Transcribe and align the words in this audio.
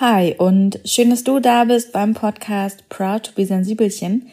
Hi 0.00 0.34
und 0.38 0.80
schön, 0.86 1.10
dass 1.10 1.24
du 1.24 1.40
da 1.40 1.64
bist 1.64 1.92
beim 1.92 2.14
Podcast 2.14 2.88
Proud 2.88 3.24
to 3.24 3.32
be 3.34 3.44
Sensibelchen, 3.44 4.28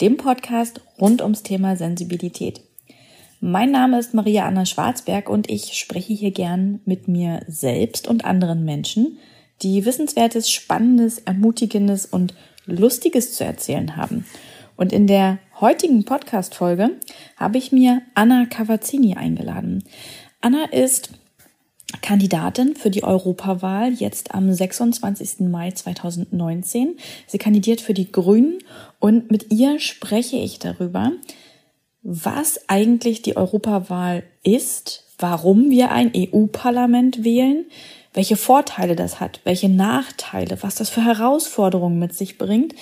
dem 0.00 0.16
Podcast 0.16 0.80
rund 1.00 1.22
ums 1.22 1.42
Thema 1.42 1.74
Sensibilität. 1.74 2.60
Mein 3.40 3.72
Name 3.72 3.98
ist 3.98 4.14
Maria 4.14 4.46
Anna 4.46 4.64
Schwarzberg 4.64 5.28
und 5.28 5.50
ich 5.50 5.76
spreche 5.76 6.12
hier 6.12 6.30
gern 6.30 6.78
mit 6.84 7.08
mir 7.08 7.40
selbst 7.48 8.06
und 8.06 8.24
anderen 8.24 8.64
Menschen, 8.64 9.18
die 9.62 9.84
Wissenswertes, 9.84 10.52
Spannendes, 10.52 11.18
Ermutigendes 11.18 12.06
und 12.06 12.34
Lustiges 12.66 13.32
zu 13.32 13.44
erzählen 13.44 13.96
haben. 13.96 14.24
Und 14.76 14.92
in 14.92 15.08
der 15.08 15.38
heutigen 15.60 16.04
Podcast-Folge 16.04 16.90
habe 17.36 17.58
ich 17.58 17.72
mir 17.72 18.02
Anna 18.14 18.46
Cavazzini 18.46 19.16
eingeladen. 19.16 19.82
Anna 20.40 20.66
ist 20.66 21.10
Kandidatin 22.02 22.76
für 22.76 22.90
die 22.90 23.02
Europawahl 23.02 23.92
jetzt 23.92 24.34
am 24.34 24.52
26. 24.52 25.40
Mai 25.40 25.70
2019. 25.70 26.98
Sie 27.26 27.38
kandidiert 27.38 27.80
für 27.80 27.94
die 27.94 28.12
Grünen 28.12 28.58
und 29.00 29.30
mit 29.30 29.50
ihr 29.50 29.78
spreche 29.80 30.36
ich 30.36 30.58
darüber, 30.58 31.12
was 32.02 32.68
eigentlich 32.68 33.22
die 33.22 33.36
Europawahl 33.36 34.22
ist, 34.42 35.04
warum 35.18 35.70
wir 35.70 35.90
ein 35.90 36.12
EU-Parlament 36.14 37.24
wählen, 37.24 37.66
welche 38.12 38.36
Vorteile 38.36 38.94
das 38.94 39.20
hat, 39.20 39.40
welche 39.44 39.68
Nachteile, 39.68 40.58
was 40.62 40.74
das 40.76 40.90
für 40.90 41.04
Herausforderungen 41.04 41.98
mit 41.98 42.14
sich 42.14 42.38
bringt, 42.38 42.74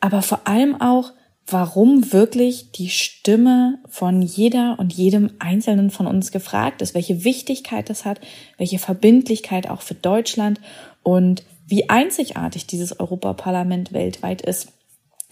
aber 0.00 0.22
vor 0.22 0.46
allem 0.46 0.80
auch, 0.80 1.12
warum 1.46 2.12
wirklich 2.12 2.72
die 2.72 2.88
Stimme 2.88 3.78
von 3.88 4.20
jeder 4.20 4.76
und 4.78 4.92
jedem 4.92 5.30
Einzelnen 5.38 5.90
von 5.90 6.06
uns 6.06 6.32
gefragt 6.32 6.82
ist, 6.82 6.94
welche 6.94 7.24
Wichtigkeit 7.24 7.88
das 7.88 8.04
hat, 8.04 8.20
welche 8.58 8.78
Verbindlichkeit 8.78 9.70
auch 9.70 9.82
für 9.82 9.94
Deutschland 9.94 10.60
und 11.02 11.44
wie 11.66 11.88
einzigartig 11.88 12.66
dieses 12.66 12.98
Europaparlament 12.98 13.92
weltweit 13.92 14.42
ist. 14.42 14.68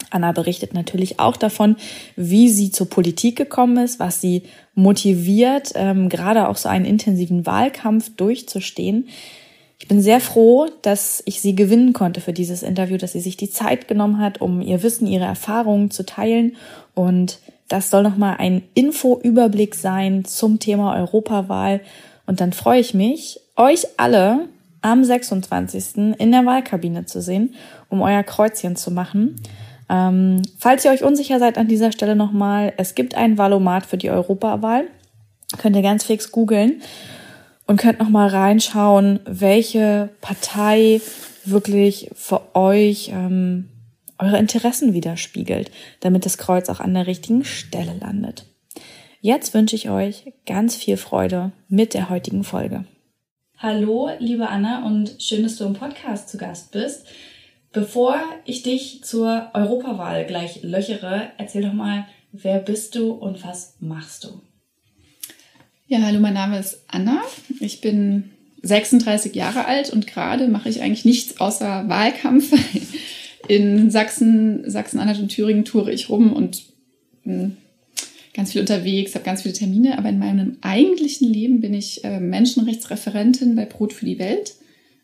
Anna 0.09 0.31
berichtet 0.31 0.73
natürlich 0.73 1.19
auch 1.19 1.37
davon, 1.37 1.77
wie 2.15 2.49
sie 2.49 2.71
zur 2.71 2.89
Politik 2.89 3.37
gekommen 3.37 3.77
ist, 3.77 3.99
was 3.99 4.21
sie 4.21 4.43
motiviert, 4.73 5.71
ähm, 5.75 6.09
gerade 6.09 6.47
auch 6.47 6.57
so 6.57 6.69
einen 6.69 6.85
intensiven 6.85 7.45
Wahlkampf 7.45 8.15
durchzustehen. 8.15 9.07
Ich 9.77 9.87
bin 9.87 10.01
sehr 10.01 10.21
froh, 10.21 10.67
dass 10.81 11.21
ich 11.25 11.41
sie 11.41 11.55
gewinnen 11.55 11.93
konnte 11.93 12.21
für 12.21 12.33
dieses 12.33 12.63
Interview, 12.63 12.97
dass 12.97 13.11
sie 13.11 13.19
sich 13.19 13.35
die 13.35 13.49
Zeit 13.49 13.87
genommen 13.87 14.19
hat, 14.19 14.39
um 14.39 14.61
ihr 14.61 14.83
Wissen, 14.83 15.05
ihre 15.05 15.25
Erfahrungen 15.25 15.91
zu 15.91 16.05
teilen. 16.05 16.55
Und 16.93 17.39
das 17.67 17.89
soll 17.89 18.03
nochmal 18.03 18.37
ein 18.39 18.63
Info-Überblick 18.73 19.75
sein 19.75 20.23
zum 20.23 20.59
Thema 20.59 20.95
Europawahl. 20.95 21.81
Und 22.25 22.39
dann 22.39 22.53
freue 22.53 22.79
ich 22.79 22.93
mich, 22.93 23.41
euch 23.57 23.85
alle 23.97 24.47
am 24.81 25.03
26. 25.03 26.15
in 26.17 26.31
der 26.31 26.45
Wahlkabine 26.45 27.05
zu 27.05 27.21
sehen, 27.21 27.55
um 27.89 28.01
euer 28.01 28.23
Kreuzchen 28.23 28.75
zu 28.75 28.91
machen. 28.91 29.35
Ähm, 29.89 30.41
falls 30.57 30.85
ihr 30.85 30.91
euch 30.91 31.03
unsicher 31.03 31.39
seid 31.39 31.57
an 31.57 31.67
dieser 31.67 31.91
Stelle 31.91 32.15
nochmal, 32.15 32.73
es 32.77 32.95
gibt 32.95 33.15
ein 33.15 33.37
Valomat 33.37 33.85
für 33.85 33.97
die 33.97 34.09
Europawahl. 34.09 34.85
Könnt 35.57 35.75
ihr 35.75 35.81
ganz 35.81 36.03
fix 36.05 36.31
googeln 36.31 36.81
und 37.67 37.77
könnt 37.77 37.99
noch 37.99 38.09
mal 38.09 38.27
reinschauen, 38.27 39.19
welche 39.25 40.09
Partei 40.21 41.01
wirklich 41.45 42.09
für 42.13 42.55
euch 42.55 43.09
ähm, 43.13 43.69
eure 44.17 44.37
Interessen 44.37 44.93
widerspiegelt, 44.93 45.71
damit 45.99 46.25
das 46.25 46.37
Kreuz 46.37 46.69
auch 46.69 46.79
an 46.79 46.93
der 46.93 47.07
richtigen 47.07 47.43
Stelle 47.43 47.95
landet. 47.99 48.45
Jetzt 49.21 49.53
wünsche 49.53 49.75
ich 49.75 49.89
euch 49.89 50.33
ganz 50.45 50.75
viel 50.75 50.97
Freude 50.97 51.51
mit 51.67 51.93
der 51.93 52.09
heutigen 52.09 52.43
Folge. 52.43 52.85
Hallo, 53.57 54.09
liebe 54.19 54.49
Anna, 54.49 54.85
und 54.85 55.15
schön, 55.19 55.43
dass 55.43 55.55
du 55.55 55.65
im 55.65 55.73
Podcast 55.73 56.29
zu 56.29 56.37
Gast 56.37 56.71
bist. 56.71 57.07
Bevor 57.71 58.21
ich 58.45 58.63
dich 58.63 59.03
zur 59.03 59.49
Europawahl 59.53 60.25
gleich 60.25 60.61
löchere, 60.63 61.29
erzähl 61.37 61.63
doch 61.63 61.73
mal, 61.73 62.05
wer 62.31 62.59
bist 62.59 62.95
du 62.95 63.11
und 63.11 63.43
was 63.43 63.75
machst 63.79 64.25
du? 64.25 64.41
Ja, 65.87 65.99
hallo, 66.01 66.19
mein 66.19 66.33
Name 66.33 66.57
ist 66.57 66.81
Anna. 66.87 67.21
Ich 67.59 67.79
bin 67.79 68.31
36 68.63 69.35
Jahre 69.35 69.65
alt 69.65 69.91
und 69.91 70.07
gerade 70.07 70.47
mache 70.47 70.67
ich 70.67 70.81
eigentlich 70.81 71.05
nichts 71.05 71.39
außer 71.39 71.87
Wahlkampf. 71.87 72.51
In 73.47 73.91
Sachsen, 73.91 74.67
Sachsen-Anhalt 74.67 75.19
und 75.19 75.27
Thüringen 75.29 75.63
toure 75.63 75.91
ich 75.91 76.09
rum 76.09 76.33
und 76.33 76.63
bin 77.23 77.57
ganz 78.33 78.53
viel 78.53 78.61
unterwegs, 78.61 79.13
habe 79.13 79.23
ganz 79.23 79.43
viele 79.43 79.53
Termine, 79.53 79.99
aber 79.99 80.09
in 80.09 80.17
meinem 80.17 80.57
eigentlichen 80.61 81.31
Leben 81.31 81.61
bin 81.61 81.75
ich 81.75 82.03
äh, 82.03 82.19
Menschenrechtsreferentin 82.19 83.55
bei 83.55 83.65
Brot 83.65 83.93
für 83.93 84.05
die 84.05 84.17
Welt. 84.17 84.55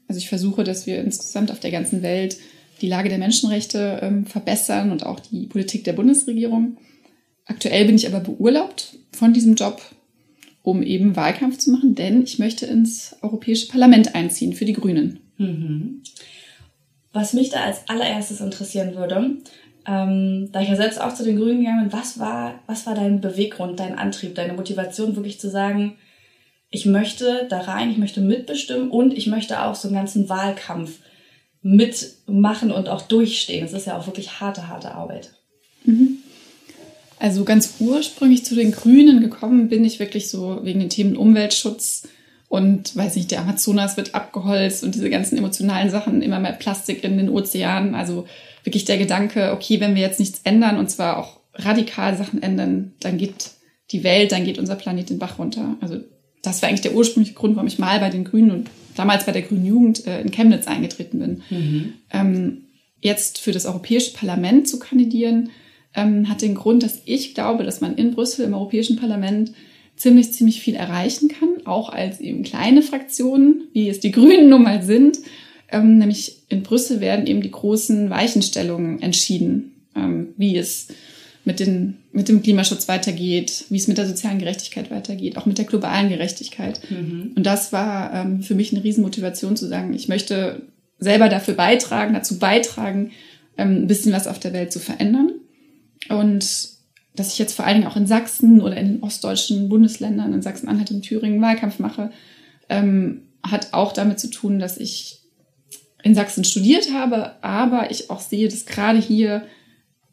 Also 0.08 0.18
ich 0.18 0.30
versuche, 0.30 0.64
dass 0.64 0.88
wir 0.88 1.00
insgesamt 1.00 1.52
auf 1.52 1.60
der 1.60 1.70
ganzen 1.70 2.02
Welt 2.02 2.38
die 2.82 2.88
Lage 2.88 3.10
der 3.10 3.20
Menschenrechte 3.20 4.00
ähm, 4.02 4.26
verbessern 4.26 4.92
und 4.92 5.06
auch 5.06 5.20
die 5.20 5.46
Politik 5.46 5.84
der 5.84 5.94
Bundesregierung. 5.94 6.78
Aktuell 7.46 7.86
bin 7.86 7.96
ich 7.96 8.08
aber 8.08 8.22
beurlaubt 8.22 8.98
von 9.12 9.32
diesem 9.32 9.54
Job 9.54 9.80
um 10.64 10.84
eben 10.84 11.16
Wahlkampf 11.16 11.58
zu 11.58 11.72
machen, 11.72 11.96
denn 11.96 12.24
ich 12.24 12.40
möchte 12.40 12.66
ins 12.66 13.16
Europäische 13.22 13.68
Parlament 13.68 14.16
einziehen 14.16 14.54
für 14.54 14.66
die 14.66 14.74
Grünen. 14.74 15.20
Mhm. 15.38 16.04
Was 17.14 17.34
mich 17.34 17.50
da 17.50 17.64
als 17.64 17.90
allererstes 17.90 18.40
interessieren 18.40 18.96
würde, 18.96 19.38
ähm, 19.88 20.50
da 20.52 20.62
ich 20.62 20.70
ja 20.70 20.76
selbst 20.76 21.02
auch 21.02 21.14
zu 21.14 21.24
den 21.24 21.38
Grünen 21.38 21.60
gegangen 21.60 21.90
bin, 21.90 22.00
was 22.00 22.20
war, 22.20 22.60
was 22.68 22.86
war 22.86 22.96
dein 22.96 23.20
Beweggrund, 23.22 23.80
dein 23.80 23.98
Antrieb, 23.98 24.36
deine 24.36 24.54
Motivation, 24.54 25.16
wirklich 25.16 25.40
zu 25.40 25.50
sagen, 25.50 25.98
ich 26.70 26.86
möchte 26.86 27.48
da 27.50 27.62
rein, 27.62 27.92
ich 27.92 27.98
möchte 27.98 28.22
mitbestimmen 28.22 28.90
und 28.92 29.14
ich 29.14 29.28
möchte 29.28 29.62
auch 29.62 29.76
so 29.76 29.88
einen 29.88 29.98
ganzen 29.98 30.30
Wahlkampf 30.30 31.00
mitmachen 31.62 32.72
und 32.72 32.88
auch 32.88 33.02
durchstehen. 33.02 33.64
Das 33.64 33.74
ist 33.74 33.88
ja 33.88 33.98
auch 33.98 34.08
wirklich 34.08 34.40
harte, 34.40 34.68
harte 34.68 34.94
Arbeit. 34.94 35.34
Mhm. 35.84 36.20
Also 37.22 37.44
ganz 37.44 37.76
ursprünglich 37.80 38.44
zu 38.46 38.56
den 38.56 38.72
Grünen 38.72 39.22
gekommen 39.22 39.70
bin 39.70 39.86
ich 39.86 40.00
wirklich 40.00 40.28
so 40.28 40.62
wegen 40.64 40.80
den 40.80 40.90
Themen 40.90 41.16
Umweltschutz 41.16 42.08
und 42.48 42.96
weiß 42.96 43.16
nicht, 43.16 43.30
der 43.30 43.42
Amazonas 43.42 43.96
wird 43.96 44.16
abgeholzt 44.16 44.84
und 44.84 44.96
diese 44.96 45.12
ganzen 45.12 45.38
emotionalen 45.38 45.92
Sachen, 45.92 46.24
immer 46.24 46.40
mehr 46.40 46.54
Plastik 46.54 47.04
in 47.04 47.20
den 47.20 47.30
Ozeanen. 47.30 47.94
Also 47.94 48.26
wirklich 48.64 48.86
der 48.86 48.98
Gedanke, 48.98 49.52
okay, 49.54 49.80
wenn 49.80 49.94
wir 49.94 50.02
jetzt 50.02 50.20
nichts 50.20 50.42
ändern 50.46 50.80
und 50.80 50.90
zwar 50.90 51.18
auch 51.18 51.42
radikal 51.54 52.18
Sachen 52.18 52.42
ändern, 52.42 52.94
dann 53.02 53.20
geht 53.20 53.52
die 53.92 54.04
Welt, 54.04 54.32
dann 54.32 54.44
geht 54.44 54.58
unser 54.58 54.76
Planet 54.76 55.12
den 55.12 55.20
Bach 55.20 55.38
runter. 55.38 55.76
Also 55.80 56.00
das 56.42 56.64
war 56.64 56.70
eigentlich 56.70 56.82
der 56.82 56.96
ursprüngliche 56.96 57.36
Grund, 57.36 57.56
warum 57.56 57.68
ich 57.68 57.78
mal 57.78 58.00
bei 58.00 58.10
den 58.10 58.24
Grünen 58.24 58.50
und 58.50 58.70
damals 58.96 59.28
bei 59.28 59.32
der 59.32 59.44
Grünen 59.44 59.68
Jugend 59.68 60.08
äh, 60.08 60.22
in 60.22 60.32
Chemnitz 60.32 60.66
eingetreten 60.66 61.20
bin. 61.20 61.44
Mhm. 61.52 61.94
Ähm, 62.12 62.64
jetzt 63.00 63.38
für 63.38 63.52
das 63.52 63.68
Europäische 63.68 64.14
Parlament 64.14 64.68
zu 64.68 64.80
kandidieren, 64.80 65.52
ähm, 65.94 66.30
hat 66.30 66.42
den 66.42 66.56
Grund, 66.56 66.84
dass 66.84 67.02
ich 67.06 67.34
glaube, 67.34 67.64
dass 67.64 67.82
man 67.82 67.96
in 67.96 68.12
Brüssel 68.12 68.46
im 68.46 68.54
Europäischen 68.54 68.96
Parlament 68.96 69.52
ziemlich, 69.96 70.34
ziemlich 70.34 70.62
viel 70.62 70.76
erreichen 70.76 71.28
kann, 71.28 71.66
auch 71.66 71.90
als 71.90 72.20
eben 72.20 72.44
kleine 72.44 72.82
Fraktionen, 72.82 73.68
wie 73.74 73.90
es 73.90 74.00
die 74.00 74.12
Grünen 74.12 74.50
nun 74.50 74.64
mal 74.64 74.82
sind. 74.82 75.20
Ähm, 75.72 75.98
nämlich 75.98 76.44
in 76.50 76.64
Brüssel 76.64 77.00
werden 77.00 77.28
eben 77.28 77.42
die 77.42 77.52
großen 77.52 78.10
Weichenstellungen 78.10 79.02
entschieden, 79.02 79.74
ähm, 79.96 80.30
wie 80.38 80.58
es 80.58 80.88
mit, 81.46 81.60
den, 81.60 81.98
mit 82.12 82.30
dem 82.30 82.42
Klimaschutz 82.42 82.88
weitergeht, 82.88 83.66
wie 83.70 83.78
es 83.78 83.88
mit 83.88 83.98
der 83.98 84.08
sozialen 84.08 84.40
Gerechtigkeit 84.40 84.92
weitergeht, 84.92 85.38
auch 85.38 85.46
mit 85.46 85.58
der 85.58 85.66
globalen 85.66 86.10
Gerechtigkeit. 86.10 86.80
Mhm. 86.90 87.34
Und 87.36 87.46
das 87.46 87.74
war 87.74 88.14
ähm, 88.14 88.42
für 88.42 88.56
mich 88.56 88.72
eine 88.72 88.84
Riesenmotivation 88.84 89.56
zu 89.56 89.68
sagen, 89.68 89.94
ich 89.94 90.08
möchte 90.08 90.64
selber 91.00 91.30
dafür 91.30 91.56
beitragen, 91.56 92.14
dazu 92.14 92.38
beitragen, 92.38 93.12
ähm, 93.58 93.84
ein 93.84 93.88
bisschen 93.88 94.14
was 94.14 94.28
auf 94.28 94.40
der 94.40 94.54
Welt 94.54 94.72
zu 94.72 94.80
verändern. 94.80 95.32
Und 96.10 96.70
dass 97.16 97.34
ich 97.34 97.40
jetzt 97.40 97.54
vor 97.54 97.66
allen 97.66 97.78
Dingen 97.82 97.92
auch 97.92 97.98
in 97.98 98.08
Sachsen 98.08 98.62
oder 98.62 98.78
in 98.78 98.88
den 98.88 99.04
ostdeutschen 99.04 99.70
Bundesländern, 99.70 100.34
in 100.34 100.42
Sachsen-Anhalt 100.42 100.92
und 100.92 101.02
Thüringen 101.02 101.42
Wahlkampf 101.42 101.80
mache, 101.80 102.12
ähm, 102.70 103.24
hat 103.44 103.74
auch 103.74 103.92
damit 103.92 104.20
zu 104.20 104.30
tun, 104.30 104.60
dass 104.60 104.78
ich 104.78 105.20
in 106.04 106.16
Sachsen 106.16 106.44
studiert 106.44 106.92
habe, 106.94 107.44
aber 107.44 107.92
ich 107.92 108.10
auch 108.10 108.22
sehe, 108.22 108.48
dass 108.48 108.66
gerade 108.66 109.00
hier 109.00 109.44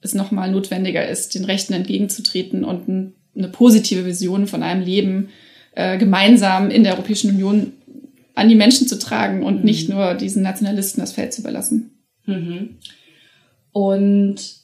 es 0.00 0.14
nochmal 0.14 0.50
notwendiger 0.50 1.08
ist, 1.08 1.34
den 1.34 1.44
Rechten 1.44 1.72
entgegenzutreten 1.72 2.64
und 2.64 2.88
ein, 2.88 3.14
eine 3.36 3.48
positive 3.48 4.04
Vision 4.04 4.46
von 4.46 4.62
einem 4.62 4.82
Leben 4.82 5.28
äh, 5.74 5.98
gemeinsam 5.98 6.70
in 6.70 6.84
der 6.84 6.94
Europäischen 6.94 7.30
Union 7.30 7.72
an 8.34 8.48
die 8.48 8.54
Menschen 8.54 8.86
zu 8.86 8.98
tragen 8.98 9.42
und 9.42 9.60
mhm. 9.60 9.64
nicht 9.64 9.88
nur 9.88 10.14
diesen 10.14 10.42
Nationalisten 10.42 11.00
das 11.00 11.12
Feld 11.12 11.32
zu 11.32 11.40
überlassen. 11.40 11.90
Mhm. 12.26 12.76
Und 13.72 14.57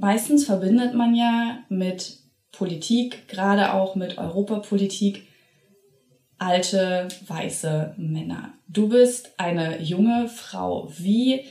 meistens 0.00 0.44
verbindet 0.44 0.94
man 0.94 1.14
ja 1.14 1.58
mit 1.68 2.18
Politik, 2.52 3.28
gerade 3.28 3.74
auch 3.74 3.94
mit 3.94 4.18
Europapolitik, 4.18 5.26
alte 6.38 7.08
weiße 7.26 7.94
Männer. 7.98 8.54
Du 8.66 8.88
bist 8.88 9.34
eine 9.36 9.80
junge 9.82 10.28
Frau. 10.28 10.90
Wie 10.98 11.42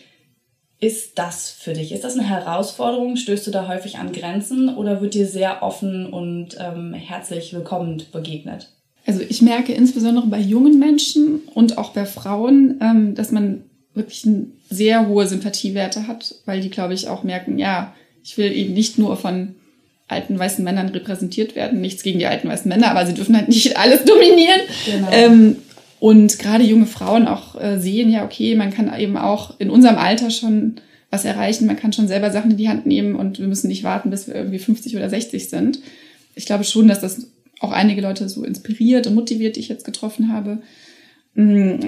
ist 0.80 1.19
das 1.19 1.51
für 1.51 1.74
dich? 1.74 1.92
Ist 1.92 2.04
das 2.04 2.18
eine 2.18 2.28
Herausforderung? 2.28 3.16
Stößt 3.16 3.46
du 3.48 3.51
da 3.51 3.68
häufig 3.68 3.98
an 3.98 4.12
Grenzen 4.12 4.75
oder 4.75 5.01
wird 5.01 5.13
dir 5.13 5.28
sehr 5.28 5.62
offen 5.62 6.07
und 6.07 6.57
ähm, 6.60 6.94
herzlich 6.94 7.54
willkommen 7.54 8.01
begegnet? 8.12 8.72
Also 9.06 9.22
ich 9.22 9.42
merke 9.42 9.74
insbesondere 9.74 10.28
bei 10.28 10.40
jungen 10.40 10.80
Menschen 10.80 11.42
und 11.54 11.78
auch 11.78 11.92
bei 11.92 12.06
Frauen, 12.06 12.80
ähm, 12.81 13.16
dass 13.16 13.31
man 13.31 13.63
wirklich 13.94 14.28
sehr 14.69 15.07
hohe 15.07 15.28
Sympathiewerte 15.28 16.07
hat, 16.07 16.36
weil 16.46 16.62
die, 16.62 16.69
glaube 16.69 16.94
ich, 16.94 17.10
auch 17.10 17.24
merken, 17.24 17.57
ja, 17.57 17.94
ich 18.24 18.38
will 18.38 18.51
eben 18.51 18.74
nicht 18.74 18.98
nur 18.98 19.18
von 19.18 19.56
alten 20.07 20.38
weißen 20.38 20.63
Männern 20.63 20.89
repräsentiert 20.89 21.56
werden. 21.56 21.81
Nichts 21.81 22.04
gegen 22.04 22.19
die 22.19 22.25
alten 22.25 22.50
weißen 22.50 22.68
Männer, 22.68 22.92
aber 22.92 23.06
sie 23.06 23.13
dürfen 23.13 23.38
halt 23.38 23.48
nicht 23.48 23.77
alles 23.77 24.04
dominieren. 24.04 24.62
Genau. 24.86 25.12
Ähm, 25.12 25.56
und 26.00 26.39
gerade 26.39 26.63
junge 26.63 26.86
Frauen 26.86 27.27
auch 27.27 27.60
äh, 27.60 27.80
sehen, 27.80 28.10
ja, 28.10 28.24
okay, 28.24 28.56
man 28.56 28.74
kann 28.74 28.92
eben 28.98 29.18
auch 29.18 29.60
in 29.60 29.69
unserem 29.69 29.98
Alter 29.98 30.31
schon 30.31 30.75
was 31.12 31.25
erreichen, 31.25 31.66
man 31.66 31.75
kann 31.75 31.92
schon 31.92 32.07
selber 32.07 32.31
Sachen 32.31 32.51
in 32.51 32.57
die 32.57 32.69
Hand 32.69 32.86
nehmen 32.86 33.16
und 33.16 33.39
wir 33.39 33.48
müssen 33.48 33.68
nicht 33.68 33.83
warten, 33.83 34.10
bis 34.10 34.27
wir 34.27 34.36
irgendwie 34.36 34.60
50 34.60 34.95
oder 34.95 35.10
60 35.10 35.50
sind. 35.50 35.80
Ich 36.36 36.45
glaube 36.45 36.63
schon, 36.63 36.88
dass 36.88 37.01
das 37.01 37.27
auch 37.60 37.72
einige 37.72 38.01
Leute 38.01 38.30
so 38.30 38.44
inspiriert 38.44 39.07
und 39.07 39.15
motiviert, 39.15 39.56
die 39.56 39.60
ich 39.60 39.69
jetzt 39.69 39.86
getroffen 39.86 40.31
habe. 40.31 40.60
Mm, 41.33 41.80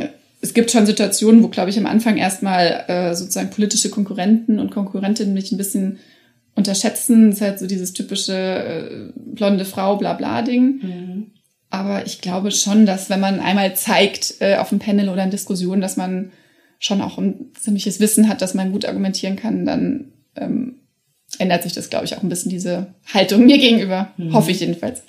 es 0.41 0.53
gibt 0.53 0.71
schon 0.71 0.85
Situationen, 0.85 1.43
wo, 1.43 1.47
glaube 1.47 1.69
ich, 1.69 1.77
am 1.77 1.85
Anfang 1.85 2.17
erstmal 2.17 2.83
äh, 2.87 3.15
sozusagen 3.15 3.51
politische 3.51 3.89
Konkurrenten 3.89 4.59
und 4.59 4.71
Konkurrentinnen 4.71 5.33
mich 5.33 5.51
ein 5.51 5.57
bisschen 5.57 5.99
unterschätzen. 6.55 7.31
Ist 7.31 7.41
halt 7.41 7.59
so 7.59 7.67
dieses 7.67 7.93
typische 7.93 8.33
äh, 8.33 9.13
blonde 9.15 9.65
Frau, 9.65 9.97
bla 9.97 10.13
bla 10.13 10.41
Ding. 10.41 10.79
Mhm. 10.81 11.31
Aber 11.69 12.05
ich 12.05 12.21
glaube 12.21 12.51
schon, 12.51 12.85
dass 12.85 13.09
wenn 13.09 13.21
man 13.21 13.39
einmal 13.39 13.75
zeigt 13.75 14.35
äh, 14.39 14.57
auf 14.57 14.71
einem 14.71 14.79
Panel 14.79 15.09
oder 15.09 15.23
in 15.23 15.31
Diskussionen, 15.31 15.81
dass 15.81 15.95
man 15.97 16.31
schon 16.79 17.01
auch 17.01 17.17
ein 17.17 17.51
ziemliches 17.57 17.99
Wissen 17.99 18.27
hat, 18.27 18.41
dass 18.41 18.53
man 18.53 18.71
gut 18.71 18.85
argumentieren 18.85 19.37
kann, 19.37 19.65
dann 19.65 20.11
ähm, 20.35 20.81
ändert 21.37 21.63
sich 21.63 21.73
das, 21.73 21.89
glaube 21.89 22.05
ich, 22.05 22.17
auch 22.17 22.23
ein 22.23 22.29
bisschen 22.29 22.49
diese 22.49 22.93
Haltung 23.13 23.45
mir 23.45 23.57
gegenüber. 23.57 24.11
Mhm. 24.17 24.33
Hoffe 24.33 24.51
ich 24.51 24.59
jedenfalls. 24.59 25.03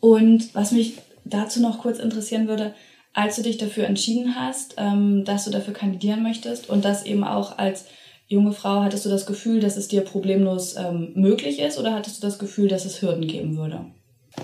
Und 0.00 0.54
was 0.54 0.72
mich 0.72 0.94
dazu 1.24 1.60
noch 1.60 1.78
kurz 1.78 1.98
interessieren 1.98 2.48
würde, 2.48 2.74
als 3.12 3.36
du 3.36 3.42
dich 3.42 3.58
dafür 3.58 3.86
entschieden 3.86 4.34
hast, 4.36 4.74
ähm, 4.78 5.24
dass 5.24 5.44
du 5.44 5.50
dafür 5.50 5.74
kandidieren 5.74 6.22
möchtest 6.22 6.68
und 6.68 6.84
das 6.84 7.04
eben 7.04 7.24
auch 7.24 7.58
als 7.58 7.84
junge 8.30 8.52
Frau, 8.52 8.82
hattest 8.82 9.04
du 9.04 9.10
das 9.10 9.26
Gefühl, 9.26 9.60
dass 9.60 9.76
es 9.76 9.88
dir 9.88 10.02
problemlos 10.02 10.76
ähm, 10.76 11.10
möglich 11.14 11.58
ist 11.58 11.78
oder 11.78 11.94
hattest 11.94 12.22
du 12.22 12.26
das 12.26 12.38
Gefühl, 12.38 12.68
dass 12.68 12.84
es 12.84 13.02
Hürden 13.02 13.26
geben 13.26 13.56
würde? 13.56 13.84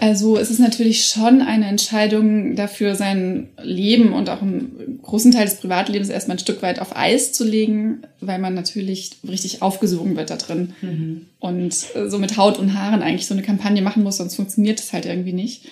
Also 0.01 0.37
es 0.37 0.51
ist 0.51 0.59
natürlich 0.59 1.07
schon 1.07 1.41
eine 1.41 1.67
Entscheidung 1.67 2.57
dafür, 2.57 2.97
sein 2.97 3.51
Leben 3.63 4.13
und 4.13 4.29
auch 4.29 4.43
einen 4.43 4.99
großen 5.03 5.31
Teil 5.31 5.45
des 5.45 5.55
Privatlebens 5.55 6.09
erstmal 6.09 6.37
ein 6.37 6.41
Stück 6.41 6.61
weit 6.63 6.81
auf 6.81 6.97
Eis 6.97 7.33
zu 7.33 7.45
legen, 7.45 8.03
weil 8.21 8.41
man 8.41 8.55
natürlich 8.55 9.13
richtig 9.27 9.63
aufgesogen 9.63 10.17
wird 10.17 10.31
da 10.31 10.37
drin 10.37 10.75
mhm. 10.83 11.27
und 11.39 11.73
so 11.73 12.19
mit 12.19 12.37
Haut 12.37 12.59
und 12.59 12.77
Haaren 12.77 13.03
eigentlich 13.03 13.29
so 13.29 13.35
eine 13.35 13.45
Kampagne 13.45 13.83
machen 13.83 14.03
muss, 14.03 14.17
sonst 14.17 14.35
funktioniert 14.35 14.81
es 14.81 14.93
halt 14.93 15.07
irgendwie 15.07 15.33
nicht. 15.33 15.67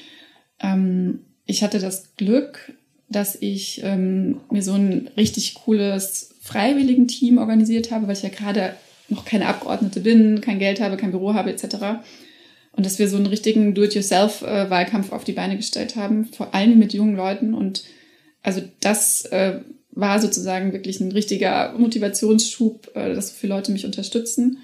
Ähm, 0.60 1.24
ich 1.44 1.64
hatte 1.64 1.80
das 1.80 2.14
Glück, 2.16 2.72
dass 3.08 3.34
ich 3.34 3.82
ähm, 3.82 4.40
mir 4.50 4.62
so 4.62 4.74
ein 4.74 5.10
richtig 5.16 5.54
cooles 5.54 6.33
Freiwilligen-Team 6.44 7.38
organisiert 7.38 7.90
habe, 7.90 8.06
weil 8.06 8.16
ich 8.16 8.22
ja 8.22 8.28
gerade 8.28 8.74
noch 9.08 9.24
keine 9.24 9.46
Abgeordnete 9.46 10.00
bin, 10.00 10.42
kein 10.42 10.58
Geld 10.58 10.80
habe, 10.80 10.98
kein 10.98 11.10
Büro 11.10 11.32
habe 11.32 11.50
etc. 11.50 11.76
Und 12.72 12.84
dass 12.84 12.98
wir 12.98 13.08
so 13.08 13.16
einen 13.16 13.26
richtigen 13.26 13.74
Do-it-yourself-Wahlkampf 13.74 15.10
auf 15.10 15.24
die 15.24 15.32
Beine 15.32 15.56
gestellt 15.56 15.96
haben, 15.96 16.26
vor 16.26 16.54
allem 16.54 16.78
mit 16.78 16.92
jungen 16.92 17.16
Leuten. 17.16 17.54
Und 17.54 17.84
also 18.42 18.60
das 18.80 19.24
äh, 19.26 19.60
war 19.90 20.20
sozusagen 20.20 20.74
wirklich 20.74 21.00
ein 21.00 21.12
richtiger 21.12 21.72
Motivationsschub, 21.78 22.90
äh, 22.94 23.14
dass 23.14 23.28
so 23.28 23.34
viele 23.34 23.54
Leute 23.54 23.72
mich 23.72 23.86
unterstützen. 23.86 24.58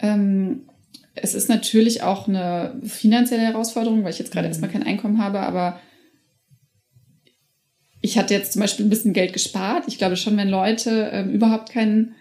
Ähm, 0.00 0.68
es 1.14 1.32
ist 1.32 1.48
natürlich 1.48 2.02
auch 2.02 2.28
eine 2.28 2.78
finanzielle 2.84 3.44
Herausforderung, 3.44 4.04
weil 4.04 4.12
ich 4.12 4.18
jetzt 4.18 4.32
gerade 4.32 4.46
mhm. 4.46 4.52
erstmal 4.52 4.70
kein 4.70 4.82
Einkommen 4.82 5.22
habe, 5.22 5.40
aber 5.40 5.80
ich 8.04 8.18
hatte 8.18 8.34
jetzt 8.34 8.52
zum 8.52 8.60
Beispiel 8.60 8.84
ein 8.84 8.90
bisschen 8.90 9.14
Geld 9.14 9.32
gespart. 9.32 9.84
Ich 9.86 9.96
glaube 9.96 10.18
schon, 10.18 10.36
wenn 10.36 10.50
Leute 10.50 11.08
ähm, 11.10 11.30
überhaupt 11.30 11.70
kein 11.70 12.14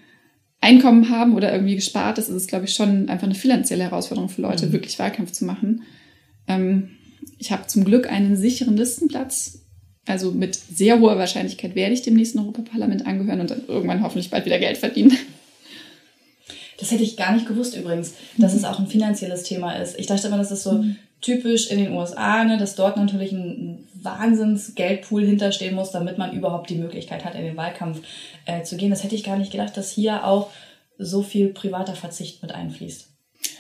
Einkommen 0.62 1.09
haben 1.09 1.35
oder 1.35 1.51
irgendwie 1.51 1.75
gespart 1.75 2.18
ist, 2.18 2.30
ist 2.30 2.35
es, 2.35 2.47
glaube 2.47 2.63
ich, 2.63 2.74
schon 2.74 3.09
einfach 3.09 3.25
eine 3.25 3.35
finanzielle 3.35 3.83
Herausforderung 3.83 4.30
für 4.30 4.41
Leute, 4.44 4.68
mhm. 4.68 4.71
wirklich 4.71 4.97
Wahlkampf 4.97 5.33
zu 5.33 5.44
machen. 5.44 5.83
Ähm, 6.47 6.91
ich 7.38 7.51
habe 7.51 7.68
zum 7.68 7.83
Glück 7.83 8.09
einen 8.09 8.38
sicheren 8.38 8.77
Listenplatz. 8.77 9.59
Also 10.06 10.31
mit 10.31 10.56
sehr 10.56 11.01
hoher 11.01 11.18
Wahrscheinlichkeit 11.18 11.75
werde 11.75 11.94
ich 11.94 12.01
dem 12.01 12.13
nächsten 12.13 12.39
Europaparlament 12.39 13.06
angehören 13.06 13.41
und 13.41 13.51
dann 13.51 13.63
irgendwann 13.68 14.03
hoffentlich 14.03 14.29
bald 14.29 14.45
wieder 14.45 14.59
Geld 14.59 14.77
verdienen. 14.77 15.18
Das 16.79 16.91
hätte 16.91 17.03
ich 17.03 17.18
gar 17.18 17.33
nicht 17.33 17.45
gewusst 17.45 17.75
übrigens, 17.75 18.13
dass 18.38 18.53
mhm. 18.53 18.59
es 18.59 18.63
auch 18.63 18.79
ein 18.79 18.88
finanzielles 18.88 19.44
Thema 19.44 19.74
ist. 19.74 20.00
Ich 20.00 20.07
dachte 20.07 20.27
immer, 20.27 20.38
das 20.38 20.51
ist 20.51 20.63
so 20.63 20.81
mhm. 20.81 20.95
typisch 21.19 21.69
in 21.69 21.79
den 21.79 21.91
USA, 21.91 22.45
ne, 22.45 22.57
dass 22.57 22.75
dort 22.75 22.95
natürlich 22.95 23.33
ein, 23.33 23.50
ein 23.50 23.88
Wahnsinns-Geldpool 24.03 25.25
hinterstehen 25.25 25.75
muss, 25.75 25.91
damit 25.91 26.17
man 26.17 26.33
überhaupt 26.33 26.69
die 26.69 26.75
Möglichkeit 26.75 27.25
hat, 27.25 27.35
in 27.35 27.44
den 27.44 27.57
Wahlkampf 27.57 28.01
äh, 28.45 28.63
zu 28.63 28.77
gehen. 28.77 28.89
Das 28.89 29.03
hätte 29.03 29.15
ich 29.15 29.23
gar 29.23 29.38
nicht 29.38 29.51
gedacht, 29.51 29.77
dass 29.77 29.91
hier 29.91 30.25
auch 30.25 30.50
so 30.97 31.23
viel 31.23 31.50
privater 31.50 31.95
Verzicht 31.95 32.41
mit 32.41 32.53
einfließt. 32.53 33.07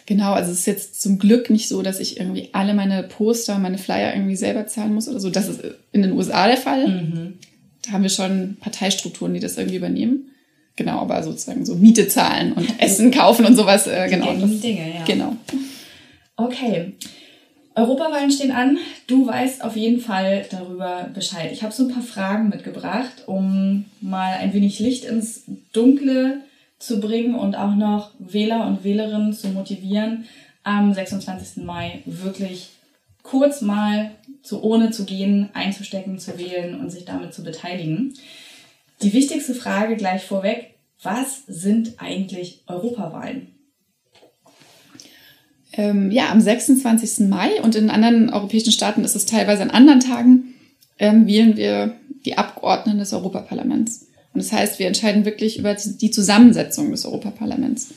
Genau, 0.05 0.33
also 0.33 0.51
es 0.51 0.59
ist 0.59 0.65
jetzt 0.65 1.01
zum 1.01 1.17
Glück 1.17 1.49
nicht 1.49 1.67
so, 1.67 1.81
dass 1.81 1.99
ich 1.99 2.17
irgendwie 2.17 2.49
alle 2.51 2.73
meine 2.73 3.03
Poster, 3.03 3.57
meine 3.59 3.77
Flyer 3.77 4.13
irgendwie 4.13 4.35
selber 4.35 4.67
zahlen 4.67 4.93
muss 4.93 5.07
oder 5.07 5.19
so. 5.19 5.29
Das 5.29 5.47
ist 5.47 5.61
in 5.91 6.01
den 6.01 6.11
USA 6.11 6.47
der 6.47 6.57
Fall. 6.57 6.87
Mhm. 6.87 7.33
Da 7.85 7.91
haben 7.91 8.03
wir 8.03 8.09
schon 8.09 8.57
Parteistrukturen, 8.59 9.33
die 9.33 9.39
das 9.39 9.57
irgendwie 9.57 9.77
übernehmen. 9.77 10.29
Genau, 10.75 10.99
aber 10.99 11.21
sozusagen 11.21 11.65
so 11.65 11.75
Miete 11.75 12.07
zahlen 12.07 12.53
und 12.53 12.67
Essen 12.81 13.11
kaufen 13.11 13.45
und 13.45 13.55
sowas. 13.55 13.87
Äh, 13.87 14.09
genau. 14.09 14.33
Die 14.33 14.59
Dinge, 14.59 14.93
ja. 14.93 15.03
Genau. 15.05 15.35
Okay. 16.35 16.93
Europawahlen 17.75 18.31
stehen 18.31 18.51
an. 18.51 18.77
Du 19.07 19.25
weißt 19.25 19.63
auf 19.63 19.75
jeden 19.75 19.99
Fall 19.99 20.45
darüber 20.51 21.09
Bescheid. 21.13 21.51
Ich 21.51 21.63
habe 21.63 21.73
so 21.73 21.83
ein 21.87 21.93
paar 21.93 22.03
Fragen 22.03 22.49
mitgebracht, 22.49 23.23
um 23.25 23.85
mal 23.99 24.33
ein 24.33 24.53
wenig 24.53 24.79
Licht 24.79 25.05
ins 25.05 25.43
Dunkle 25.71 26.41
zu 26.77 26.99
bringen 26.99 27.35
und 27.35 27.55
auch 27.55 27.75
noch 27.75 28.11
Wähler 28.19 28.67
und 28.67 28.83
Wählerinnen 28.83 29.33
zu 29.33 29.47
motivieren, 29.49 30.25
am 30.63 30.93
26. 30.93 31.63
Mai 31.63 32.01
wirklich 32.05 32.69
kurz 33.23 33.61
mal 33.61 34.11
zu 34.43 34.61
ohne 34.63 34.91
zu 34.91 35.05
gehen, 35.05 35.49
einzustecken, 35.53 36.19
zu 36.19 36.37
wählen 36.37 36.79
und 36.79 36.91
sich 36.91 37.05
damit 37.05 37.33
zu 37.33 37.43
beteiligen. 37.43 38.13
Die 39.01 39.13
wichtigste 39.13 39.55
Frage 39.55 39.95
gleich 39.95 40.23
vorweg, 40.23 40.75
was 41.01 41.45
sind 41.47 41.93
eigentlich 41.97 42.61
Europawahlen? 42.67 43.52
Ähm, 45.73 46.11
ja, 46.11 46.31
am 46.31 46.39
26. 46.39 47.27
Mai 47.27 47.61
und 47.61 47.75
in 47.75 47.89
anderen 47.89 48.29
europäischen 48.29 48.71
Staaten 48.71 49.03
ist 49.03 49.15
es 49.15 49.25
teilweise 49.25 49.63
an 49.63 49.71
anderen 49.71 49.99
Tagen, 49.99 50.53
ähm, 50.99 51.27
wählen 51.27 51.57
wir 51.57 51.95
die 52.25 52.37
Abgeordneten 52.37 52.99
des 52.99 53.13
Europaparlaments. 53.13 54.07
Und 54.33 54.41
das 54.43 54.51
heißt, 54.51 54.79
wir 54.79 54.87
entscheiden 54.87 55.25
wirklich 55.25 55.59
über 55.59 55.75
die 55.75 56.11
Zusammensetzung 56.11 56.91
des 56.91 57.05
Europaparlaments. 57.05 57.93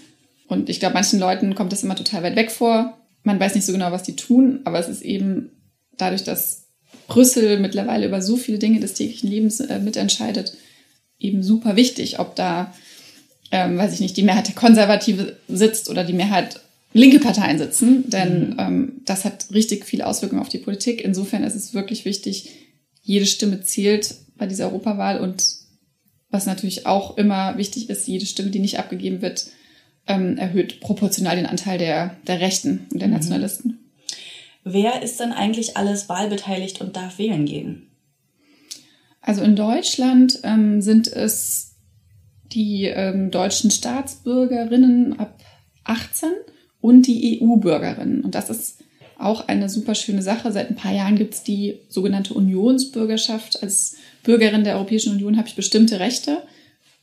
Und 0.49 0.69
ich 0.69 0.81
glaube, 0.81 0.95
manchen 0.95 1.19
Leuten 1.19 1.55
kommt 1.55 1.73
das 1.73 1.83
immer 1.83 1.97
total 1.97 2.23
weit 2.23 2.37
weg 2.37 2.51
vor. 2.51 2.99
Man 3.23 3.41
weiß 3.41 3.55
nicht 3.55 3.67
so 3.67 3.73
genau, 3.73 3.93
was 3.93 4.05
die 4.05 4.17
tun, 4.17 4.61
aber 4.65 4.79
es 4.79 4.89
ist 4.89 5.03
eben 5.03 5.51
dadurch, 5.97 6.25
dass 6.25 6.67
Brüssel 7.09 7.59
mittlerweile 7.59 8.07
über 8.07 8.23
so 8.23 8.37
viele 8.37 8.59
Dinge 8.59 8.81
des 8.81 8.95
täglichen 8.95 9.31
Lebens 9.31 9.61
äh, 9.61 9.79
mitentscheidet, 9.79 10.57
eben 11.19 11.43
super 11.43 11.77
wichtig, 11.77 12.19
ob 12.21 12.37
da, 12.37 12.75
ähm, 13.51 13.79
weiß 13.79 13.93
ich 13.95 14.01
nicht, 14.01 14.17
die 14.17 14.23
Mehrheit 14.23 14.49
der 14.49 14.55
Konservative 14.55 15.37
sitzt 15.49 15.89
oder 15.89 16.05
die 16.05 16.13
Mehrheit 16.13 16.61
linke 16.97 17.21
Parteien 17.21 17.59
sitzen, 17.59 18.09
denn 18.09 18.51
mhm. 18.51 18.57
ähm, 18.59 18.93
das 19.05 19.25
hat 19.25 19.47
richtig 19.53 19.85
viele 19.85 20.07
Auswirkungen 20.07 20.41
auf 20.41 20.49
die 20.49 20.59
Politik. 20.59 21.03
Insofern 21.03 21.45
ist 21.45 21.55
es 21.55 21.75
wirklich 21.75 22.05
wichtig, 22.05 22.51
jede 23.03 23.27
Stimme 23.27 23.63
zählt 23.63 24.15
bei 24.37 24.47
dieser 24.47 24.67
Europawahl 24.67 25.21
und 25.21 25.45
was 26.31 26.47
natürlich 26.47 26.87
auch 26.87 27.17
immer 27.17 27.57
wichtig 27.57 27.89
ist, 27.89 28.09
jede 28.09 28.27
Stimme, 28.27 28.51
die 28.51 28.59
nicht 28.59 28.79
abgegeben 28.79 29.23
wird, 29.23 29.47
ähm, 30.07 30.37
erhöht 30.39 30.81
proportional 30.81 31.37
den 31.37 31.47
Anteil 31.47 31.79
der, 31.79 32.17
der 32.27 32.41
Rechten 32.41 32.87
und 32.93 33.01
der 33.01 33.09
mhm. 33.09 33.15
Nationalisten. 33.15 33.79
Wer 34.65 35.03
ist 35.03 35.21
denn 35.21 35.33
eigentlich 35.33 35.77
alles 35.77 36.09
wahlbeteiligt 36.09 36.81
und 36.81 36.97
darf 36.97 37.19
wählen 37.19 37.47
gehen? 37.47 37.91
Also 39.21 39.43
in 39.43 39.55
Deutschland 39.55 40.41
ähm, 40.43 40.81
sind 40.83 41.09
es 41.09 41.77
die 42.53 42.85
ähm, 42.85 43.31
deutschen 43.31 43.71
Staatsbürgerinnen 43.71 45.19
ab 45.19 45.41
18 45.85 46.31
und 46.87 47.09
die 47.09 47.41
EU-Bürgerinnen. 47.43 48.21
Und 48.21 48.37
das 48.37 48.49
ist 48.49 48.79
auch 49.19 49.49
eine 49.49 49.69
super 49.69 49.97
schöne 49.97 50.23
Sache. 50.23 50.53
Seit 50.53 50.71
ein 50.71 50.77
paar 50.77 50.95
Jahren 50.95 51.17
gibt 51.17 51.35
es 51.35 51.43
die 51.43 51.81
sogenannte 51.89 52.33
Unionsbürgerschaft. 52.33 53.61
Als 53.61 53.97
Bürgerin 54.23 54.63
der 54.63 54.77
Europäischen 54.77 55.13
Union 55.13 55.37
habe 55.37 55.49
ich 55.49 55.57
bestimmte 55.57 55.99
Rechte, 55.99 56.45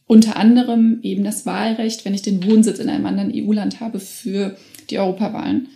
unter 0.07 0.37
anderem 0.37 0.99
eben 1.03 1.25
das 1.25 1.45
Wahlrecht, 1.45 2.05
wenn 2.05 2.13
ich 2.13 2.21
den 2.21 2.49
Wohnsitz 2.49 2.79
in 2.79 2.87
einem 2.87 3.05
anderen 3.05 3.33
EU-Land 3.35 3.81
habe 3.81 3.99
für 3.99 4.55
die 4.89 4.99
Europawahlen. 4.99 5.67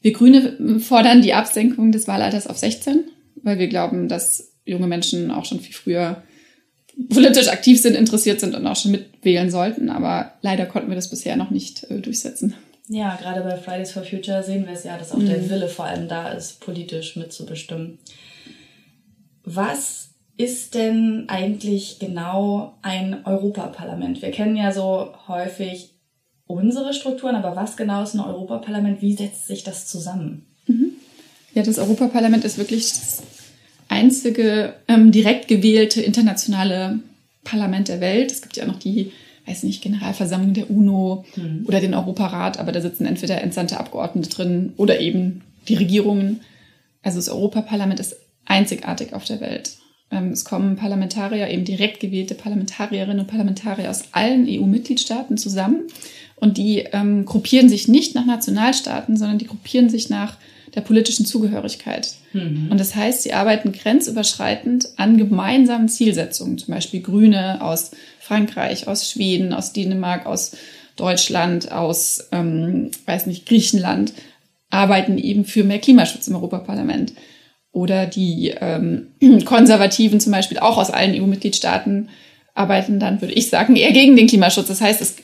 Wir 0.00 0.14
Grüne 0.14 0.78
fordern 0.80 1.20
die 1.20 1.34
Absenkung 1.34 1.92
des 1.92 2.08
Wahlalters 2.08 2.46
auf 2.46 2.56
16, 2.56 3.04
weil 3.42 3.58
wir 3.58 3.68
glauben, 3.68 4.08
dass 4.08 4.52
junge 4.64 4.86
Menschen 4.86 5.30
auch 5.30 5.44
schon 5.44 5.60
viel 5.60 5.74
früher 5.74 6.22
politisch 7.10 7.48
aktiv 7.48 7.82
sind, 7.82 7.96
interessiert 7.96 8.40
sind 8.40 8.54
und 8.54 8.66
auch 8.66 8.76
schon 8.76 8.92
mitwählen 8.92 9.50
sollten. 9.50 9.90
Aber 9.90 10.32
leider 10.40 10.64
konnten 10.64 10.88
wir 10.88 10.96
das 10.96 11.10
bisher 11.10 11.36
noch 11.36 11.50
nicht 11.50 11.84
äh, 11.90 12.00
durchsetzen. 12.00 12.54
Ja, 12.88 13.16
gerade 13.16 13.42
bei 13.42 13.56
Fridays 13.56 13.92
for 13.92 14.02
Future 14.02 14.42
sehen 14.42 14.66
wir 14.66 14.72
es 14.72 14.84
ja, 14.84 14.98
dass 14.98 15.12
auch 15.12 15.18
mhm. 15.18 15.26
der 15.26 15.50
Wille 15.50 15.68
vor 15.68 15.84
allem 15.84 16.08
da 16.08 16.30
ist, 16.30 16.60
politisch 16.60 17.16
mitzubestimmen. 17.16 17.98
Was 19.44 20.10
ist 20.36 20.74
denn 20.74 21.24
eigentlich 21.28 21.98
genau 21.98 22.78
ein 22.82 23.24
Europaparlament? 23.24 24.22
Wir 24.22 24.30
kennen 24.30 24.56
ja 24.56 24.72
so 24.72 25.14
häufig 25.28 25.90
unsere 26.46 26.92
Strukturen, 26.92 27.36
aber 27.36 27.56
was 27.56 27.76
genau 27.76 28.02
ist 28.02 28.14
ein 28.14 28.20
Europaparlament? 28.20 29.00
Wie 29.00 29.14
setzt 29.14 29.46
sich 29.46 29.62
das 29.62 29.86
zusammen? 29.86 30.46
Mhm. 30.66 30.92
Ja, 31.54 31.62
das 31.62 31.78
Europaparlament 31.78 32.44
ist 32.44 32.58
wirklich 32.58 32.90
das 32.90 33.22
einzige 33.88 34.74
ähm, 34.88 35.12
direkt 35.12 35.48
gewählte 35.48 36.02
internationale 36.02 37.00
Parlament 37.44 37.88
der 37.88 38.00
Welt. 38.00 38.32
Es 38.32 38.42
gibt 38.42 38.56
ja 38.56 38.64
auch 38.64 38.68
noch 38.68 38.78
die, 38.78 39.12
weiß 39.46 39.64
nicht, 39.64 39.82
Generalversammlung 39.82 40.54
der 40.54 40.70
UNO 40.70 41.24
mhm. 41.36 41.64
oder 41.66 41.80
den 41.80 41.94
Europarat, 41.94 42.58
aber 42.58 42.72
da 42.72 42.80
sitzen 42.80 43.06
entweder 43.06 43.42
entsandte 43.42 43.78
Abgeordnete 43.78 44.30
drin 44.30 44.72
oder 44.76 45.00
eben 45.00 45.42
die 45.68 45.74
Regierungen. 45.74 46.40
Also 47.02 47.18
das 47.18 47.28
Europaparlament 47.28 48.00
ist 48.00 48.16
einzigartig 48.44 49.14
auf 49.14 49.24
der 49.24 49.40
Welt. 49.40 49.76
Ähm, 50.10 50.30
es 50.30 50.44
kommen 50.44 50.76
Parlamentarier, 50.76 51.48
eben 51.48 51.64
direkt 51.64 52.00
gewählte 52.00 52.34
Parlamentarierinnen 52.34 53.20
und 53.20 53.26
Parlamentarier 53.26 53.90
aus 53.90 54.04
allen 54.12 54.46
EU-Mitgliedstaaten 54.48 55.36
zusammen. 55.36 55.82
Und 56.36 56.58
die 56.58 56.80
ähm, 56.92 57.24
gruppieren 57.24 57.68
sich 57.68 57.88
nicht 57.88 58.14
nach 58.14 58.26
Nationalstaaten, 58.26 59.16
sondern 59.16 59.38
die 59.38 59.46
gruppieren 59.46 59.88
sich 59.88 60.10
nach 60.10 60.36
der 60.74 60.80
politischen 60.80 61.26
Zugehörigkeit. 61.26 62.14
Mhm. 62.32 62.68
Und 62.70 62.78
das 62.78 62.94
heißt, 62.94 63.22
sie 63.22 63.32
arbeiten 63.32 63.72
grenzüberschreitend 63.72 64.88
an 64.96 65.18
gemeinsamen 65.18 65.88
Zielsetzungen, 65.88 66.58
zum 66.58 66.74
Beispiel 66.74 67.02
Grüne 67.02 67.62
aus 67.62 67.90
Frankreich, 68.20 68.88
aus 68.88 69.10
Schweden, 69.10 69.52
aus 69.52 69.72
Dänemark, 69.72 70.26
aus 70.26 70.56
Deutschland, 70.96 71.72
aus, 71.72 72.28
ähm, 72.32 72.90
weiß 73.06 73.26
nicht, 73.26 73.46
Griechenland, 73.46 74.12
arbeiten 74.70 75.18
eben 75.18 75.44
für 75.44 75.64
mehr 75.64 75.78
Klimaschutz 75.78 76.28
im 76.28 76.36
Europaparlament. 76.36 77.12
Oder 77.72 78.06
die 78.06 78.54
ähm, 78.60 79.08
Konservativen 79.44 80.20
zum 80.20 80.32
Beispiel 80.32 80.58
auch 80.58 80.78
aus 80.78 80.90
allen 80.90 81.20
EU-Mitgliedstaaten 81.20 82.08
arbeiten 82.54 83.00
dann, 83.00 83.20
würde 83.20 83.34
ich 83.34 83.48
sagen, 83.48 83.76
eher 83.76 83.92
gegen 83.92 84.16
den 84.16 84.26
Klimaschutz. 84.26 84.68
Das 84.68 84.80
heißt, 84.80 85.00
es, 85.00 85.16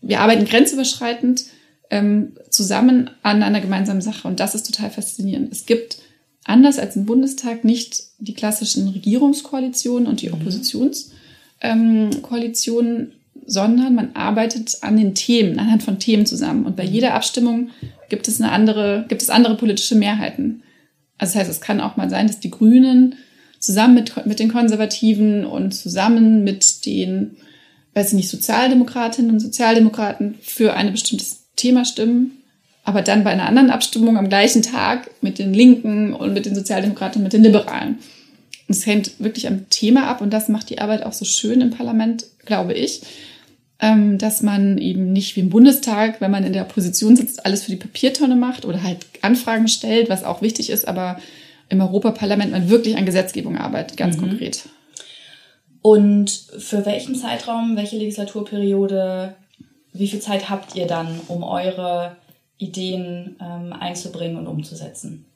wir 0.00 0.20
arbeiten 0.20 0.46
grenzüberschreitend 0.46 1.44
ähm, 1.90 2.32
zusammen 2.50 3.10
an 3.22 3.42
einer 3.42 3.60
gemeinsamen 3.60 4.00
Sache. 4.00 4.28
Und 4.28 4.38
das 4.40 4.54
ist 4.54 4.66
total 4.66 4.90
faszinierend. 4.90 5.52
Es 5.52 5.66
gibt 5.66 5.98
anders 6.44 6.78
als 6.78 6.96
im 6.96 7.04
Bundestag 7.06 7.64
nicht 7.64 8.04
die 8.18 8.34
klassischen 8.34 8.88
Regierungskoalitionen 8.88 10.06
und 10.06 10.20
die 10.22 10.28
mhm. 10.28 10.34
Oppositionskoalitionen, 10.34 13.00
ähm, 13.00 13.12
sondern 13.46 13.94
man 13.94 14.14
arbeitet 14.14 14.78
an 14.82 14.96
den 14.96 15.14
Themen, 15.14 15.58
anhand 15.58 15.82
von 15.82 15.98
Themen 15.98 16.26
zusammen. 16.26 16.66
Und 16.66 16.76
bei 16.76 16.86
mhm. 16.86 16.92
jeder 16.92 17.14
Abstimmung 17.14 17.70
gibt 18.08 18.28
es 18.28 18.40
eine 18.40 18.52
andere, 18.52 19.04
gibt 19.08 19.22
es 19.22 19.30
andere 19.30 19.56
politische 19.56 19.96
Mehrheiten. 19.96 20.62
Also 21.18 21.32
das 21.32 21.40
heißt, 21.40 21.50
es 21.50 21.60
kann 21.60 21.80
auch 21.80 21.96
mal 21.96 22.10
sein, 22.10 22.26
dass 22.26 22.40
die 22.40 22.50
Grünen 22.50 23.14
zusammen 23.58 23.94
mit, 23.94 24.26
mit 24.26 24.38
den 24.38 24.52
Konservativen 24.52 25.44
und 25.44 25.72
zusammen 25.72 26.44
mit 26.44 26.86
den, 26.86 27.36
weiß 27.94 28.08
ich 28.08 28.14
nicht, 28.14 28.28
Sozialdemokratinnen 28.28 29.30
und 29.30 29.40
Sozialdemokraten 29.40 30.36
für 30.42 30.74
ein 30.74 30.92
bestimmtes 30.92 31.45
Thema 31.56 31.84
stimmen, 31.84 32.42
aber 32.84 33.02
dann 33.02 33.24
bei 33.24 33.30
einer 33.30 33.46
anderen 33.46 33.70
Abstimmung 33.70 34.16
am 34.16 34.28
gleichen 34.28 34.62
Tag 34.62 35.10
mit 35.20 35.38
den 35.38 35.52
Linken 35.52 36.12
und 36.12 36.32
mit 36.32 36.46
den 36.46 36.54
Sozialdemokraten 36.54 37.18
und 37.18 37.24
mit 37.24 37.32
den 37.32 37.42
Liberalen. 37.42 37.98
Und 38.68 38.76
es 38.76 38.86
hängt 38.86 39.18
wirklich 39.18 39.48
am 39.48 39.68
Thema 39.70 40.06
ab 40.06 40.20
und 40.20 40.32
das 40.32 40.48
macht 40.48 40.70
die 40.70 40.78
Arbeit 40.78 41.04
auch 41.04 41.12
so 41.12 41.24
schön 41.24 41.60
im 41.60 41.70
Parlament, 41.70 42.26
glaube 42.44 42.74
ich, 42.74 43.02
ähm, 43.80 44.18
dass 44.18 44.42
man 44.42 44.78
eben 44.78 45.12
nicht 45.12 45.36
wie 45.36 45.40
im 45.40 45.50
Bundestag, 45.50 46.20
wenn 46.20 46.30
man 46.30 46.44
in 46.44 46.52
der 46.52 46.62
Opposition 46.62 47.16
sitzt, 47.16 47.44
alles 47.44 47.64
für 47.64 47.70
die 47.70 47.76
Papiertonne 47.76 48.36
macht 48.36 48.64
oder 48.64 48.82
halt 48.82 49.06
Anfragen 49.22 49.68
stellt, 49.68 50.08
was 50.08 50.24
auch 50.24 50.42
wichtig 50.42 50.70
ist, 50.70 50.88
aber 50.88 51.18
im 51.68 51.80
Europaparlament 51.80 52.52
man 52.52 52.70
wirklich 52.70 52.96
an 52.96 53.06
Gesetzgebung 53.06 53.56
arbeitet, 53.58 53.96
ganz 53.96 54.16
mhm. 54.16 54.28
konkret. 54.28 54.62
Und 55.82 56.30
für 56.58 56.86
welchen 56.86 57.14
Zeitraum, 57.14 57.76
welche 57.76 57.96
Legislaturperiode 57.96 59.34
wie 59.98 60.08
viel 60.08 60.20
Zeit 60.20 60.48
habt 60.48 60.74
ihr 60.74 60.86
dann, 60.86 61.20
um 61.28 61.42
eure 61.42 62.16
Ideen 62.58 63.36
ähm, 63.40 63.72
einzubringen 63.72 64.36
und 64.36 64.46
umzusetzen? 64.46 65.26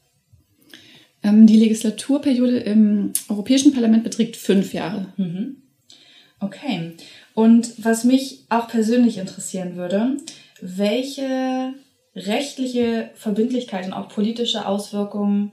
Ähm, 1.22 1.46
die 1.46 1.58
Legislaturperiode 1.58 2.58
im 2.58 3.12
Europäischen 3.28 3.72
Parlament 3.72 4.04
beträgt 4.04 4.36
fünf 4.36 4.72
Jahre. 4.72 5.06
Mhm. 5.16 5.56
Okay. 6.40 6.92
Und 7.34 7.84
was 7.84 8.04
mich 8.04 8.44
auch 8.48 8.68
persönlich 8.68 9.18
interessieren 9.18 9.76
würde, 9.76 10.16
welche 10.60 11.74
rechtliche 12.16 13.10
Verbindlichkeit 13.14 13.86
und 13.86 13.92
auch 13.92 14.08
politische 14.08 14.66
Auswirkungen 14.66 15.52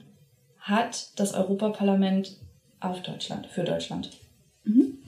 hat 0.58 1.08
das 1.16 1.34
Europaparlament 1.34 2.36
auf 2.80 3.02
Deutschland, 3.02 3.46
für 3.46 3.64
Deutschland? 3.64 4.10
Mhm. 4.64 4.98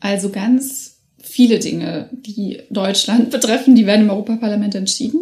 Also 0.00 0.30
ganz 0.30 0.95
viele 1.26 1.58
Dinge, 1.58 2.08
die 2.12 2.60
Deutschland 2.70 3.30
betreffen, 3.30 3.74
die 3.74 3.86
werden 3.86 4.02
im 4.02 4.10
Europaparlament 4.10 4.74
entschieden 4.74 5.20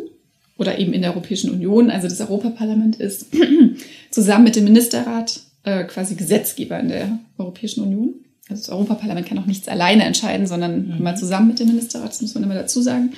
oder 0.56 0.78
eben 0.78 0.92
in 0.92 1.02
der 1.02 1.10
Europäischen 1.12 1.50
Union. 1.50 1.90
Also 1.90 2.08
das 2.08 2.20
Europaparlament 2.20 2.96
ist 2.96 3.26
zusammen 4.10 4.44
mit 4.44 4.56
dem 4.56 4.64
Ministerrat 4.64 5.40
äh, 5.64 5.84
quasi 5.84 6.14
Gesetzgeber 6.14 6.78
in 6.78 6.88
der 6.88 7.18
Europäischen 7.38 7.82
Union. 7.82 8.14
Also 8.48 8.62
das 8.62 8.68
Europaparlament 8.68 9.26
kann 9.26 9.38
auch 9.38 9.46
nichts 9.46 9.68
alleine 9.68 10.04
entscheiden, 10.04 10.46
sondern 10.46 10.86
mhm. 10.86 10.96
immer 10.98 11.16
zusammen 11.16 11.48
mit 11.48 11.58
dem 11.58 11.68
Ministerrat, 11.68 12.10
das 12.10 12.22
muss 12.22 12.34
man 12.34 12.44
immer 12.44 12.54
dazu 12.54 12.82
sagen. 12.82 13.14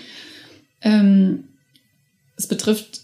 Ähm, 0.82 1.44
es 2.36 2.46
betrifft 2.46 3.00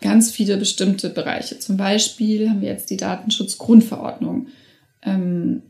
ganz 0.00 0.30
viele 0.30 0.56
bestimmte 0.56 1.10
Bereiche. 1.10 1.58
Zum 1.58 1.76
Beispiel 1.76 2.48
haben 2.48 2.60
wir 2.60 2.68
jetzt 2.68 2.90
die 2.90 2.96
Datenschutzgrundverordnung. 2.96 4.48
Ähm, 5.02 5.62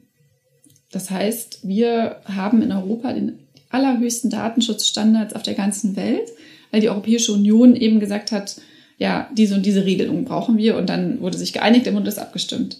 das 0.93 1.11
heißt, 1.11 1.61
wir 1.63 2.17
haben 2.25 2.63
in 2.63 2.73
Europa 2.73 3.13
den 3.13 3.39
allerhöchsten 3.71 4.31
Datenschutzstandards 4.31 5.35
auf 5.35 5.43
der 5.43 5.55
ganzen 5.55 5.97
Welt, 5.97 6.31
weil 6.71 6.81
die 6.81 6.89
Europäische 6.89 7.33
Union 7.33 7.75
eben 7.75 8.01
gesagt 8.01 8.33
hat, 8.33 8.57
ja, 8.99 9.31
diese 9.37 9.55
und 9.55 9.65
diese 9.65 9.87
Regelungen 9.87 10.25
brauchen 10.25 10.59
wir 10.59 10.77
und 10.77 10.89
dann 10.89 11.21
wurde 11.21 11.39
sich 11.39 11.53
geeinigt 11.53 11.87
im 11.87 11.95
Bund 11.95 12.19
abgestimmt. 12.19 12.79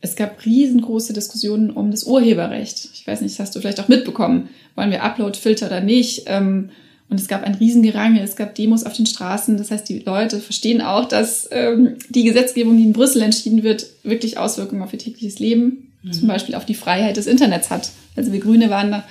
Es 0.00 0.16
gab 0.16 0.44
riesengroße 0.44 1.12
Diskussionen 1.12 1.70
um 1.70 1.90
das 1.90 2.04
Urheberrecht. 2.04 2.90
Ich 2.92 3.06
weiß 3.06 3.20
nicht, 3.22 3.34
das 3.34 3.46
hast 3.46 3.56
du 3.56 3.60
vielleicht 3.60 3.80
auch 3.80 3.88
mitbekommen. 3.88 4.50
Wollen 4.74 4.90
wir 4.90 5.02
Upload-Filter 5.02 5.66
oder 5.66 5.80
nicht? 5.80 6.24
Ähm, 6.26 6.70
und 7.08 7.20
es 7.20 7.28
gab 7.28 7.44
ein 7.44 7.54
Riesengerangel, 7.54 8.22
es 8.22 8.36
gab 8.36 8.54
Demos 8.54 8.84
auf 8.84 8.94
den 8.94 9.06
Straßen. 9.06 9.56
Das 9.56 9.70
heißt, 9.70 9.88
die 9.88 10.00
Leute 10.00 10.40
verstehen 10.40 10.82
auch, 10.82 11.06
dass 11.06 11.48
ähm, 11.52 11.96
die 12.08 12.24
Gesetzgebung, 12.24 12.76
die 12.76 12.82
in 12.82 12.92
Brüssel 12.92 13.22
entschieden 13.22 13.62
wird, 13.62 13.86
wirklich 14.02 14.36
Auswirkungen 14.36 14.82
auf 14.82 14.92
ihr 14.92 14.98
tägliches 14.98 15.38
Leben, 15.38 15.92
mhm. 16.02 16.12
zum 16.12 16.28
Beispiel 16.28 16.54
auf 16.54 16.66
die 16.66 16.74
Freiheit 16.74 17.16
des 17.16 17.26
Internets 17.26 17.70
hat. 17.70 17.90
Also 18.16 18.32
wir 18.32 18.40
Grüne 18.40 18.70
waren 18.70 18.90
da 18.90 19.04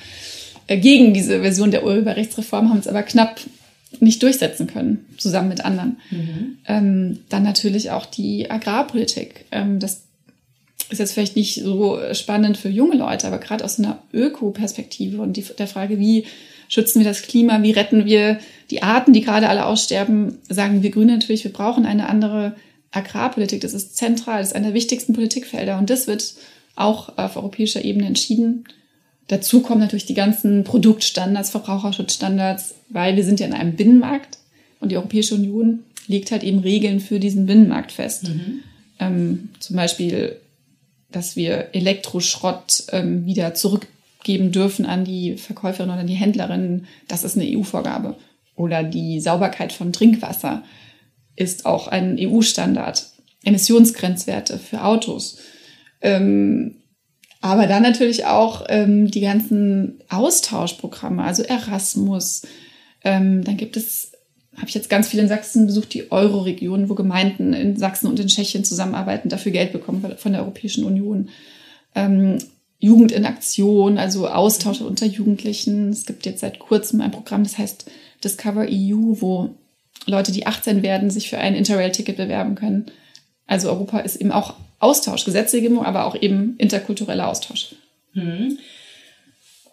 gegen 0.67 1.13
diese 1.13 1.41
Version 1.41 1.71
der 1.71 1.85
Urheberrechtsreform, 1.85 2.69
haben 2.69 2.79
es 2.79 2.87
aber 2.87 3.03
knapp 3.03 3.39
nicht 3.99 4.23
durchsetzen 4.23 4.67
können, 4.67 5.05
zusammen 5.17 5.49
mit 5.49 5.63
anderen. 5.63 5.97
Mhm. 6.09 6.57
Ähm, 6.67 7.19
dann 7.29 7.43
natürlich 7.43 7.91
auch 7.91 8.05
die 8.05 8.49
Agrarpolitik. 8.49 9.45
Ähm, 9.51 9.79
das 9.79 10.03
ist 10.89 10.99
jetzt 10.99 11.13
vielleicht 11.13 11.35
nicht 11.35 11.55
so 11.55 11.99
spannend 12.13 12.57
für 12.57 12.69
junge 12.69 12.95
Leute, 12.95 13.27
aber 13.27 13.39
gerade 13.39 13.63
aus 13.63 13.79
einer 13.79 14.01
Öko-Perspektive 14.13 15.21
und 15.21 15.37
die, 15.37 15.45
der 15.57 15.67
Frage, 15.67 15.99
wie 15.99 16.25
schützen 16.67 16.99
wir 16.99 17.07
das 17.07 17.21
Klima, 17.21 17.61
wie 17.61 17.71
retten 17.71 18.05
wir 18.05 18.39
die 18.69 18.83
Arten, 18.83 19.13
die 19.13 19.21
gerade 19.21 19.49
alle 19.49 19.65
aussterben, 19.65 20.39
sagen 20.49 20.83
wir 20.83 20.89
Grüne 20.89 21.13
natürlich, 21.13 21.43
wir 21.43 21.53
brauchen 21.53 21.85
eine 21.85 22.09
andere 22.09 22.55
Agrarpolitik. 22.91 23.61
Das 23.61 23.73
ist 23.73 23.97
zentral, 23.97 24.39
das 24.39 24.49
ist 24.49 24.55
einer 24.55 24.67
der 24.67 24.73
wichtigsten 24.73 25.13
Politikfelder 25.13 25.77
und 25.77 25.89
das 25.89 26.07
wird 26.07 26.35
auch 26.75 27.17
auf 27.17 27.35
europäischer 27.35 27.83
Ebene 27.83 28.07
entschieden. 28.07 28.65
Dazu 29.27 29.61
kommen 29.61 29.79
natürlich 29.79 30.05
die 30.05 30.13
ganzen 30.13 30.63
Produktstandards, 30.63 31.49
Verbraucherschutzstandards, 31.49 32.75
weil 32.89 33.15
wir 33.15 33.23
sind 33.23 33.39
ja 33.39 33.47
in 33.47 33.53
einem 33.53 33.75
Binnenmarkt 33.75 34.37
und 34.79 34.91
die 34.91 34.97
Europäische 34.97 35.35
Union 35.35 35.79
legt 36.07 36.31
halt 36.31 36.43
eben 36.43 36.59
Regeln 36.59 36.99
für 36.99 37.19
diesen 37.19 37.45
Binnenmarkt 37.45 37.91
fest. 37.91 38.27
Mhm. 38.27 38.59
Ähm, 38.99 39.49
zum 39.59 39.75
Beispiel, 39.75 40.37
dass 41.11 41.35
wir 41.35 41.69
Elektroschrott 41.73 42.83
ähm, 42.91 43.25
wieder 43.25 43.53
zurückgeben 43.53 44.51
dürfen 44.51 44.85
an 44.85 45.05
die 45.05 45.37
Verkäuferin 45.37 45.89
oder 45.89 46.03
die 46.03 46.15
Händlerin. 46.15 46.85
Das 47.07 47.23
ist 47.23 47.37
eine 47.37 47.47
EU-Vorgabe. 47.57 48.17
Oder 48.55 48.83
die 48.83 49.19
Sauberkeit 49.19 49.71
von 49.71 49.93
Trinkwasser 49.93 50.63
ist 51.35 51.65
auch 51.65 51.87
ein 51.87 52.17
EU-Standard. 52.19 53.09
Emissionsgrenzwerte 53.43 54.59
für 54.59 54.83
Autos. 54.83 55.37
Ähm, 56.01 56.75
aber 57.43 57.67
dann 57.67 57.83
natürlich 57.83 58.25
auch 58.25 58.63
ähm, 58.69 59.11
die 59.11 59.19
ganzen 59.19 59.99
Austauschprogramme, 60.07 61.21
also 61.21 61.43
Erasmus. 61.43 62.43
Ähm, 63.03 63.43
dann 63.43 63.57
gibt 63.57 63.75
es, 63.75 64.13
habe 64.55 64.69
ich 64.69 64.73
jetzt 64.75 64.89
ganz 64.89 65.09
viel 65.09 65.19
in 65.19 65.27
Sachsen 65.27 65.65
besucht, 65.65 65.93
die 65.93 66.09
Euro-Region, 66.09 66.87
wo 66.87 66.95
Gemeinden 66.95 67.51
in 67.51 67.75
Sachsen 67.75 68.07
und 68.07 68.17
in 68.17 68.27
Tschechien 68.27 68.63
zusammenarbeiten, 68.63 69.27
dafür 69.27 69.51
Geld 69.51 69.73
bekommen 69.73 70.15
von 70.17 70.31
der 70.31 70.41
Europäischen 70.41 70.85
Union. 70.85 71.27
Ähm, 71.95 72.37
Jugend 72.79 73.11
in 73.11 73.25
Aktion, 73.25 73.97
also 73.97 74.29
Austausch 74.29 74.79
unter 74.79 75.05
Jugendlichen. 75.05 75.89
Es 75.89 76.05
gibt 76.05 76.25
jetzt 76.25 76.39
seit 76.39 76.59
kurzem 76.59 77.01
ein 77.01 77.11
Programm, 77.11 77.43
das 77.43 77.57
heißt 77.57 77.91
Discover 78.23 78.67
EU, 78.69 79.19
wo 79.19 79.49
Leute, 80.05 80.31
die 80.31 80.47
18 80.47 80.81
werden, 80.81 81.09
sich 81.09 81.29
für 81.29 81.39
ein 81.39 81.55
Interrail-Ticket 81.55 82.15
bewerben 82.15 82.55
können. 82.55 82.85
Also 83.47 83.67
Europa 83.67 83.99
ist 83.99 84.15
eben 84.15 84.31
auch 84.31 84.53
Austausch, 84.83 85.25
Gesetzgebung, 85.25 85.85
aber 85.85 86.05
auch 86.05 86.15
eben 86.15 86.55
interkultureller 86.57 87.27
Austausch. 87.27 87.75
Hm. 88.13 88.59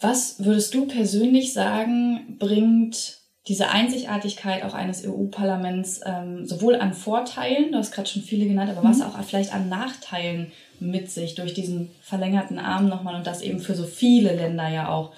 Was 0.00 0.42
würdest 0.44 0.72
du 0.74 0.86
persönlich 0.86 1.52
sagen, 1.52 2.36
bringt 2.38 3.18
diese 3.48 3.68
Einzigartigkeit 3.68 4.62
auch 4.64 4.74
eines 4.74 5.04
EU-Parlaments 5.04 6.00
ähm, 6.04 6.46
sowohl 6.46 6.76
an 6.76 6.94
Vorteilen, 6.94 7.72
du 7.72 7.78
hast 7.78 7.92
gerade 7.92 8.08
schon 8.08 8.22
viele 8.22 8.46
genannt, 8.46 8.70
aber 8.70 8.82
mhm. 8.82 8.90
was 8.90 9.02
auch 9.02 9.20
vielleicht 9.24 9.52
an 9.52 9.68
Nachteilen 9.68 10.52
mit 10.78 11.10
sich 11.10 11.34
durch 11.34 11.54
diesen 11.54 11.90
verlängerten 12.02 12.58
Arm 12.58 12.88
nochmal 12.88 13.16
und 13.16 13.26
das 13.26 13.42
eben 13.42 13.60
für 13.60 13.74
so 13.74 13.84
viele 13.84 14.34
Länder 14.34 14.68
ja 14.68 14.88
auch 14.88 15.12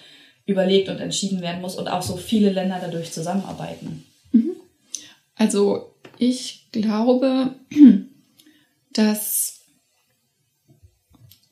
überlegt 0.46 0.88
und 0.88 0.98
entschieden 0.98 1.40
werden 1.40 1.60
muss 1.60 1.76
und 1.76 1.88
auch 1.88 2.02
so 2.02 2.16
viele 2.16 2.50
Länder 2.50 2.78
dadurch 2.80 3.12
zusammenarbeiten. 3.12 4.04
Mhm. 4.32 4.56
Also 5.36 5.92
ich 6.18 6.68
glaube, 6.72 7.54
dass 8.92 9.61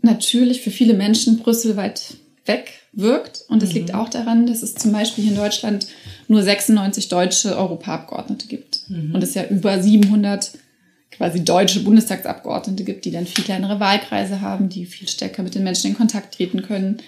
natürlich 0.03 0.63
für 0.63 0.71
viele 0.71 0.95
Menschen 0.95 1.39
Brüssel 1.39 1.77
weit 1.77 2.17
weg 2.47 2.73
wirkt. 2.93 3.45
Und 3.49 3.63
das 3.63 3.71
mhm. 3.71 3.77
liegt 3.77 3.95
auch 3.95 4.09
daran, 4.09 4.47
dass 4.47 4.63
es 4.63 4.75
zum 4.75 4.93
Beispiel 4.93 5.25
hier 5.25 5.33
in 5.33 5.39
Deutschland 5.39 5.87
nur 6.29 6.43
96 6.43 7.09
deutsche 7.09 7.57
Europaabgeordnete 7.57 8.47
gibt. 8.47 8.89
Mhm. 8.89 9.15
Und 9.15 9.23
es 9.23 9.35
ja 9.35 9.45
über 9.47 9.83
700 9.83 10.53
quasi 11.11 11.45
deutsche 11.45 11.81
Bundestagsabgeordnete 11.81 12.85
gibt, 12.85 13.05
die 13.05 13.11
dann 13.11 13.27
viel 13.27 13.45
kleinere 13.45 13.81
Wahlkreise 13.81 14.41
haben, 14.41 14.69
die 14.69 14.87
viel 14.87 15.09
stärker 15.09 15.43
mit 15.43 15.55
den 15.55 15.65
Menschen 15.65 15.91
in 15.91 15.97
Kontakt 15.97 16.35
treten 16.35 16.63
können. 16.63 16.99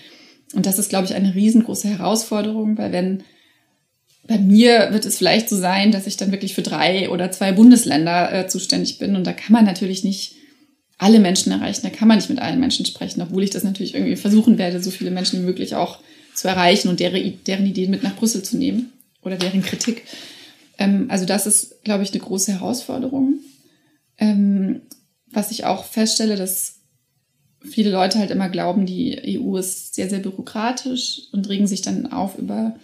Und 0.54 0.66
das 0.66 0.78
ist, 0.78 0.90
glaube 0.90 1.06
ich, 1.06 1.14
eine 1.14 1.34
riesengroße 1.34 1.88
Herausforderung, 1.88 2.76
weil 2.76 2.92
wenn 2.92 3.22
bei 4.28 4.38
mir 4.38 4.92
wird 4.92 5.04
es 5.04 5.18
vielleicht 5.18 5.48
so 5.48 5.56
sein, 5.56 5.90
dass 5.90 6.06
ich 6.06 6.16
dann 6.16 6.30
wirklich 6.30 6.54
für 6.54 6.62
drei 6.62 7.10
oder 7.10 7.30
zwei 7.32 7.52
Bundesländer 7.52 8.32
äh, 8.32 8.46
zuständig 8.46 8.98
bin. 8.98 9.16
Und 9.16 9.26
da 9.26 9.32
kann 9.32 9.52
man 9.52 9.64
natürlich 9.64 10.04
nicht 10.04 10.36
alle 11.02 11.18
Menschen 11.18 11.50
erreichen. 11.50 11.82
Da 11.82 11.90
kann 11.90 12.06
man 12.06 12.18
nicht 12.18 12.30
mit 12.30 12.38
allen 12.38 12.60
Menschen 12.60 12.86
sprechen, 12.86 13.20
obwohl 13.22 13.42
ich 13.42 13.50
das 13.50 13.64
natürlich 13.64 13.94
irgendwie 13.94 14.14
versuchen 14.14 14.56
werde, 14.56 14.80
so 14.80 14.92
viele 14.92 15.10
Menschen 15.10 15.40
wie 15.40 15.44
möglich 15.44 15.74
auch 15.74 15.98
zu 16.32 16.46
erreichen 16.46 16.88
und 16.88 17.00
deren, 17.00 17.40
deren 17.44 17.66
Ideen 17.66 17.90
mit 17.90 18.04
nach 18.04 18.14
Brüssel 18.14 18.44
zu 18.44 18.56
nehmen 18.56 18.92
oder 19.20 19.36
deren 19.36 19.62
Kritik. 19.62 20.04
Ähm, 20.78 21.06
also 21.08 21.26
das 21.26 21.46
ist, 21.46 21.82
glaube 21.82 22.04
ich, 22.04 22.12
eine 22.12 22.22
große 22.22 22.52
Herausforderung. 22.52 23.40
Ähm, 24.16 24.82
was 25.32 25.50
ich 25.50 25.64
auch 25.64 25.84
feststelle, 25.84 26.36
dass 26.36 26.76
viele 27.60 27.90
Leute 27.90 28.20
halt 28.20 28.30
immer 28.30 28.48
glauben, 28.48 28.86
die 28.86 29.40
EU 29.40 29.56
ist 29.56 29.96
sehr, 29.96 30.08
sehr 30.08 30.20
bürokratisch 30.20 31.22
und 31.32 31.48
regen 31.48 31.66
sich 31.66 31.82
dann 31.82 32.12
auf 32.12 32.38
über, 32.38 32.76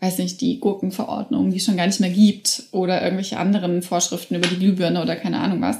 weiß 0.00 0.18
nicht, 0.18 0.40
die 0.40 0.58
Gurkenverordnung, 0.58 1.52
die 1.52 1.58
es 1.58 1.64
schon 1.64 1.76
gar 1.76 1.86
nicht 1.86 2.00
mehr 2.00 2.10
gibt 2.10 2.64
oder 2.72 3.02
irgendwelche 3.02 3.38
anderen 3.38 3.82
Vorschriften 3.82 4.34
über 4.34 4.48
die 4.48 4.58
Glühbirne 4.58 5.00
oder 5.00 5.14
keine 5.14 5.38
Ahnung 5.38 5.60
was 5.60 5.78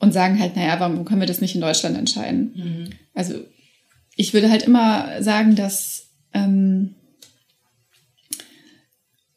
und 0.00 0.12
sagen 0.12 0.40
halt, 0.40 0.56
naja, 0.56 0.80
warum 0.80 1.04
können 1.04 1.20
wir 1.20 1.28
das 1.28 1.40
nicht 1.40 1.54
in 1.54 1.60
Deutschland 1.60 1.96
entscheiden? 1.96 2.52
Mhm. 2.56 2.90
Also 3.14 3.34
ich 4.16 4.34
würde 4.34 4.50
halt 4.50 4.64
immer 4.64 5.22
sagen, 5.22 5.54
dass 5.54 6.08
ähm, 6.34 6.94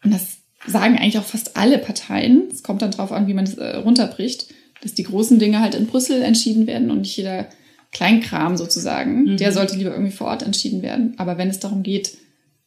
und 0.03 0.13
das 0.13 0.37
sagen 0.65 0.97
eigentlich 0.97 1.17
auch 1.17 1.25
fast 1.25 1.57
alle 1.57 1.77
Parteien, 1.77 2.47
es 2.51 2.63
kommt 2.63 2.81
dann 2.81 2.91
drauf 2.91 3.11
an, 3.11 3.27
wie 3.27 3.33
man 3.33 3.45
das 3.45 3.55
äh, 3.55 3.75
runterbricht, 3.77 4.47
dass 4.81 4.93
die 4.93 5.03
großen 5.03 5.39
Dinge 5.39 5.59
halt 5.59 5.75
in 5.75 5.87
Brüssel 5.87 6.21
entschieden 6.21 6.67
werden 6.67 6.91
und 6.91 7.01
nicht 7.01 7.15
jeder 7.15 7.47
Kleinkram 7.91 8.57
sozusagen, 8.57 9.23
mhm. 9.23 9.37
der 9.37 9.51
sollte 9.51 9.75
lieber 9.75 9.91
irgendwie 9.91 10.11
vor 10.11 10.27
Ort 10.27 10.43
entschieden 10.43 10.81
werden. 10.81 11.13
Aber 11.17 11.37
wenn 11.37 11.49
es 11.49 11.59
darum 11.59 11.83
geht, 11.83 12.17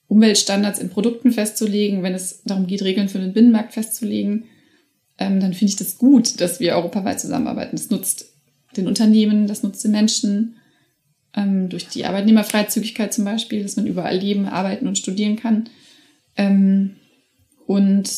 Umweltstandards 0.09 0.79
in 0.79 0.91
Produkten 0.91 1.33
festzulegen, 1.33 2.03
wenn 2.03 2.15
es 2.15 2.43
darum 2.45 2.67
geht, 2.67 2.83
Regeln 2.83 3.09
für 3.09 3.19
den 3.19 3.33
Binnenmarkt 3.33 3.75
festzulegen, 3.75 4.45
ähm, 5.19 5.41
dann 5.41 5.55
finde 5.55 5.71
ich 5.71 5.77
das 5.77 5.99
gut, 5.99 6.41
dass 6.41 6.61
wir 6.61 6.75
europaweit 6.75 7.21
zusammenarbeiten. 7.21 7.77
Das 7.77 7.91
nutzt 7.91 8.27
den 8.77 8.87
Unternehmen, 8.87 9.47
das 9.47 9.63
nutzt 9.63 9.85
den 9.85 9.93
Menschen 9.93 10.57
ähm, 11.35 11.69
durch 11.69 11.89
die 11.89 12.05
Arbeitnehmerfreizügigkeit 12.05 13.13
zum 13.13 13.25
Beispiel, 13.25 13.63
dass 13.63 13.77
man 13.77 13.87
überall 13.87 14.17
leben, 14.17 14.47
arbeiten 14.47 14.87
und 14.87 14.99
studieren 14.99 15.37
kann. 15.37 15.69
Ähm, 16.37 16.97
und 17.67 18.11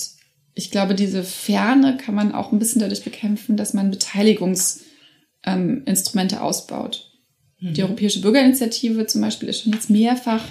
ich 0.54 0.70
glaube, 0.70 0.94
diese 0.94 1.22
Ferne 1.22 1.96
kann 1.96 2.14
man 2.14 2.32
auch 2.32 2.52
ein 2.52 2.58
bisschen 2.58 2.80
dadurch 2.80 3.04
bekämpfen, 3.04 3.56
dass 3.56 3.74
man 3.74 3.90
Beteiligungsinstrumente 3.90 6.36
ähm, 6.36 6.42
ausbaut. 6.42 7.12
Mhm. 7.60 7.74
Die 7.74 7.82
Europäische 7.82 8.20
Bürgerinitiative 8.20 9.06
zum 9.06 9.20
Beispiel 9.20 9.48
ist 9.48 9.62
schon 9.62 9.72
jetzt 9.72 9.88
mehrfach 9.88 10.44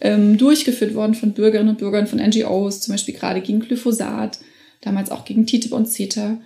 ähm, 0.00 0.38
durchgeführt 0.38 0.94
worden 0.94 1.14
von 1.14 1.32
Bürgerinnen 1.32 1.70
und 1.70 1.78
Bürgern, 1.78 2.06
von 2.06 2.18
NGOs, 2.18 2.80
zum 2.80 2.94
Beispiel 2.94 3.14
gerade 3.14 3.42
gegen 3.42 3.60
Glyphosat 3.60 4.38
damals 4.84 5.10
auch 5.10 5.24
gegen 5.24 5.46
TTIP 5.46 5.72
und 5.72 5.86
CETA. 5.86 6.38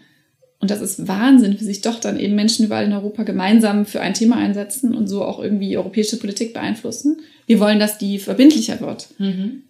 Und 0.61 0.71
das 0.71 0.81
ist 0.81 1.07
Wahnsinn, 1.07 1.59
wie 1.59 1.65
sich 1.65 1.83
doch 1.83 2.01
dann 2.01 2.19
eben 2.19 2.35
Menschen 2.35 2.65
überall 2.65 2.85
in 2.85 2.93
Europa 2.93 3.23
gemeinsam 3.23 3.87
für 3.87 4.01
ein 4.01 4.15
Thema 4.15 4.37
einsetzen 4.37 4.95
und 4.95 5.07
so 5.07 5.25
auch 5.25 5.39
irgendwie 5.39 5.77
europäische 5.77 6.19
Politik 6.19 6.53
beeinflussen. 6.53 7.21
Wir 7.47 7.61
wollen, 7.61 7.79
dass 7.79 7.99
die 7.99 8.19
verbindlicher 8.19 8.81
wird. 8.81 9.09
Mhm. 9.19 9.63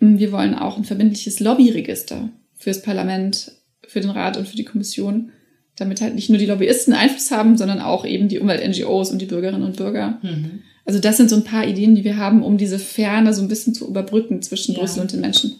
Wir 0.00 0.32
wollen 0.32 0.54
auch 0.54 0.78
ein 0.78 0.84
verbindliches 0.84 1.40
Lobbyregister 1.40 2.30
fürs 2.56 2.80
Parlament, 2.80 3.52
für 3.86 4.00
den 4.00 4.10
Rat 4.10 4.38
und 4.38 4.48
für 4.48 4.56
die 4.56 4.64
Kommission, 4.64 5.30
damit 5.76 6.00
halt 6.00 6.14
nicht 6.14 6.30
nur 6.30 6.38
die 6.38 6.46
Lobbyisten 6.46 6.94
Einfluss 6.94 7.30
haben, 7.30 7.58
sondern 7.58 7.80
auch 7.80 8.06
eben 8.06 8.28
die 8.28 8.38
Umwelt-NGOs 8.38 9.10
und 9.10 9.20
die 9.20 9.26
Bürgerinnen 9.26 9.62
und 9.62 9.76
Bürger. 9.76 10.18
Mhm. 10.22 10.62
Also 10.86 11.00
das 11.00 11.18
sind 11.18 11.28
so 11.28 11.36
ein 11.36 11.44
paar 11.44 11.66
Ideen, 11.66 11.94
die 11.94 12.04
wir 12.04 12.16
haben, 12.16 12.42
um 12.42 12.56
diese 12.56 12.78
Ferne 12.78 13.34
so 13.34 13.42
ein 13.42 13.48
bisschen 13.48 13.74
zu 13.74 13.86
überbrücken 13.86 14.42
zwischen 14.42 14.74
ja. 14.74 14.80
Brüssel 14.80 15.02
und 15.02 15.12
den 15.12 15.20
Menschen. 15.20 15.54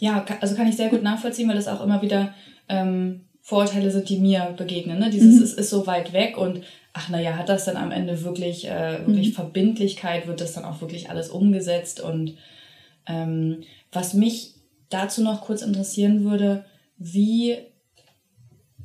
Ja, 0.00 0.24
also 0.40 0.56
kann 0.56 0.66
ich 0.66 0.76
sehr 0.76 0.88
gut 0.88 1.02
nachvollziehen, 1.02 1.48
weil 1.48 1.56
das 1.56 1.68
auch 1.68 1.84
immer 1.84 2.02
wieder 2.02 2.34
ähm, 2.68 3.26
Vorurteile 3.42 3.90
sind, 3.90 4.08
die 4.08 4.18
mir 4.18 4.54
begegnen. 4.56 4.98
Ne? 4.98 5.10
Dieses, 5.10 5.36
mhm. 5.36 5.42
es 5.42 5.52
ist 5.52 5.70
so 5.70 5.86
weit 5.86 6.12
weg 6.12 6.36
und 6.38 6.62
ach 6.92 7.08
naja, 7.10 7.36
hat 7.36 7.48
das 7.48 7.66
dann 7.66 7.76
am 7.76 7.92
Ende 7.92 8.24
wirklich, 8.24 8.66
äh, 8.66 9.06
wirklich 9.06 9.28
mhm. 9.28 9.34
Verbindlichkeit, 9.34 10.26
wird 10.26 10.40
das 10.40 10.54
dann 10.54 10.64
auch 10.64 10.80
wirklich 10.80 11.10
alles 11.10 11.28
umgesetzt? 11.28 12.00
Und 12.00 12.36
ähm, 13.06 13.62
was 13.92 14.14
mich 14.14 14.54
dazu 14.88 15.22
noch 15.22 15.42
kurz 15.42 15.62
interessieren 15.62 16.24
würde, 16.24 16.64
wie, 16.96 17.58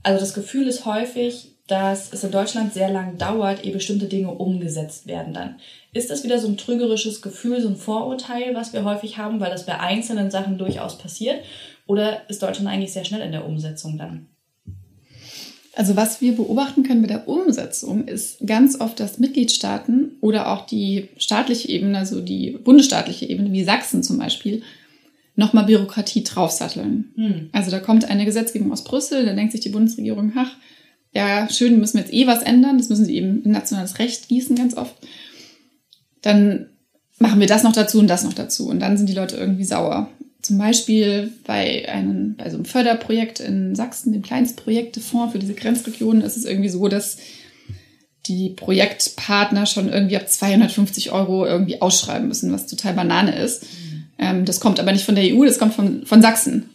also 0.03 0.19
das 0.19 0.33
Gefühl 0.33 0.67
ist 0.67 0.85
häufig, 0.85 1.54
dass 1.67 2.13
es 2.13 2.23
in 2.23 2.31
Deutschland 2.31 2.73
sehr 2.73 2.89
lang 2.89 3.17
dauert, 3.17 3.65
ehe 3.65 3.71
bestimmte 3.71 4.05
Dinge 4.05 4.31
umgesetzt 4.31 5.07
werden 5.07 5.33
dann. 5.33 5.55
Ist 5.93 6.11
das 6.11 6.23
wieder 6.23 6.39
so 6.39 6.47
ein 6.47 6.57
trügerisches 6.57 7.21
Gefühl, 7.21 7.61
so 7.61 7.69
ein 7.69 7.75
Vorurteil, 7.75 8.53
was 8.53 8.73
wir 8.73 8.83
häufig 8.83 9.17
haben, 9.17 9.39
weil 9.39 9.49
das 9.49 9.65
bei 9.65 9.79
einzelnen 9.79 10.29
Sachen 10.29 10.57
durchaus 10.57 10.97
passiert? 10.97 11.43
Oder 11.87 12.29
ist 12.29 12.43
Deutschland 12.43 12.69
eigentlich 12.69 12.93
sehr 12.93 13.05
schnell 13.05 13.21
in 13.21 13.31
der 13.31 13.45
Umsetzung 13.45 13.97
dann? 13.97 14.27
Also 15.75 15.97
was 15.97 16.21
wir 16.21 16.35
beobachten 16.35 16.83
können 16.83 17.01
bei 17.01 17.07
der 17.07 17.27
Umsetzung 17.27 18.07
ist 18.07 18.45
ganz 18.45 18.79
oft, 18.79 18.99
dass 18.99 19.19
Mitgliedstaaten 19.19 20.11
oder 20.21 20.53
auch 20.53 20.65
die 20.65 21.09
staatliche 21.17 21.67
Ebene, 21.67 21.97
also 21.97 22.21
die 22.21 22.51
bundesstaatliche 22.51 23.25
Ebene 23.25 23.51
wie 23.51 23.63
Sachsen 23.63 24.01
zum 24.01 24.17
Beispiel, 24.17 24.61
nochmal 25.35 25.65
Bürokratie 25.65 26.23
draufsatteln. 26.23 27.11
Hm. 27.15 27.49
Also 27.51 27.71
da 27.71 27.79
kommt 27.79 28.05
eine 28.05 28.23
Gesetzgebung 28.23 28.71
aus 28.71 28.85
Brüssel, 28.85 29.25
da 29.25 29.33
denkt 29.33 29.51
sich 29.51 29.61
die 29.61 29.69
Bundesregierung, 29.69 30.31
ach, 30.37 30.55
ja, 31.15 31.47
schön, 31.49 31.79
müssen 31.79 31.97
wir 31.97 32.01
jetzt 32.01 32.13
eh 32.13 32.27
was 32.27 32.43
ändern, 32.43 32.77
das 32.77 32.89
müssen 32.89 33.05
sie 33.05 33.15
eben 33.15 33.41
in 33.43 33.51
nationales 33.51 33.99
Recht 33.99 34.27
gießen 34.27 34.55
ganz 34.55 34.75
oft. 34.75 34.95
Dann 36.21 36.67
machen 37.19 37.39
wir 37.39 37.47
das 37.47 37.63
noch 37.63 37.71
dazu 37.71 37.99
und 37.99 38.07
das 38.07 38.25
noch 38.25 38.33
dazu. 38.33 38.67
Und 38.67 38.81
dann 38.81 38.97
sind 38.97 39.07
die 39.07 39.13
Leute 39.13 39.37
irgendwie 39.37 39.63
sauer. 39.63 40.09
Zum 40.41 40.57
Beispiel 40.57 41.31
bei, 41.45 41.87
einem, 41.89 42.35
bei 42.35 42.49
so 42.49 42.57
einem 42.57 42.65
Förderprojekt 42.65 43.39
in 43.39 43.75
Sachsen, 43.75 44.11
dem 44.11 44.23
Kleinstprojektefonds 44.23 45.31
für 45.31 45.39
diese 45.39 45.53
Grenzregionen, 45.53 46.21
ist 46.21 46.35
es 46.35 46.43
irgendwie 46.43 46.69
so, 46.69 46.87
dass 46.89 47.17
die 48.25 48.49
Projektpartner 48.49 49.65
schon 49.65 49.87
irgendwie 49.87 50.17
ab 50.17 50.27
250 50.27 51.11
Euro 51.11 51.45
irgendwie 51.45 51.81
ausschreiben 51.81 52.27
müssen, 52.27 52.51
was 52.51 52.67
total 52.67 52.93
Banane 52.93 53.37
ist. 53.37 53.63
Mhm. 53.63 54.03
Ähm, 54.17 54.45
das 54.45 54.59
kommt 54.59 54.79
aber 54.79 54.91
nicht 54.91 55.05
von 55.05 55.15
der 55.15 55.33
EU, 55.33 55.45
das 55.45 55.59
kommt 55.59 55.73
von, 55.73 56.05
von 56.05 56.21
Sachsen. 56.21 56.69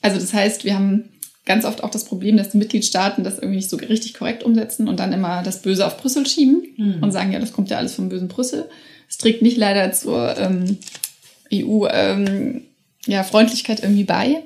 Also 0.00 0.20
das 0.20 0.32
heißt, 0.32 0.64
wir 0.64 0.74
haben 0.74 1.10
ganz 1.44 1.64
oft 1.64 1.84
auch 1.84 1.90
das 1.90 2.04
Problem, 2.04 2.36
dass 2.36 2.50
die 2.50 2.58
Mitgliedstaaten 2.58 3.24
das 3.24 3.38
irgendwie 3.38 3.56
nicht 3.56 3.70
so 3.70 3.76
richtig 3.76 4.14
korrekt 4.14 4.42
umsetzen 4.42 4.88
und 4.88 4.98
dann 5.00 5.12
immer 5.12 5.42
das 5.42 5.62
Böse 5.62 5.86
auf 5.86 5.98
Brüssel 5.98 6.26
schieben 6.26 6.62
mhm. 6.76 7.02
und 7.02 7.12
sagen, 7.12 7.32
ja, 7.32 7.38
das 7.38 7.52
kommt 7.52 7.70
ja 7.70 7.78
alles 7.78 7.94
vom 7.94 8.08
bösen 8.08 8.26
Brüssel. 8.28 8.68
Es 9.08 9.18
trägt 9.18 9.42
nicht 9.42 9.58
leider 9.58 9.92
zur 9.92 10.36
ähm, 10.38 10.78
EU-Freundlichkeit 11.52 13.78
ähm, 13.78 13.82
ja, 13.82 13.88
irgendwie 13.88 14.04
bei. 14.04 14.42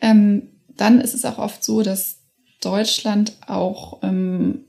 Ähm, 0.00 0.42
dann 0.76 1.00
ist 1.00 1.14
es 1.14 1.24
auch 1.24 1.38
oft 1.38 1.64
so, 1.64 1.82
dass 1.82 2.18
Deutschland 2.60 3.32
auch 3.46 4.02
ähm, 4.02 4.60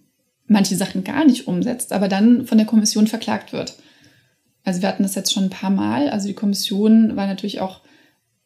manche 0.47 0.75
Sachen 0.75 1.03
gar 1.03 1.25
nicht 1.25 1.47
umsetzt, 1.47 1.93
aber 1.93 2.07
dann 2.07 2.47
von 2.47 2.57
der 2.57 2.67
Kommission 2.67 3.05
verklagt 3.07 3.53
wird. 3.53 3.75
Also 4.63 4.81
wir 4.81 4.89
hatten 4.89 5.03
das 5.03 5.13
jetzt 5.15 5.31
schon 5.31 5.45
ein 5.45 5.49
paar 5.49 5.69
Mal. 5.69 6.09
Also 6.09 6.27
die 6.27 6.33
Kommission 6.33 7.15
war 7.15 7.27
natürlich 7.27 7.61
auch 7.61 7.81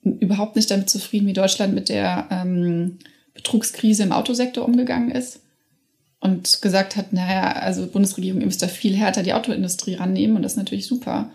überhaupt 0.06 0.56
nicht 0.56 0.72
damit 0.72 0.90
zufrieden, 0.90 1.28
wie 1.28 1.34
Deutschland 1.34 1.74
mit 1.74 1.90
der 1.90 2.28
ähm, 2.32 3.00
Betrugskrise 3.34 4.04
im 4.04 4.12
Autosektor 4.12 4.66
umgegangen 4.66 5.12
ist 5.12 5.42
und 6.20 6.62
gesagt 6.62 6.96
hat, 6.96 7.14
naja, 7.14 7.54
also 7.54 7.88
Bundesregierung, 7.88 8.40
ihr 8.40 8.48
müsst 8.48 8.62
da 8.62 8.68
viel 8.68 8.96
härter 8.96 9.24
die 9.24 9.34
Autoindustrie 9.34 9.96
rannehmen 9.96 10.38
und 10.38 10.44
das 10.44 10.54
ist 10.54 10.58
natürlich 10.58 10.88
super. 10.88 11.30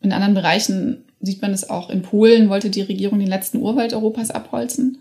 In 0.00 0.12
anderen 0.12 0.34
Bereichen 0.34 1.04
sieht 1.20 1.42
man 1.42 1.52
es 1.52 1.68
auch. 1.68 1.90
In 1.90 2.02
Polen 2.02 2.48
wollte 2.48 2.70
die 2.70 2.82
Regierung 2.82 3.18
den 3.18 3.28
letzten 3.28 3.58
Urwald 3.58 3.92
Europas 3.92 4.30
abholzen. 4.30 4.98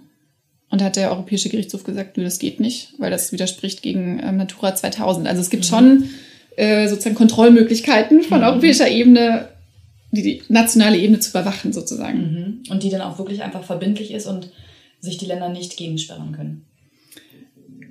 Und 0.69 0.81
da 0.81 0.85
hat 0.85 0.95
der 0.95 1.11
Europäische 1.11 1.49
Gerichtshof 1.49 1.83
gesagt, 1.83 2.17
nö, 2.17 2.23
das 2.23 2.39
geht 2.39 2.59
nicht, 2.59 2.93
weil 2.97 3.11
das 3.11 3.31
widerspricht 3.31 3.81
gegen 3.81 4.21
ähm, 4.23 4.37
Natura 4.37 4.73
2000. 4.73 5.27
Also 5.27 5.41
es 5.41 5.49
gibt 5.49 5.63
mhm. 5.63 5.67
schon 5.67 6.09
äh, 6.57 6.87
sozusagen 6.87 7.15
Kontrollmöglichkeiten 7.15 8.23
von 8.23 8.39
mhm. 8.39 8.45
europäischer 8.45 8.89
Ebene, 8.89 9.49
die, 10.21 10.41
nationale 10.49 10.97
Ebene 10.97 11.19
zu 11.19 11.29
überwachen 11.29 11.73
sozusagen. 11.73 12.19
Mhm. 12.19 12.63
Und 12.71 12.83
die 12.83 12.89
dann 12.89 13.01
auch 13.01 13.17
wirklich 13.17 13.43
einfach 13.43 13.63
verbindlich 13.63 14.11
ist 14.11 14.25
und 14.25 14.49
sich 14.99 15.17
die 15.17 15.25
Länder 15.25 15.49
nicht 15.49 15.77
gegensperren 15.77 16.31
können. 16.31 16.65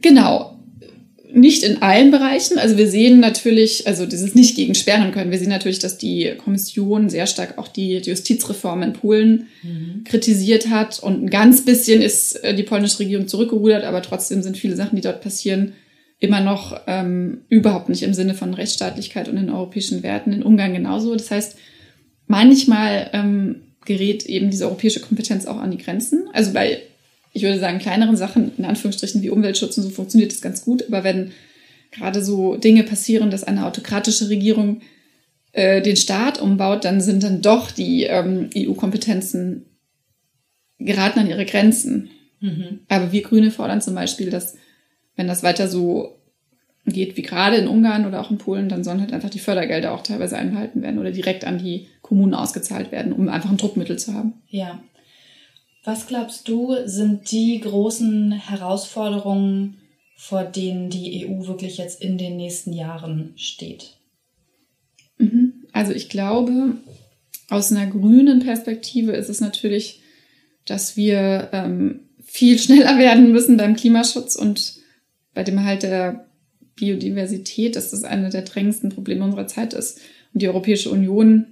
Genau 0.02 0.54
nicht 1.34 1.64
in 1.64 1.82
allen 1.82 2.10
Bereichen. 2.10 2.58
Also 2.58 2.78
wir 2.78 2.88
sehen 2.88 3.20
natürlich, 3.20 3.86
also 3.86 4.06
dieses 4.06 4.34
nicht 4.34 4.56
gegen 4.56 4.74
sperren 4.74 5.10
können. 5.10 5.30
Wir 5.30 5.38
sehen 5.38 5.48
natürlich, 5.48 5.80
dass 5.80 5.98
die 5.98 6.32
Kommission 6.38 7.10
sehr 7.10 7.26
stark 7.26 7.58
auch 7.58 7.68
die 7.68 7.98
Justizreform 7.98 8.82
in 8.82 8.92
Polen 8.92 9.48
mhm. 9.62 10.04
kritisiert 10.04 10.70
hat 10.70 11.00
und 11.00 11.24
ein 11.24 11.30
ganz 11.30 11.64
bisschen 11.64 12.02
ist 12.02 12.42
äh, 12.44 12.54
die 12.54 12.62
polnische 12.62 13.00
Regierung 13.00 13.26
zurückgerudert, 13.26 13.84
aber 13.84 14.00
trotzdem 14.02 14.42
sind 14.42 14.56
viele 14.56 14.76
Sachen, 14.76 14.96
die 14.96 15.02
dort 15.02 15.20
passieren, 15.20 15.72
immer 16.20 16.40
noch 16.40 16.80
ähm, 16.86 17.42
überhaupt 17.48 17.88
nicht 17.88 18.02
im 18.02 18.14
Sinne 18.14 18.34
von 18.34 18.54
Rechtsstaatlichkeit 18.54 19.28
und 19.28 19.36
den 19.36 19.50
europäischen 19.50 20.02
Werten. 20.02 20.32
In 20.32 20.42
Ungarn 20.42 20.72
genauso. 20.72 21.14
Das 21.14 21.30
heißt, 21.30 21.58
manchmal 22.26 23.10
ähm, 23.12 23.62
gerät 23.84 24.26
eben 24.26 24.50
diese 24.50 24.64
europäische 24.66 25.00
Kompetenz 25.00 25.46
auch 25.46 25.58
an 25.58 25.70
die 25.70 25.78
Grenzen. 25.78 26.28
Also 26.32 26.52
bei 26.52 26.82
ich 27.34 27.42
würde 27.42 27.58
sagen, 27.58 27.80
kleineren 27.80 28.16
Sachen, 28.16 28.52
in 28.56 28.64
Anführungsstrichen 28.64 29.20
wie 29.20 29.28
Umweltschutz 29.28 29.76
und 29.76 29.82
so 29.82 29.90
funktioniert 29.90 30.32
das 30.32 30.40
ganz 30.40 30.64
gut. 30.64 30.86
Aber 30.86 31.02
wenn 31.02 31.32
gerade 31.90 32.24
so 32.24 32.56
Dinge 32.56 32.84
passieren, 32.84 33.30
dass 33.30 33.42
eine 33.42 33.66
autokratische 33.66 34.28
Regierung 34.28 34.82
äh, 35.52 35.82
den 35.82 35.96
Staat 35.96 36.40
umbaut, 36.40 36.84
dann 36.84 37.00
sind 37.00 37.24
dann 37.24 37.42
doch 37.42 37.72
die 37.72 38.04
ähm, 38.04 38.50
EU-Kompetenzen 38.56 39.66
geraten 40.78 41.18
an 41.18 41.28
ihre 41.28 41.44
Grenzen. 41.44 42.10
Mhm. 42.38 42.80
Aber 42.88 43.10
wir 43.10 43.22
Grüne 43.22 43.50
fordern 43.50 43.82
zum 43.82 43.96
Beispiel, 43.96 44.30
dass 44.30 44.56
wenn 45.16 45.26
das 45.26 45.42
weiter 45.42 45.68
so 45.68 46.20
geht 46.86 47.16
wie 47.16 47.22
gerade 47.22 47.56
in 47.56 47.68
Ungarn 47.68 48.06
oder 48.06 48.20
auch 48.20 48.30
in 48.30 48.38
Polen, 48.38 48.68
dann 48.68 48.84
sollen 48.84 49.00
halt 49.00 49.12
einfach 49.12 49.30
die 49.30 49.38
Fördergelder 49.38 49.92
auch 49.92 50.02
teilweise 50.02 50.36
einbehalten 50.36 50.82
werden 50.82 50.98
oder 50.98 51.12
direkt 51.12 51.44
an 51.44 51.58
die 51.58 51.88
Kommunen 52.02 52.34
ausgezahlt 52.34 52.92
werden, 52.92 53.12
um 53.12 53.28
einfach 53.28 53.50
ein 53.50 53.56
Druckmittel 53.56 53.98
zu 53.98 54.12
haben. 54.12 54.34
Ja, 54.48 54.80
was 55.84 56.06
glaubst 56.06 56.48
du, 56.48 56.74
sind 56.86 57.30
die 57.30 57.60
großen 57.60 58.32
Herausforderungen, 58.32 59.76
vor 60.16 60.44
denen 60.44 60.88
die 60.88 61.26
EU 61.26 61.46
wirklich 61.46 61.76
jetzt 61.76 62.00
in 62.00 62.16
den 62.16 62.36
nächsten 62.36 62.72
Jahren 62.72 63.34
steht? 63.36 63.98
Mhm. 65.18 65.66
Also 65.72 65.92
ich 65.92 66.08
glaube, 66.08 66.78
aus 67.50 67.70
einer 67.70 67.86
grünen 67.86 68.40
Perspektive 68.40 69.12
ist 69.12 69.28
es 69.28 69.40
natürlich, 69.42 70.00
dass 70.64 70.96
wir 70.96 71.50
ähm, 71.52 72.00
viel 72.24 72.58
schneller 72.60 72.96
werden 72.98 73.30
müssen 73.30 73.58
beim 73.58 73.76
Klimaschutz 73.76 74.36
und 74.36 74.76
bei 75.34 75.42
dem 75.42 75.58
Erhalt 75.58 75.82
der 75.82 76.26
Biodiversität, 76.76 77.76
dass 77.76 77.90
das 77.90 78.04
eine 78.04 78.30
der 78.30 78.42
drängendsten 78.42 78.90
Probleme 78.90 79.24
unserer 79.24 79.46
Zeit 79.46 79.74
ist. 79.74 80.00
Und 80.32 80.42
die 80.42 80.48
Europäische 80.48 80.90
Union 80.90 81.46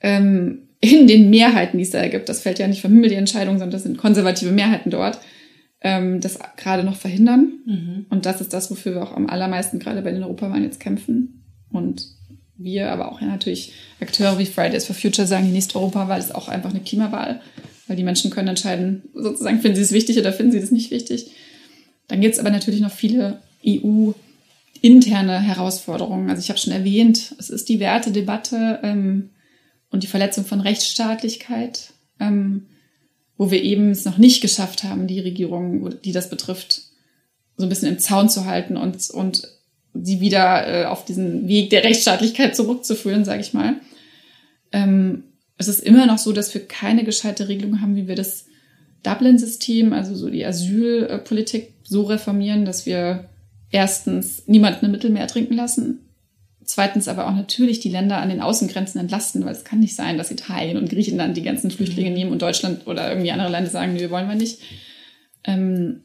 ähm, 0.00 0.62
in 0.80 1.06
den 1.06 1.30
Mehrheiten, 1.30 1.78
die 1.78 1.84
es 1.84 1.90
da 1.90 1.98
ergibt, 1.98 2.28
das 2.28 2.40
fällt 2.40 2.58
ja 2.58 2.68
nicht 2.68 2.82
vom 2.82 2.92
Himmel 2.92 3.10
die 3.10 3.16
Entscheidung, 3.16 3.54
sondern 3.54 3.72
das 3.72 3.82
sind 3.82 3.98
konservative 3.98 4.52
Mehrheiten 4.52 4.90
dort, 4.90 5.18
ähm, 5.80 6.20
das 6.20 6.38
gerade 6.56 6.84
noch 6.84 6.96
verhindern. 6.96 7.52
Mhm. 7.64 8.06
Und 8.10 8.26
das 8.26 8.40
ist 8.40 8.52
das, 8.52 8.70
wofür 8.70 8.94
wir 8.94 9.02
auch 9.02 9.16
am 9.16 9.26
allermeisten 9.26 9.78
gerade 9.78 10.02
bei 10.02 10.12
den 10.12 10.22
Europawahlen 10.22 10.64
jetzt 10.64 10.80
kämpfen. 10.80 11.44
Und 11.70 12.06
wir, 12.58 12.90
aber 12.90 13.12
auch 13.12 13.20
ja, 13.20 13.26
natürlich 13.26 13.72
Akteure 14.00 14.38
wie 14.38 14.46
Fridays 14.46 14.86
for 14.86 14.96
Future 14.96 15.26
sagen, 15.26 15.46
die 15.46 15.52
nächste 15.52 15.76
Europawahl 15.76 16.18
ist 16.18 16.34
auch 16.34 16.48
einfach 16.48 16.70
eine 16.70 16.80
Klimawahl, 16.80 17.40
weil 17.86 17.96
die 17.96 18.04
Menschen 18.04 18.30
können 18.30 18.48
entscheiden, 18.48 19.02
sozusagen, 19.14 19.60
finden 19.60 19.76
sie 19.76 19.82
es 19.82 19.92
wichtig 19.92 20.18
oder 20.18 20.32
finden 20.32 20.52
sie 20.52 20.60
das 20.60 20.70
nicht 20.70 20.90
wichtig. 20.90 21.30
Dann 22.08 22.20
gibt 22.20 22.34
es 22.34 22.40
aber 22.40 22.50
natürlich 22.50 22.80
noch 22.80 22.92
viele 22.92 23.40
EU-interne 24.84 25.40
Herausforderungen. 25.40 26.30
Also 26.30 26.40
ich 26.40 26.48
habe 26.48 26.58
schon 26.58 26.72
erwähnt, 26.72 27.34
es 27.38 27.50
ist 27.50 27.68
die 27.68 27.80
Wertedebatte. 27.80 28.80
Ähm, 28.82 29.30
und 29.90 30.02
die 30.02 30.08
Verletzung 30.08 30.44
von 30.44 30.60
Rechtsstaatlichkeit, 30.60 31.92
ähm, 32.20 32.66
wo 33.36 33.50
wir 33.50 33.62
eben 33.62 33.90
es 33.90 34.04
noch 34.04 34.18
nicht 34.18 34.40
geschafft 34.40 34.84
haben, 34.84 35.06
die 35.06 35.20
Regierung, 35.20 35.94
die 36.02 36.12
das 36.12 36.30
betrifft, 36.30 36.82
so 37.56 37.64
ein 37.64 37.68
bisschen 37.68 37.88
im 37.88 37.98
Zaun 37.98 38.28
zu 38.28 38.44
halten 38.44 38.76
und, 38.76 39.08
und 39.10 39.48
sie 39.94 40.20
wieder 40.20 40.66
äh, 40.68 40.84
auf 40.84 41.04
diesen 41.04 41.48
Weg 41.48 41.70
der 41.70 41.84
Rechtsstaatlichkeit 41.84 42.54
zurückzuführen, 42.56 43.24
sage 43.24 43.40
ich 43.40 43.54
mal. 43.54 43.76
Ähm, 44.72 45.24
es 45.56 45.68
ist 45.68 45.80
immer 45.80 46.04
noch 46.06 46.18
so, 46.18 46.32
dass 46.32 46.52
wir 46.52 46.66
keine 46.66 47.04
gescheite 47.04 47.48
Regelung 47.48 47.80
haben, 47.80 47.96
wie 47.96 48.08
wir 48.08 48.16
das 48.16 48.46
Dublin-System, 49.02 49.92
also 49.92 50.14
so 50.14 50.28
die 50.28 50.44
Asylpolitik 50.44 51.72
so 51.84 52.02
reformieren, 52.02 52.66
dass 52.66 52.84
wir 52.84 53.30
erstens 53.70 54.46
niemanden 54.46 54.86
im 54.86 54.92
Mittelmeer 54.92 55.26
trinken 55.26 55.54
lassen, 55.54 56.06
Zweitens 56.66 57.06
aber 57.06 57.28
auch 57.28 57.34
natürlich 57.34 57.78
die 57.78 57.88
Länder 57.88 58.18
an 58.18 58.28
den 58.28 58.40
Außengrenzen 58.40 59.00
entlasten, 59.00 59.44
weil 59.44 59.52
es 59.52 59.64
kann 59.64 59.78
nicht 59.78 59.94
sein, 59.94 60.18
dass 60.18 60.32
Italien 60.32 60.76
und 60.76 60.90
Griechenland 60.90 61.36
die 61.36 61.42
ganzen 61.42 61.70
Flüchtlinge 61.70 62.10
nehmen 62.10 62.32
und 62.32 62.42
Deutschland 62.42 62.88
oder 62.88 63.08
irgendwie 63.08 63.30
andere 63.30 63.50
Länder 63.50 63.70
sagen, 63.70 63.92
nee, 63.92 64.00
wir 64.00 64.10
wollen 64.10 64.28
wir 64.28 64.34
nicht. 64.34 64.58
Ähm, 65.44 66.00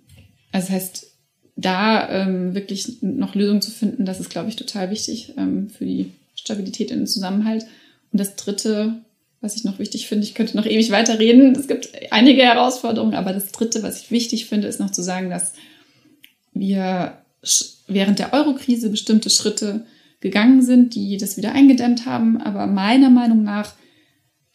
also 0.52 0.68
das 0.68 0.76
heißt, 0.76 1.08
da 1.56 2.10
ähm, 2.10 2.54
wirklich 2.54 3.02
noch 3.02 3.34
Lösungen 3.34 3.64
zu 3.64 3.72
finden, 3.72 4.06
das 4.06 4.20
ist, 4.20 4.30
glaube 4.30 4.50
ich, 4.50 4.56
total 4.56 4.92
wichtig 4.92 5.34
ähm, 5.36 5.70
für 5.70 5.86
die 5.86 6.12
Stabilität 6.36 6.92
und 6.92 7.00
den 7.00 7.08
Zusammenhalt. 7.08 7.64
Und 8.12 8.20
das 8.20 8.36
Dritte, 8.36 9.02
was 9.42 9.56
ich 9.56 9.64
noch 9.64 9.80
wichtig 9.80 10.08
finde, 10.08 10.26
ich 10.26 10.36
könnte 10.36 10.56
noch 10.56 10.68
ewig 10.68 10.92
weiterreden, 10.92 11.56
es 11.56 11.68
gibt 11.68 11.90
einige 12.12 12.44
Herausforderungen, 12.44 13.16
aber 13.16 13.34
das 13.34 13.52
Dritte, 13.52 13.82
was 13.82 14.00
ich 14.00 14.12
wichtig 14.12 14.46
finde, 14.46 14.68
ist 14.68 14.80
noch 14.80 14.92
zu 14.92 15.02
sagen, 15.02 15.32
dass 15.32 15.54
wir 16.54 17.21
während 17.88 18.20
der 18.20 18.34
Eurokrise 18.34 18.90
bestimmte 18.90 19.30
Schritte 19.30 19.86
gegangen 20.20 20.62
sind, 20.62 20.96
die 20.96 21.18
das 21.18 21.38
wieder 21.38 21.52
eingedämmt 21.54 22.06
haben. 22.06 22.38
Aber 22.38 22.68
meiner 22.68 23.10
Meinung 23.10 23.44
nach 23.44 23.74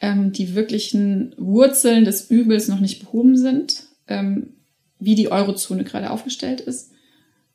ähm, 0.01 0.33
die 0.33 0.55
wirklichen 0.55 1.35
Wurzeln 1.37 2.05
des 2.05 2.31
Übels 2.31 2.69
noch 2.69 2.81
nicht 2.81 3.01
behoben 3.01 3.37
sind, 3.37 3.85
ähm, 4.07 4.55
wie 4.99 5.15
die 5.15 5.31
Eurozone 5.31 5.85
gerade 5.85 6.11
aufgestellt 6.11 6.61
ist. 6.61 6.93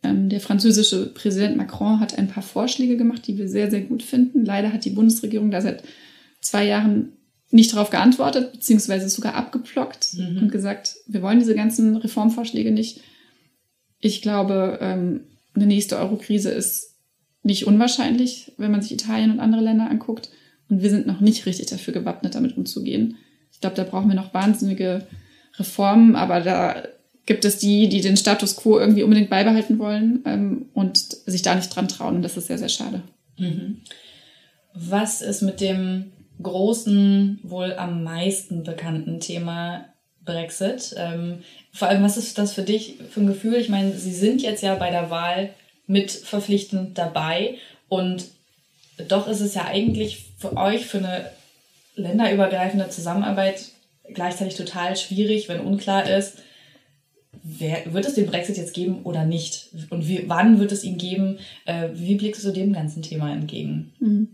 Ähm, 0.04 0.30
der 0.30 0.42
französische 0.42 1.14
Präsident 1.14 1.58
Macron 1.58 2.00
hat 2.00 2.18
ein 2.18 2.28
paar 2.28 2.44
Vorschläge 2.44 2.98
gemacht, 2.98 3.26
die 3.28 3.38
wir 3.38 3.48
sehr, 3.48 3.70
sehr 3.70 3.82
gut 3.82 4.04
finden. 4.04 4.46
Leider 4.46 4.74
hat 4.74 4.86
die 4.86 4.90
Bundesregierung 4.90 5.52
da 5.52 5.62
seit 5.62 5.84
zwei 6.42 6.66
Jahren 6.66 7.14
nicht 7.52 7.74
darauf 7.74 7.90
geantwortet, 7.90 8.52
beziehungsweise 8.54 9.10
sogar 9.10 9.36
abgeblockt 9.36 10.16
mhm. 10.16 10.40
und 10.44 10.52
gesagt, 10.52 10.96
wir 11.08 11.22
wollen 11.22 11.40
diese 11.40 11.56
ganzen 11.56 11.96
Reformvorschläge 11.98 12.72
nicht. 12.72 13.02
Ich 14.02 14.22
glaube, 14.22 14.80
ähm, 14.82 15.22
eine 15.54 15.68
nächste 15.68 15.98
Eurokrise 15.98 16.50
ist 16.50 16.96
nicht 17.44 17.66
unwahrscheinlich, 17.66 18.52
wenn 18.58 18.72
man 18.72 18.82
sich 18.82 18.92
Italien 18.92 19.32
und 19.32 19.40
andere 19.40 19.62
Länder 19.62 19.90
anguckt. 19.90 20.30
Und 20.70 20.82
wir 20.82 20.90
sind 20.90 21.08
noch 21.08 21.20
nicht 21.20 21.46
richtig 21.46 21.68
dafür 21.68 21.94
gewappnet, 21.94 22.36
damit 22.36 22.58
umzugehen. 22.58 23.18
Ich 23.52 23.60
glaube, 23.60 23.76
da 23.76 23.84
brauchen 23.84 24.10
wir 24.10 24.16
noch 24.16 24.34
wahnsinnige 24.34 25.08
Reformen, 25.58 26.16
aber 26.16 26.42
da 26.42 26.84
gibt 27.26 27.46
es 27.46 27.58
die, 27.58 27.90
die 27.90 28.02
den 28.02 28.18
Status 28.18 28.56
quo 28.56 28.80
irgendwie 28.80 29.04
unbedingt 29.04 29.30
beibehalten 29.30 29.80
wollen 29.80 30.22
ähm, 30.26 30.66
und 30.74 30.98
sich 30.98 31.42
da 31.42 31.56
nicht 31.56 31.76
dran 31.76 31.88
trauen. 31.88 32.18
Und 32.18 32.22
das 32.24 32.38
ist 32.38 32.48
sehr, 32.48 32.58
sehr 32.58 32.70
schade. 32.70 33.04
Mhm. 33.38 33.82
Was 34.74 35.22
ist 35.22 35.42
mit 35.42 35.62
dem 35.62 36.12
großen, 36.42 37.40
wohl 37.44 37.74
am 37.74 38.04
meisten 38.04 38.64
bekannten 38.64 39.20
Thema 39.20 39.86
Brexit? 40.32 40.96
Ähm, 40.98 41.44
vor 41.74 41.88
allem, 41.88 42.04
was 42.04 42.18
ist 42.18 42.38
das 42.38 42.54
für 42.54 42.64
dich 42.64 42.96
für 43.10 43.22
ein 43.22 43.28
Gefühl? 43.28 43.56
Ich 43.56 43.70
meine, 43.70 43.94
Sie 43.94 44.14
sind 44.14 44.42
jetzt 44.42 44.64
ja 44.64 44.76
bei 44.76 44.90
der 44.90 45.10
Wahl 45.10 45.50
mit 45.88 46.12
verpflichtend 46.12 46.98
dabei. 46.98 47.56
Und 47.90 48.26
doch 49.08 49.28
ist 49.28 49.42
es 49.42 49.56
ja 49.56 49.66
eigentlich 49.66 50.26
für 50.38 50.56
euch, 50.58 50.86
für 50.86 51.00
eine 51.00 51.32
länderübergreifende 51.96 52.90
Zusammenarbeit 52.90 53.66
gleichzeitig 54.14 54.56
total 54.56 54.96
schwierig, 54.96 55.48
wenn 55.48 55.60
unklar 55.60 56.10
ist, 56.10 56.38
wer, 57.44 57.94
wird 57.94 58.06
es 58.06 58.16
den 58.16 58.28
Brexit 58.28 58.58
jetzt 58.58 58.74
geben 58.74 59.02
oder 59.04 59.26
nicht? 59.26 59.70
Und 59.90 60.08
wie, 60.08 60.28
wann 60.28 60.60
wird 60.60 60.72
es 60.72 60.84
ihn 60.84 60.98
geben? 60.98 61.40
Äh, 61.66 61.90
wie 61.94 62.16
blickst 62.16 62.44
du 62.44 62.52
dem 62.52 62.74
ganzen 62.74 63.02
Thema 63.02 63.32
entgegen? 63.32 63.94
Mhm. 64.00 64.28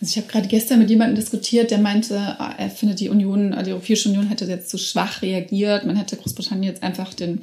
Also 0.00 0.12
ich 0.12 0.16
habe 0.18 0.30
gerade 0.30 0.48
gestern 0.48 0.78
mit 0.78 0.90
jemandem 0.90 1.16
diskutiert, 1.16 1.70
der 1.70 1.78
meinte, 1.78 2.18
ah, 2.18 2.54
er 2.58 2.68
findet 2.68 3.00
die 3.00 3.08
Union, 3.08 3.56
die 3.64 3.72
Europäische 3.72 4.08
Union 4.10 4.28
hätte 4.28 4.44
jetzt 4.44 4.68
zu 4.68 4.76
schwach 4.76 5.22
reagiert. 5.22 5.86
Man 5.86 5.96
hätte 5.96 6.16
Großbritannien 6.16 6.72
jetzt 6.72 6.82
einfach 6.82 7.14
den 7.14 7.40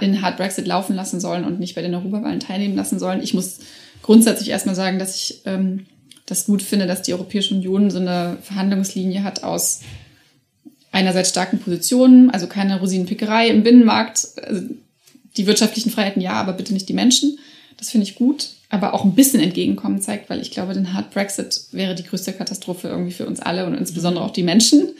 in 0.00 0.22
Hard 0.22 0.36
Brexit 0.36 0.66
laufen 0.66 0.94
lassen 0.94 1.20
sollen 1.20 1.44
und 1.44 1.58
nicht 1.58 1.74
bei 1.74 1.82
den 1.82 1.94
Europawahlen 1.94 2.40
teilnehmen 2.40 2.76
lassen 2.76 2.98
sollen. 2.98 3.22
Ich 3.22 3.34
muss 3.34 3.58
grundsätzlich 4.02 4.50
erstmal 4.50 4.74
sagen, 4.74 4.98
dass 4.98 5.16
ich 5.16 5.40
ähm, 5.44 5.86
das 6.26 6.46
gut 6.46 6.62
finde, 6.62 6.86
dass 6.86 7.02
die 7.02 7.14
Europäische 7.14 7.54
Union 7.54 7.90
so 7.90 7.98
eine 7.98 8.38
Verhandlungslinie 8.42 9.24
hat 9.24 9.42
aus 9.42 9.80
einerseits 10.92 11.30
starken 11.30 11.58
Positionen, 11.58 12.30
also 12.30 12.46
keine 12.46 12.78
Rosinenpickerei 12.78 13.48
im 13.48 13.62
Binnenmarkt, 13.62 14.28
also 14.42 14.62
die 15.36 15.46
wirtschaftlichen 15.46 15.90
Freiheiten 15.90 16.20
ja, 16.20 16.34
aber 16.34 16.52
bitte 16.52 16.74
nicht 16.74 16.88
die 16.88 16.94
Menschen. 16.94 17.38
Das 17.82 17.90
finde 17.90 18.06
ich 18.06 18.14
gut, 18.14 18.50
aber 18.68 18.94
auch 18.94 19.04
ein 19.04 19.16
bisschen 19.16 19.40
Entgegenkommen 19.40 20.00
zeigt, 20.00 20.30
weil 20.30 20.40
ich 20.40 20.52
glaube, 20.52 20.72
den 20.72 20.94
Hard 20.94 21.10
Brexit 21.10 21.62
wäre 21.72 21.96
die 21.96 22.04
größte 22.04 22.32
Katastrophe 22.32 22.86
irgendwie 22.86 23.10
für 23.10 23.26
uns 23.26 23.40
alle 23.40 23.66
und 23.66 23.74
insbesondere 23.74 24.24
auch 24.24 24.30
die 24.30 24.44
Menschen 24.44 24.90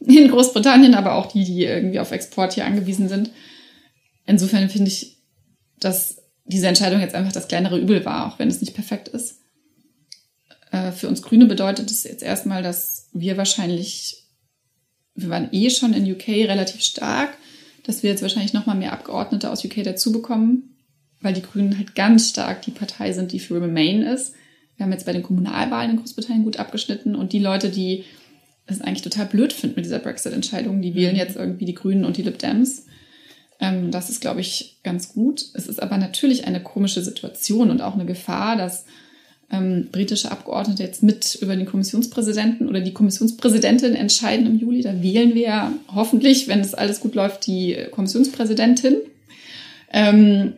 in 0.00 0.26
Großbritannien, 0.26 0.94
aber 0.94 1.14
auch 1.14 1.26
die, 1.26 1.44
die 1.44 1.62
irgendwie 1.62 2.00
auf 2.00 2.10
Export 2.10 2.54
hier 2.54 2.66
angewiesen 2.66 3.08
sind. 3.08 3.30
Insofern 4.26 4.68
finde 4.68 4.88
ich, 4.88 5.18
dass 5.78 6.16
diese 6.46 6.66
Entscheidung 6.66 7.00
jetzt 7.00 7.14
einfach 7.14 7.30
das 7.30 7.46
kleinere 7.46 7.78
Übel 7.78 8.04
war, 8.04 8.26
auch 8.26 8.40
wenn 8.40 8.48
es 8.48 8.60
nicht 8.60 8.74
perfekt 8.74 9.06
ist. 9.06 9.38
Äh, 10.72 10.90
für 10.90 11.06
uns 11.06 11.22
Grüne 11.22 11.46
bedeutet 11.46 11.92
es 11.92 12.02
jetzt 12.02 12.24
erstmal, 12.24 12.64
dass 12.64 13.08
wir 13.12 13.36
wahrscheinlich, 13.36 14.24
wir 15.14 15.28
waren 15.28 15.50
eh 15.52 15.70
schon 15.70 15.92
in 15.92 16.10
UK 16.10 16.26
relativ 16.26 16.80
stark, 16.80 17.38
dass 17.84 18.02
wir 18.02 18.10
jetzt 18.10 18.22
wahrscheinlich 18.22 18.52
nochmal 18.52 18.76
mehr 18.76 18.92
Abgeordnete 18.92 19.48
aus 19.48 19.64
UK 19.64 19.84
dazu 19.84 20.10
bekommen, 20.10 20.71
weil 21.22 21.34
die 21.34 21.42
Grünen 21.42 21.78
halt 21.78 21.94
ganz 21.94 22.30
stark 22.30 22.62
die 22.62 22.70
Partei 22.70 23.12
sind, 23.12 23.32
die 23.32 23.38
für 23.38 23.60
Remain 23.60 24.02
ist. 24.02 24.34
Wir 24.76 24.84
haben 24.84 24.92
jetzt 24.92 25.06
bei 25.06 25.12
den 25.12 25.22
Kommunalwahlen 25.22 25.92
in 25.92 25.96
Großbritannien 25.98 26.44
gut 26.44 26.58
abgeschnitten 26.58 27.14
und 27.14 27.32
die 27.32 27.38
Leute, 27.38 27.70
die 27.70 28.04
es 28.66 28.80
eigentlich 28.80 29.02
total 29.02 29.26
blöd 29.26 29.52
finden 29.52 29.76
mit 29.76 29.84
dieser 29.84 29.98
Brexit-Entscheidung, 29.98 30.82
die 30.82 30.94
wählen 30.94 31.16
jetzt 31.16 31.36
irgendwie 31.36 31.64
die 31.64 31.74
Grünen 31.74 32.04
und 32.04 32.16
die 32.16 32.22
Lib 32.22 32.38
Dems. 32.38 32.86
Ähm, 33.60 33.90
das 33.90 34.10
ist, 34.10 34.20
glaube 34.20 34.40
ich, 34.40 34.78
ganz 34.82 35.12
gut. 35.12 35.44
Es 35.54 35.66
ist 35.66 35.82
aber 35.82 35.98
natürlich 35.98 36.46
eine 36.46 36.62
komische 36.62 37.02
Situation 37.02 37.70
und 37.70 37.80
auch 37.80 37.94
eine 37.94 38.06
Gefahr, 38.06 38.56
dass 38.56 38.84
ähm, 39.50 39.88
britische 39.92 40.32
Abgeordnete 40.32 40.82
jetzt 40.82 41.02
mit 41.02 41.36
über 41.40 41.54
den 41.54 41.66
Kommissionspräsidenten 41.66 42.68
oder 42.68 42.80
die 42.80 42.94
Kommissionspräsidentin 42.94 43.94
entscheiden 43.94 44.46
im 44.46 44.58
Juli. 44.58 44.80
Da 44.80 45.02
wählen 45.02 45.34
wir 45.34 45.72
hoffentlich, 45.94 46.48
wenn 46.48 46.60
es 46.60 46.74
alles 46.74 47.00
gut 47.00 47.14
läuft, 47.14 47.46
die 47.46 47.76
Kommissionspräsidentin. 47.90 48.96
Ähm, 49.92 50.54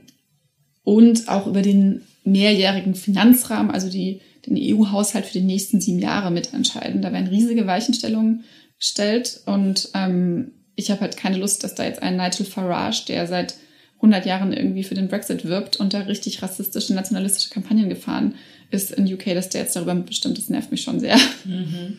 und 0.85 1.29
auch 1.29 1.47
über 1.47 1.63
den 1.63 2.03
mehrjährigen 2.25 2.95
Finanzrahmen, 2.95 3.71
also 3.71 3.91
die, 3.91 4.21
den 4.47 4.57
EU-Haushalt 4.57 5.27
für 5.27 5.39
die 5.39 5.45
nächsten 5.45 5.81
sieben 5.81 5.99
Jahre 5.99 6.31
mitentscheiden. 6.31 7.03
Da 7.03 7.13
werden 7.13 7.29
riesige 7.29 7.67
Weichenstellungen 7.67 8.45
gestellt 8.79 9.41
und 9.47 9.89
ähm, 9.95 10.53
ich 10.77 10.91
habe 10.91 11.03
halt 11.03 11.17
keine 11.17 11.39
Lust, 11.39 11.65
dass 11.65 11.75
da 11.75 11.85
jetzt 11.85 12.03
ein 12.03 12.17
Nigel 12.17 12.47
Farage, 12.47 13.05
der 13.09 13.27
seit 13.27 13.55
100 13.97 14.27
Jahren 14.27 14.53
irgendwie 14.53 14.85
für 14.85 14.95
den 14.95 15.09
Brexit 15.09 15.45
wirbt 15.45 15.77
und 15.77 15.95
da 15.95 16.01
richtig 16.01 16.43
rassistische, 16.43 16.95
nationalistische 16.95 17.51
Kampagnen 17.51 17.89
gefahren 17.89 18.35
ist 18.71 18.91
in 18.91 19.13
UK, 19.13 19.27
dass 19.35 19.49
der 19.49 19.63
jetzt 19.63 19.77
darüber 19.77 19.95
bestimmt, 19.95 20.37
das 20.37 20.51
nervt 20.51 20.71
mich 20.71 20.83
schon 20.83 21.01
sehr. 21.01 21.17
Mhm. 21.45 21.99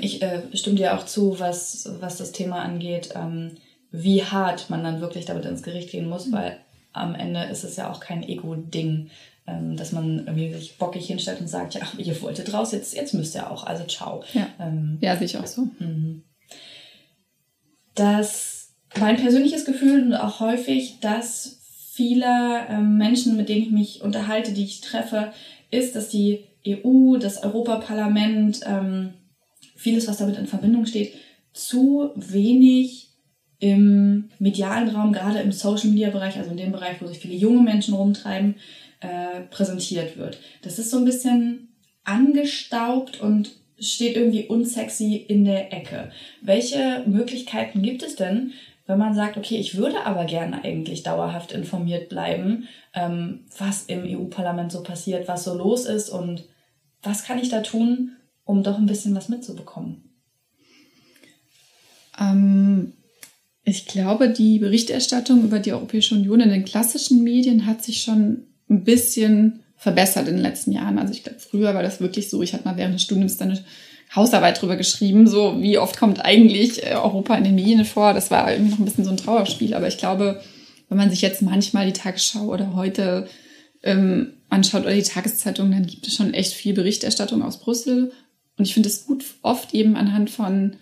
Ich 0.00 0.22
äh, 0.22 0.40
stimme 0.54 0.76
dir 0.76 0.96
auch 0.96 1.04
zu, 1.04 1.38
was, 1.38 1.88
was 2.00 2.16
das 2.16 2.32
Thema 2.32 2.62
angeht, 2.62 3.10
ähm, 3.14 3.52
wie 3.92 4.24
hart 4.24 4.70
man 4.70 4.82
dann 4.82 5.00
wirklich 5.00 5.26
damit 5.26 5.44
ins 5.44 5.62
Gericht 5.62 5.90
gehen 5.90 6.08
muss, 6.08 6.26
mhm. 6.26 6.32
weil 6.32 6.58
am 6.94 7.14
Ende 7.14 7.44
ist 7.44 7.64
es 7.64 7.76
ja 7.76 7.90
auch 7.90 8.00
kein 8.00 8.22
Ego-Ding, 8.22 9.10
ähm, 9.46 9.76
dass 9.76 9.92
man 9.92 10.20
irgendwie 10.20 10.54
sich 10.54 10.78
bockig 10.78 11.06
hinstellt 11.06 11.40
und 11.40 11.48
sagt, 11.48 11.74
ja, 11.74 11.82
ihr 11.98 12.20
wolltet 12.22 12.52
raus, 12.54 12.72
jetzt, 12.72 12.94
jetzt 12.94 13.12
müsst 13.12 13.34
ihr 13.34 13.50
auch, 13.50 13.64
also 13.64 13.84
ciao. 13.84 14.22
Ja, 14.32 14.48
ähm, 14.58 14.98
ja 15.00 15.16
sehe 15.16 15.26
ich 15.26 15.36
auch 15.36 15.46
so. 15.46 15.68
Mhm. 15.78 16.22
Das 17.94 18.54
mein 18.98 19.16
persönliches 19.16 19.64
Gefühl 19.64 20.04
und 20.04 20.14
auch 20.14 20.40
häufig, 20.40 21.00
dass 21.00 21.58
viele 21.92 22.66
ähm, 22.68 22.96
Menschen, 22.96 23.36
mit 23.36 23.48
denen 23.48 23.62
ich 23.62 23.70
mich 23.70 24.02
unterhalte, 24.02 24.52
die 24.52 24.64
ich 24.64 24.80
treffe, 24.80 25.32
ist, 25.70 25.96
dass 25.96 26.08
die 26.08 26.44
EU, 26.66 27.16
das 27.18 27.42
Europaparlament, 27.42 28.60
ähm, 28.66 29.14
vieles, 29.76 30.08
was 30.08 30.18
damit 30.18 30.38
in 30.38 30.46
Verbindung 30.46 30.86
steht, 30.86 31.14
zu 31.52 32.10
wenig 32.14 33.13
im 33.64 34.28
medialen 34.38 34.90
Raum, 34.90 35.14
gerade 35.14 35.38
im 35.38 35.50
Social-Media-Bereich, 35.50 36.36
also 36.36 36.50
in 36.50 36.58
dem 36.58 36.70
Bereich, 36.70 37.00
wo 37.00 37.06
sich 37.06 37.18
viele 37.18 37.34
junge 37.34 37.62
Menschen 37.62 37.94
rumtreiben, 37.94 38.56
äh, 39.00 39.40
präsentiert 39.48 40.18
wird. 40.18 40.38
Das 40.60 40.78
ist 40.78 40.90
so 40.90 40.98
ein 40.98 41.06
bisschen 41.06 41.68
angestaubt 42.04 43.22
und 43.22 43.52
steht 43.80 44.16
irgendwie 44.16 44.48
unsexy 44.48 45.16
in 45.16 45.46
der 45.46 45.72
Ecke. 45.72 46.12
Welche 46.42 47.04
Möglichkeiten 47.06 47.80
gibt 47.80 48.02
es 48.02 48.16
denn, 48.16 48.52
wenn 48.86 48.98
man 48.98 49.14
sagt, 49.14 49.38
okay, 49.38 49.56
ich 49.56 49.78
würde 49.78 50.04
aber 50.04 50.26
gerne 50.26 50.62
eigentlich 50.62 51.02
dauerhaft 51.02 51.52
informiert 51.52 52.10
bleiben, 52.10 52.68
ähm, 52.92 53.46
was 53.56 53.84
im 53.84 54.04
EU-Parlament 54.04 54.72
so 54.72 54.82
passiert, 54.82 55.26
was 55.26 55.44
so 55.44 55.54
los 55.54 55.86
ist 55.86 56.10
und 56.10 56.44
was 57.02 57.24
kann 57.24 57.38
ich 57.38 57.48
da 57.48 57.62
tun, 57.62 58.12
um 58.44 58.62
doch 58.62 58.76
ein 58.76 58.84
bisschen 58.84 59.14
was 59.14 59.30
mitzubekommen? 59.30 60.10
Ähm, 62.20 62.92
ich 63.64 63.86
glaube, 63.86 64.28
die 64.28 64.58
Berichterstattung 64.58 65.42
über 65.42 65.58
die 65.58 65.72
Europäische 65.72 66.14
Union 66.14 66.40
in 66.40 66.50
den 66.50 66.64
klassischen 66.64 67.24
Medien 67.24 67.66
hat 67.66 67.82
sich 67.82 68.02
schon 68.02 68.44
ein 68.68 68.84
bisschen 68.84 69.60
verbessert 69.76 70.28
in 70.28 70.34
den 70.34 70.42
letzten 70.42 70.72
Jahren. 70.72 70.98
Also 70.98 71.12
ich 71.12 71.22
glaube, 71.22 71.38
früher 71.38 71.74
war 71.74 71.82
das 71.82 72.00
wirklich 72.00 72.28
so, 72.28 72.42
ich 72.42 72.52
hatte 72.52 72.64
mal 72.64 72.76
während 72.76 72.94
des 72.94 73.02
Studiums 73.02 73.36
dann 73.36 73.50
eine 73.50 73.64
Hausarbeit 74.14 74.60
drüber 74.60 74.76
geschrieben, 74.76 75.26
so 75.26 75.60
wie 75.60 75.78
oft 75.78 75.98
kommt 75.98 76.24
eigentlich 76.24 76.84
äh, 76.84 76.94
Europa 76.94 77.34
in 77.36 77.44
den 77.44 77.54
Medien 77.54 77.84
vor. 77.84 78.14
Das 78.14 78.30
war 78.30 78.50
irgendwie 78.50 78.70
noch 78.70 78.78
ein 78.78 78.84
bisschen 78.84 79.04
so 79.04 79.10
ein 79.10 79.16
Trauerspiel. 79.16 79.74
Aber 79.74 79.88
ich 79.88 79.98
glaube, 79.98 80.40
wenn 80.88 80.98
man 80.98 81.10
sich 81.10 81.22
jetzt 81.22 81.42
manchmal 81.42 81.86
die 81.86 81.92
Tagesschau 81.92 82.46
oder 82.46 82.74
heute 82.74 83.28
ähm, 83.82 84.34
anschaut 84.50 84.82
oder 84.82 84.94
die 84.94 85.02
Tageszeitung, 85.02 85.70
dann 85.70 85.86
gibt 85.86 86.06
es 86.06 86.14
schon 86.14 86.34
echt 86.34 86.52
viel 86.52 86.74
Berichterstattung 86.74 87.42
aus 87.42 87.60
Brüssel. 87.60 88.12
Und 88.56 88.66
ich 88.66 88.74
finde 88.74 88.88
es 88.88 89.06
gut, 89.06 89.24
oft 89.42 89.74
eben 89.74 89.96
anhand 89.96 90.30
von 90.30 90.76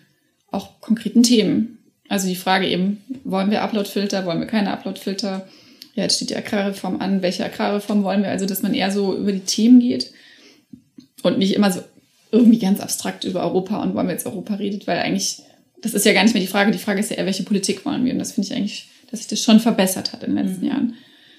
auch 0.50 0.80
konkreten 0.80 1.22
Themen. 1.22 1.78
Also 2.12 2.28
die 2.28 2.36
Frage 2.36 2.68
eben, 2.68 3.02
wollen 3.24 3.50
wir 3.50 3.62
Uploadfilter, 3.62 4.26
wollen 4.26 4.38
wir 4.38 4.46
keine 4.46 4.70
Uploadfilter? 4.70 5.48
Ja, 5.94 6.02
jetzt 6.02 6.16
steht 6.16 6.28
die 6.28 6.36
Agrarreform 6.36 7.00
an. 7.00 7.22
Welche 7.22 7.42
Agrarreform 7.42 8.04
wollen 8.04 8.22
wir? 8.22 8.28
Also, 8.28 8.44
dass 8.44 8.60
man 8.60 8.74
eher 8.74 8.90
so 8.90 9.16
über 9.16 9.32
die 9.32 9.40
Themen 9.40 9.80
geht 9.80 10.10
und 11.22 11.38
nicht 11.38 11.54
immer 11.54 11.72
so 11.72 11.80
irgendwie 12.30 12.58
ganz 12.58 12.80
abstrakt 12.80 13.24
über 13.24 13.40
Europa 13.40 13.82
und 13.82 13.94
wollen 13.94 14.08
wir 14.08 14.12
jetzt 14.12 14.26
Europa 14.26 14.56
redet, 14.56 14.86
weil 14.86 14.98
eigentlich, 14.98 15.38
das 15.80 15.94
ist 15.94 16.04
ja 16.04 16.12
gar 16.12 16.22
nicht 16.22 16.34
mehr 16.34 16.42
die 16.42 16.50
Frage. 16.50 16.70
Die 16.70 16.76
Frage 16.76 17.00
ist 17.00 17.10
ja 17.10 17.16
eher, 17.16 17.24
welche 17.24 17.44
Politik 17.44 17.86
wollen 17.86 18.04
wir? 18.04 18.12
Und 18.12 18.18
das 18.18 18.32
finde 18.32 18.46
ich 18.46 18.54
eigentlich, 18.54 18.88
dass 19.10 19.20
sich 19.20 19.28
das 19.28 19.40
schon 19.40 19.58
verbessert 19.58 20.12
hat 20.12 20.22
in 20.22 20.36
den 20.36 20.44
letzten 20.44 20.66
mhm. 20.66 20.70
Jahren. 20.70 20.94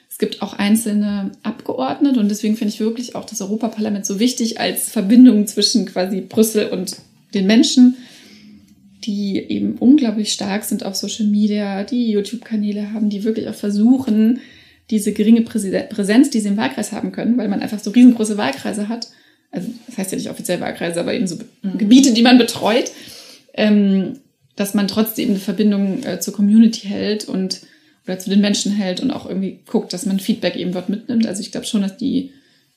Es 0.09 0.17
gibt 0.17 0.41
auch 0.41 0.53
einzelne 0.53 1.33
Abgeordnete 1.43 2.19
und 2.19 2.29
deswegen 2.29 2.57
finde 2.57 2.73
ich 2.73 2.79
wirklich 2.79 3.13
auch 3.13 3.25
das 3.25 3.41
Europaparlament 3.41 4.07
so 4.07 4.17
wichtig 4.19 4.59
als 4.59 4.89
Verbindung 4.89 5.45
zwischen 5.45 5.86
quasi 5.86 6.21
Brüssel 6.21 6.69
und 6.69 6.95
den 7.36 7.45
Menschen, 7.45 7.95
die 9.05 9.37
eben 9.37 9.77
unglaublich 9.77 10.31
stark 10.31 10.63
sind 10.63 10.85
auf 10.85 10.95
Social 10.95 11.27
Media, 11.27 11.83
die 11.83 12.11
YouTube-Kanäle 12.11 12.93
haben, 12.93 13.09
die 13.09 13.23
wirklich 13.23 13.47
auch 13.47 13.55
versuchen, 13.55 14.39
diese 14.89 15.13
geringe 15.13 15.41
Präsenz, 15.41 16.29
die 16.29 16.39
sie 16.39 16.49
im 16.49 16.57
Wahlkreis 16.57 16.91
haben 16.91 17.11
können, 17.11 17.37
weil 17.37 17.47
man 17.47 17.61
einfach 17.61 17.79
so 17.79 17.91
riesengroße 17.91 18.37
Wahlkreise 18.37 18.89
hat, 18.89 19.07
also 19.51 19.69
das 19.87 19.97
heißt 19.97 20.11
ja 20.11 20.17
nicht 20.17 20.29
offiziell 20.29 20.59
Wahlkreise, 20.59 20.99
aber 20.99 21.13
eben 21.13 21.27
so 21.27 21.37
mhm. 21.61 21.77
Gebiete, 21.77 22.13
die 22.13 22.23
man 22.23 22.37
betreut, 22.37 22.91
ähm, 23.53 24.19
dass 24.55 24.73
man 24.73 24.87
trotzdem 24.87 25.29
eine 25.29 25.39
Verbindung 25.39 26.03
äh, 26.03 26.19
zur 26.19 26.33
Community 26.33 26.87
hält 26.87 27.27
und 27.27 27.61
oder 28.05 28.19
zu 28.19 28.29
den 28.29 28.41
Menschen 28.41 28.73
hält 28.73 28.99
und 28.99 29.11
auch 29.11 29.25
irgendwie 29.25 29.59
guckt, 29.65 29.93
dass 29.93 30.05
man 30.05 30.19
Feedback 30.19 30.57
eben 30.57 30.73
dort 30.73 30.89
mitnimmt. 30.89 31.25
Also 31.25 31.41
ich 31.41 31.51
glaube 31.51 31.65
schon, 31.65 31.81
dass 31.81 31.95
die 31.95 32.31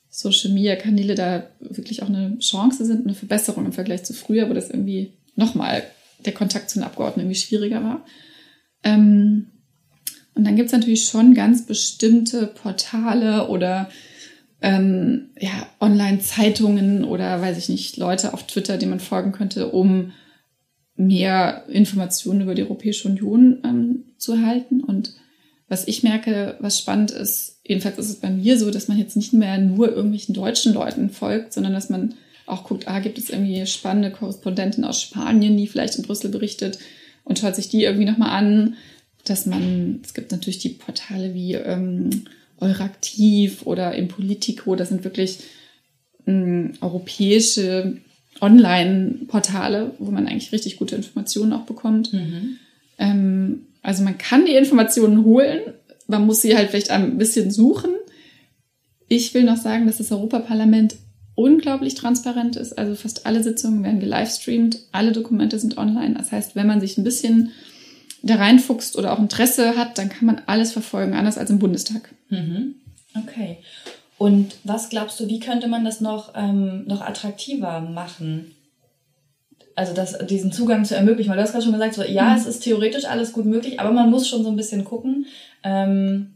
Social 0.08 0.52
Media 0.52 0.76
Kanäle 0.76 1.14
da 1.16 1.48
wirklich 1.58 2.02
auch 2.02 2.08
eine 2.08 2.38
Chance 2.38 2.84
sind, 2.84 3.04
eine 3.04 3.14
Verbesserung 3.14 3.66
im 3.66 3.72
Vergleich 3.72 4.04
zu 4.04 4.14
früher, 4.14 4.48
wo 4.48 4.54
das 4.54 4.70
irgendwie 4.70 5.12
nochmal 5.34 5.82
der 6.26 6.34
Kontakt 6.34 6.70
zu 6.70 6.78
den 6.78 6.84
Abgeordneten 6.84 7.20
irgendwie 7.20 7.40
schwieriger 7.40 7.82
war. 7.82 8.04
Ähm, 8.82 9.46
und 10.34 10.44
dann 10.44 10.56
gibt 10.56 10.66
es 10.66 10.72
natürlich 10.72 11.04
schon 11.04 11.34
ganz 11.34 11.64
bestimmte 11.64 12.46
Portale 12.46 13.48
oder 13.48 13.88
ähm, 14.60 15.30
ja, 15.38 15.66
Online-Zeitungen 15.80 17.04
oder 17.04 17.40
weiß 17.40 17.56
ich 17.56 17.68
nicht, 17.68 17.96
Leute 17.96 18.34
auf 18.34 18.46
Twitter, 18.46 18.76
denen 18.76 18.90
man 18.90 19.00
folgen 19.00 19.32
könnte, 19.32 19.70
um 19.70 20.12
mehr 20.96 21.64
Informationen 21.68 22.42
über 22.42 22.54
die 22.54 22.62
Europäische 22.62 23.08
Union 23.08 23.60
ähm, 23.64 24.04
zu 24.18 24.32
erhalten. 24.32 24.82
Und 24.82 25.14
was 25.68 25.86
ich 25.88 26.02
merke, 26.02 26.56
was 26.60 26.78
spannend 26.78 27.10
ist, 27.10 27.60
jedenfalls 27.66 27.98
ist 27.98 28.08
es 28.08 28.16
bei 28.16 28.30
mir 28.30 28.58
so, 28.58 28.70
dass 28.70 28.88
man 28.88 28.98
jetzt 28.98 29.16
nicht 29.16 29.32
mehr 29.32 29.58
nur 29.58 29.88
irgendwelchen 29.88 30.34
deutschen 30.34 30.72
Leuten 30.74 31.10
folgt, 31.10 31.52
sondern 31.52 31.72
dass 31.72 31.90
man 31.90 32.14
auch 32.46 32.64
guckt, 32.64 32.88
ah, 32.88 33.00
gibt 33.00 33.18
es 33.18 33.30
irgendwie 33.30 33.66
spannende 33.66 34.10
Korrespondenten 34.10 34.84
aus 34.84 35.02
Spanien, 35.02 35.56
die 35.56 35.66
vielleicht 35.66 35.96
in 35.96 36.02
Brüssel 36.02 36.30
berichtet 36.30 36.78
und 37.24 37.38
schaut 37.38 37.56
sich 37.56 37.68
die 37.68 37.82
irgendwie 37.82 38.06
nochmal 38.06 38.30
an, 38.30 38.76
dass 39.24 39.46
man, 39.46 40.00
es 40.04 40.14
gibt 40.14 40.30
natürlich 40.30 40.60
die 40.60 40.70
Portale 40.70 41.34
wie 41.34 41.54
ähm, 41.54 42.24
Euraktiv 42.60 43.66
oder 43.66 43.94
im 43.94 44.08
Politico. 44.08 44.76
Das 44.76 44.88
sind 44.88 45.04
wirklich 45.04 45.40
ähm, 46.26 46.74
europäische 46.80 47.98
Online-Portale, 48.40 49.92
wo 49.98 50.10
man 50.10 50.28
eigentlich 50.28 50.52
richtig 50.52 50.76
gute 50.76 50.96
Informationen 50.96 51.52
auch 51.52 51.64
bekommt. 51.64 52.12
Mhm. 52.12 52.58
Ähm, 52.98 53.66
also 53.82 54.04
man 54.04 54.18
kann 54.18 54.46
die 54.46 54.54
Informationen 54.54 55.24
holen, 55.24 55.60
man 56.06 56.24
muss 56.24 56.42
sie 56.42 56.56
halt 56.56 56.70
vielleicht 56.70 56.90
ein 56.90 57.18
bisschen 57.18 57.50
suchen. 57.50 57.90
Ich 59.08 59.34
will 59.34 59.44
noch 59.44 59.56
sagen, 59.56 59.86
dass 59.86 59.98
das 59.98 60.12
Europaparlament 60.12 60.96
unglaublich 61.36 61.94
transparent 61.94 62.56
ist. 62.56 62.76
Also 62.76 62.96
fast 62.96 63.26
alle 63.26 63.42
Sitzungen 63.42 63.84
werden 63.84 64.00
gelivestreamt, 64.00 64.78
alle 64.90 65.12
Dokumente 65.12 65.60
sind 65.60 65.78
online. 65.78 66.14
Das 66.14 66.32
heißt, 66.32 66.56
wenn 66.56 66.66
man 66.66 66.80
sich 66.80 66.98
ein 66.98 67.04
bisschen 67.04 67.52
da 68.22 68.34
reinfuchst 68.36 68.98
oder 68.98 69.12
auch 69.12 69.20
Interesse 69.20 69.76
hat, 69.76 69.98
dann 69.98 70.08
kann 70.08 70.26
man 70.26 70.42
alles 70.46 70.72
verfolgen, 70.72 71.14
anders 71.14 71.38
als 71.38 71.50
im 71.50 71.60
Bundestag. 71.60 72.12
Mhm. 72.30 72.74
Okay. 73.16 73.58
Und 74.18 74.56
was 74.64 74.88
glaubst 74.88 75.20
du, 75.20 75.28
wie 75.28 75.38
könnte 75.38 75.68
man 75.68 75.84
das 75.84 76.00
noch, 76.00 76.32
ähm, 76.34 76.84
noch 76.86 77.02
attraktiver 77.02 77.80
machen? 77.80 78.56
also 79.76 79.92
das, 79.92 80.16
diesen 80.26 80.52
Zugang 80.52 80.84
zu 80.84 80.96
ermöglichen, 80.96 81.28
weil 81.28 81.36
du 81.36 81.42
hast 81.42 81.52
gerade 81.52 81.64
schon 81.64 81.74
gesagt, 81.74 81.94
so, 81.94 82.02
ja, 82.02 82.30
mhm. 82.30 82.36
es 82.36 82.46
ist 82.46 82.60
theoretisch 82.60 83.04
alles 83.04 83.32
gut 83.32 83.44
möglich, 83.44 83.78
aber 83.78 83.92
man 83.92 84.10
muss 84.10 84.26
schon 84.26 84.42
so 84.42 84.48
ein 84.48 84.56
bisschen 84.56 84.84
gucken. 84.84 85.26
Ähm, 85.62 86.34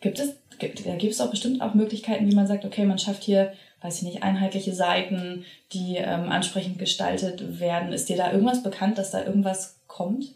gibt 0.00 0.18
es, 0.18 0.34
gibt, 0.58 0.84
da 0.84 0.96
gibt 0.96 1.12
es 1.12 1.20
auch 1.20 1.30
bestimmt 1.30 1.62
auch 1.62 1.74
Möglichkeiten, 1.74 2.28
wie 2.28 2.34
man 2.34 2.48
sagt, 2.48 2.64
okay, 2.64 2.84
man 2.84 2.98
schafft 2.98 3.22
hier, 3.22 3.52
weiß 3.82 3.98
ich 3.98 4.02
nicht, 4.02 4.22
einheitliche 4.22 4.74
Seiten, 4.74 5.44
die 5.72 5.96
ähm, 5.96 6.28
ansprechend 6.28 6.78
gestaltet 6.78 7.60
werden. 7.60 7.92
Ist 7.92 8.08
dir 8.08 8.16
da 8.16 8.32
irgendwas 8.32 8.62
bekannt, 8.62 8.98
dass 8.98 9.10
da 9.10 9.24
irgendwas 9.24 9.80
kommt? 9.86 10.34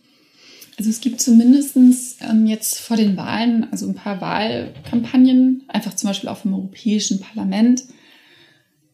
Also 0.79 0.91
es 0.91 1.01
gibt 1.01 1.21
zumindestens 1.21 2.17
ähm, 2.21 2.47
jetzt 2.47 2.79
vor 2.79 2.97
den 2.97 3.17
Wahlen, 3.17 3.67
also 3.71 3.87
ein 3.87 3.95
paar 3.95 4.21
Wahlkampagnen, 4.21 5.65
einfach 5.69 5.95
zum 5.95 6.11
Beispiel 6.11 6.29
auch 6.29 6.37
vom 6.37 6.53
Europäischen 6.53 7.21
Parlament, 7.21 7.85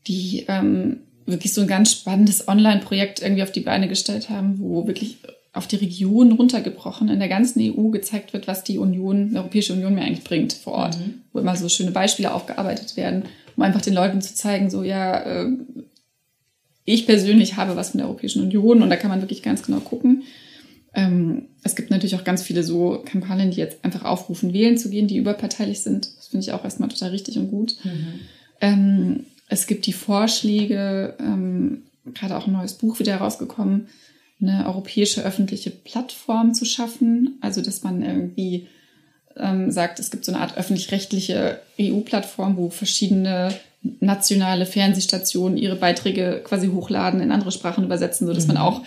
die 0.07 0.45
ähm, 0.49 1.01
wirklich 1.27 1.55
so 1.55 1.63
ein 1.63 1.67
ganz 1.67 1.93
spannendes 1.93 2.47
Online-Projekt 2.47 3.21
irgendwie 3.21 3.43
auf 3.43 3.53
die 3.53 3.61
Beine 3.61 3.89
gestellt 3.89 4.31
haben, 4.31 4.61
wo 4.61 4.87
wirklich 4.87 5.19
auf 5.53 5.67
die 5.67 5.77
Region 5.77 6.33
runtergebrochen 6.33 7.09
in 7.09 7.19
der 7.19 7.29
ganzen 7.29 7.61
EU 7.61 7.89
gezeigt 7.89 8.33
wird, 8.33 8.47
was 8.47 8.65
die 8.65 8.79
Union, 8.79 9.31
die 9.31 9.37
Europäische 9.37 9.75
Union 9.75 9.95
mir 9.95 10.03
eigentlich 10.03 10.25
bringt 10.25 10.53
vor 10.53 10.75
Ort, 10.75 10.99
mhm. 10.99 11.23
wo 11.33 11.41
immer 11.41 11.57
so 11.57 11.69
schöne 11.69 11.91
Beispiele 11.91 12.33
aufgearbeitet 12.33 12.97
werden, 12.97 13.25
um 13.57 13.63
einfach 13.63 13.83
den 13.83 13.95
Leuten 13.95 14.23
zu 14.23 14.35
zeigen, 14.35 14.71
so 14.71 14.83
ja, 14.83 15.21
äh, 15.21 15.51
ich 16.85 17.07
persönlich 17.07 17.57
habe 17.57 17.77
was 17.77 17.95
mit 17.95 18.01
der 18.01 18.09
Europäischen 18.09 18.43
Union 18.43 18.83
und 18.83 18.91
da 18.91 18.97
kann 18.97 19.11
man 19.11 19.21
wirklich 19.21 19.43
ganz 19.43 19.63
genau 19.63 19.81
gucken. 19.81 20.25
Ähm, 20.95 21.47
es 21.63 21.75
gibt 21.75 21.91
natürlich 21.91 22.17
auch 22.17 22.25
ganz 22.25 22.43
viele 22.43 22.63
so 22.65 23.03
Kampagnen, 23.05 23.51
die 23.51 23.59
jetzt 23.59 23.85
einfach 23.85 24.05
aufrufen, 24.05 24.53
wählen 24.53 24.77
zu 24.77 24.91
gehen, 24.91 25.07
die 25.07 25.17
überparteilich 25.17 25.81
sind. 25.81 26.11
Das 26.19 26.29
finde 26.29 26.45
ich 26.45 26.53
auch 26.53 26.65
erstmal 26.65 26.89
total 26.89 27.11
richtig 27.11 27.39
und 27.39 27.51
gut. 27.51 27.77
Mhm. 27.85 28.21
Ähm, 28.61 29.27
es 29.49 29.67
gibt 29.67 29.87
die 29.87 29.93
Vorschläge, 29.93 31.15
ähm, 31.21 31.83
gerade 32.15 32.37
auch 32.37 32.47
ein 32.47 32.53
neues 32.53 32.75
Buch 32.75 32.99
wieder 32.99 33.13
herausgekommen, 33.13 33.89
eine 34.41 34.67
europäische 34.67 35.23
öffentliche 35.23 35.71
Plattform 35.71 36.53
zu 36.53 36.65
schaffen. 36.65 37.39
Also, 37.41 37.63
dass 37.63 37.83
man 37.83 38.03
irgendwie 38.03 38.67
ähm, 39.37 39.71
sagt, 39.71 39.99
es 39.99 40.11
gibt 40.11 40.25
so 40.25 40.33
eine 40.33 40.41
Art 40.41 40.57
öffentlich-rechtliche 40.57 41.61
EU-Plattform, 41.81 42.57
wo 42.57 42.71
verschiedene 42.71 43.55
nationale 44.01 44.67
Fernsehstationen 44.67 45.59
ihre 45.59 45.77
Beiträge 45.77 46.41
quasi 46.45 46.69
hochladen, 46.69 47.21
in 47.21 47.33
andere 47.33 47.53
Sprachen 47.53 47.85
übersetzen, 47.85 48.27
sodass 48.27 48.47
mhm. 48.47 48.55
man 48.55 48.63
auch 48.63 48.83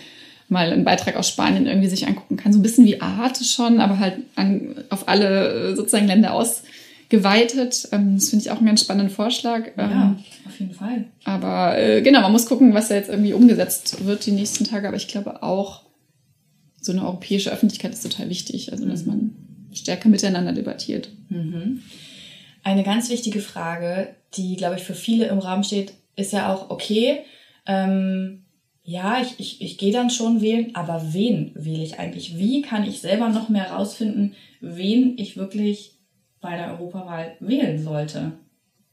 mal 0.47 0.71
einen 0.71 0.85
Beitrag 0.85 1.15
aus 1.15 1.27
Spanien 1.27 1.65
irgendwie 1.65 1.87
sich 1.89 2.07
angucken 2.07 2.37
kann. 2.37 2.53
So 2.53 2.59
ein 2.59 2.63
bisschen 2.63 2.85
wie 2.85 3.01
Arte 3.01 3.43
schon, 3.43 3.79
aber 3.79 3.99
halt 3.99 4.17
an, 4.35 4.75
auf 4.89 5.07
alle 5.07 5.71
äh, 5.71 5.75
sozusagen 5.75 6.07
Länder 6.07 6.33
aus 6.33 6.63
geweitet. 7.09 7.89
Ähm, 7.91 8.15
das 8.15 8.29
finde 8.29 8.45
ich 8.45 8.51
auch 8.51 8.57
einen 8.57 8.67
ganz 8.67 8.81
spannenden 8.81 9.13
Vorschlag. 9.13 9.71
Ja, 9.77 9.91
ähm, 9.91 10.17
auf 10.47 10.59
jeden 10.59 10.73
Fall. 10.73 11.05
Aber 11.23 11.77
äh, 11.77 12.01
genau, 12.01 12.21
man 12.21 12.31
muss 12.31 12.45
gucken, 12.45 12.73
was 12.73 12.89
da 12.89 12.95
jetzt 12.95 13.09
irgendwie 13.09 13.33
umgesetzt 13.33 14.05
wird 14.05 14.25
die 14.25 14.31
nächsten 14.31 14.65
Tage. 14.65 14.87
Aber 14.87 14.97
ich 14.97 15.07
glaube 15.07 15.43
auch, 15.43 15.81
so 16.79 16.91
eine 16.91 17.03
europäische 17.03 17.51
Öffentlichkeit 17.51 17.93
ist 17.93 18.03
total 18.03 18.29
wichtig. 18.29 18.71
Also, 18.71 18.85
dass 18.85 19.05
mhm. 19.05 19.07
man 19.07 19.35
stärker 19.75 20.09
miteinander 20.09 20.53
debattiert. 20.53 21.09
Mhm. 21.29 21.81
Eine 22.63 22.83
ganz 22.83 23.09
wichtige 23.09 23.41
Frage, 23.41 24.15
die, 24.35 24.55
glaube 24.55 24.75
ich, 24.75 24.83
für 24.83 24.95
viele 24.95 25.27
im 25.27 25.39
Raum 25.39 25.63
steht, 25.63 25.93
ist 26.15 26.33
ja 26.33 26.53
auch, 26.53 26.69
okay, 26.69 27.19
ähm, 27.67 28.45
ja, 28.83 29.21
ich, 29.21 29.39
ich, 29.39 29.61
ich 29.61 29.77
gehe 29.77 29.91
dann 29.91 30.09
schon 30.09 30.41
wählen, 30.41 30.75
aber 30.75 31.13
wen 31.13 31.51
wähle 31.55 31.83
ich 31.83 31.99
eigentlich? 31.99 32.37
Wie 32.37 32.61
kann 32.61 32.87
ich 32.87 33.01
selber 33.01 33.29
noch 33.29 33.49
mehr 33.49 33.69
herausfinden, 33.69 34.33
wen 34.61 35.17
ich 35.17 35.37
wirklich 35.37 35.95
bei 36.45 36.55
der 36.55 36.71
Europawahl 36.71 37.35
wählen 37.39 37.83
sollte. 37.83 38.33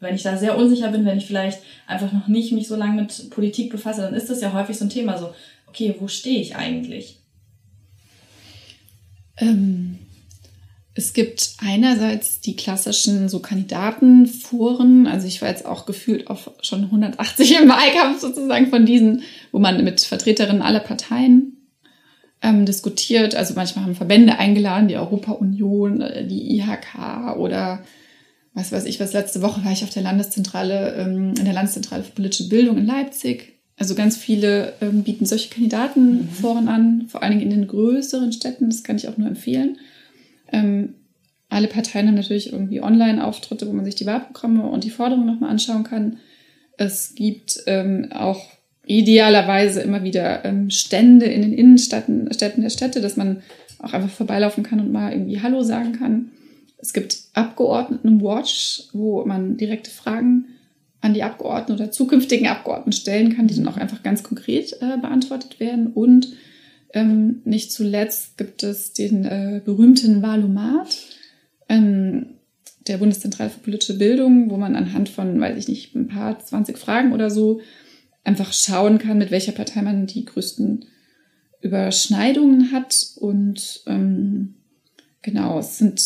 Wenn 0.00 0.14
ich 0.14 0.22
da 0.22 0.36
sehr 0.36 0.56
unsicher 0.56 0.90
bin, 0.90 1.04
wenn 1.04 1.18
ich 1.18 1.26
vielleicht 1.26 1.60
einfach 1.86 2.10
noch 2.12 2.26
nicht 2.26 2.50
mich 2.50 2.66
so 2.66 2.74
lange 2.74 3.02
mit 3.02 3.30
Politik 3.30 3.70
befasse, 3.70 4.00
dann 4.00 4.14
ist 4.14 4.30
das 4.30 4.40
ja 4.40 4.52
häufig 4.52 4.76
so 4.76 4.86
ein 4.86 4.90
Thema 4.90 5.18
so, 5.18 5.32
okay, 5.68 5.94
wo 6.00 6.08
stehe 6.08 6.40
ich 6.40 6.56
eigentlich? 6.56 7.20
Ähm, 9.36 9.98
es 10.94 11.14
gibt 11.14 11.54
einerseits 11.58 12.40
die 12.40 12.54
klassischen 12.54 13.28
so 13.28 13.40
Kandidatenforen, 13.40 15.06
also 15.06 15.26
ich 15.26 15.40
war 15.40 15.48
jetzt 15.48 15.64
auch 15.64 15.86
gefühlt 15.86 16.26
auf 16.26 16.50
schon 16.60 16.84
180 16.84 17.60
im 17.60 17.68
Wahlkampf 17.68 18.20
sozusagen 18.20 18.68
von 18.68 18.84
diesen, 18.84 19.22
wo 19.52 19.58
man 19.58 19.82
mit 19.84 20.02
Vertreterinnen 20.02 20.60
aller 20.60 20.80
Parteien 20.80 21.56
ähm, 22.42 22.66
diskutiert. 22.66 23.34
Also 23.34 23.54
manchmal 23.54 23.86
haben 23.86 23.94
Verbände 23.94 24.38
eingeladen, 24.38 24.88
die 24.88 24.96
Europa-Union, 24.96 26.02
äh, 26.02 26.26
die 26.26 26.56
IHK 26.56 27.36
oder 27.38 27.82
was 28.52 28.70
weiß 28.70 28.84
ich 28.84 29.00
was. 29.00 29.14
Letzte 29.14 29.40
Woche 29.40 29.64
war 29.64 29.72
ich 29.72 29.84
auf 29.84 29.90
der 29.90 30.02
Landeszentrale, 30.02 30.94
ähm, 30.96 31.34
in 31.38 31.44
der 31.46 31.54
Landeszentrale 31.54 32.02
für 32.02 32.12
politische 32.12 32.50
Bildung 32.50 32.76
in 32.76 32.86
Leipzig. 32.86 33.60
Also 33.78 33.94
ganz 33.94 34.18
viele 34.18 34.74
ähm, 34.82 35.04
bieten 35.04 35.24
solche 35.24 35.48
Kandidatenforen 35.48 36.64
mhm. 36.64 36.68
an, 36.68 37.04
vor 37.08 37.22
allen 37.22 37.38
Dingen 37.38 37.50
in 37.50 37.60
den 37.60 37.68
größeren 37.68 38.32
Städten. 38.32 38.68
Das 38.68 38.82
kann 38.82 38.96
ich 38.96 39.08
auch 39.08 39.16
nur 39.16 39.28
empfehlen. 39.28 39.78
Ähm, 40.52 40.94
alle 41.48 41.68
Parteien 41.68 42.08
haben 42.08 42.14
natürlich 42.14 42.52
irgendwie 42.52 42.80
Online-Auftritte, 42.80 43.66
wo 43.66 43.72
man 43.72 43.84
sich 43.84 43.94
die 43.94 44.06
Wahlprogramme 44.06 44.62
und 44.62 44.84
die 44.84 44.90
Forderungen 44.90 45.26
nochmal 45.26 45.50
anschauen 45.50 45.84
kann. 45.84 46.18
Es 46.78 47.14
gibt 47.14 47.62
ähm, 47.66 48.08
auch 48.12 48.46
idealerweise 48.86 49.82
immer 49.82 50.02
wieder 50.02 50.44
ähm, 50.44 50.70
Stände 50.70 51.26
in 51.26 51.42
den 51.42 51.52
Innenstädten 51.52 52.32
Städten 52.32 52.62
der 52.62 52.70
Städte, 52.70 53.00
dass 53.00 53.16
man 53.16 53.42
auch 53.78 53.92
einfach 53.92 54.10
vorbeilaufen 54.10 54.64
kann 54.64 54.80
und 54.80 54.92
mal 54.92 55.12
irgendwie 55.12 55.42
Hallo 55.42 55.62
sagen 55.62 55.92
kann. 55.92 56.30
Es 56.78 56.92
gibt 56.92 57.18
Abgeordneten-Watch, 57.34 58.88
wo 58.92 59.24
man 59.24 59.56
direkte 59.56 59.90
Fragen 59.90 60.46
an 61.00 61.14
die 61.14 61.22
Abgeordneten 61.22 61.72
oder 61.80 61.90
zukünftigen 61.90 62.46
Abgeordneten 62.46 62.92
stellen 62.92 63.36
kann, 63.36 63.46
die 63.46 63.56
dann 63.56 63.68
auch 63.68 63.76
einfach 63.76 64.02
ganz 64.02 64.22
konkret 64.22 64.72
äh, 64.80 64.96
beantwortet 64.98 65.60
werden. 65.60 65.88
Und 65.88 66.28
ähm, 66.92 67.42
nicht 67.44 67.72
zuletzt 67.72 68.36
gibt 68.36 68.62
es 68.62 68.92
den 68.92 69.24
äh, 69.24 69.60
berühmten 69.64 70.22
Wahlomat 70.22 70.98
ähm, 71.68 72.38
der 72.86 72.98
Bundeszentrale 72.98 73.50
für 73.50 73.60
politische 73.60 73.96
Bildung, 73.96 74.50
wo 74.50 74.56
man 74.56 74.76
anhand 74.76 75.08
von, 75.08 75.40
weiß 75.40 75.56
ich 75.56 75.68
nicht, 75.68 75.94
ein 75.94 76.08
paar 76.08 76.38
20 76.38 76.76
Fragen 76.76 77.12
oder 77.12 77.30
so 77.30 77.60
einfach 78.24 78.52
schauen 78.52 78.98
kann, 78.98 79.18
mit 79.18 79.30
welcher 79.30 79.52
Partei 79.52 79.82
man 79.82 80.06
die 80.06 80.24
größten 80.24 80.84
Überschneidungen 81.60 82.72
hat. 82.72 83.06
Und 83.16 83.82
ähm, 83.86 84.54
genau, 85.22 85.58
es 85.58 85.78
sind 85.78 86.02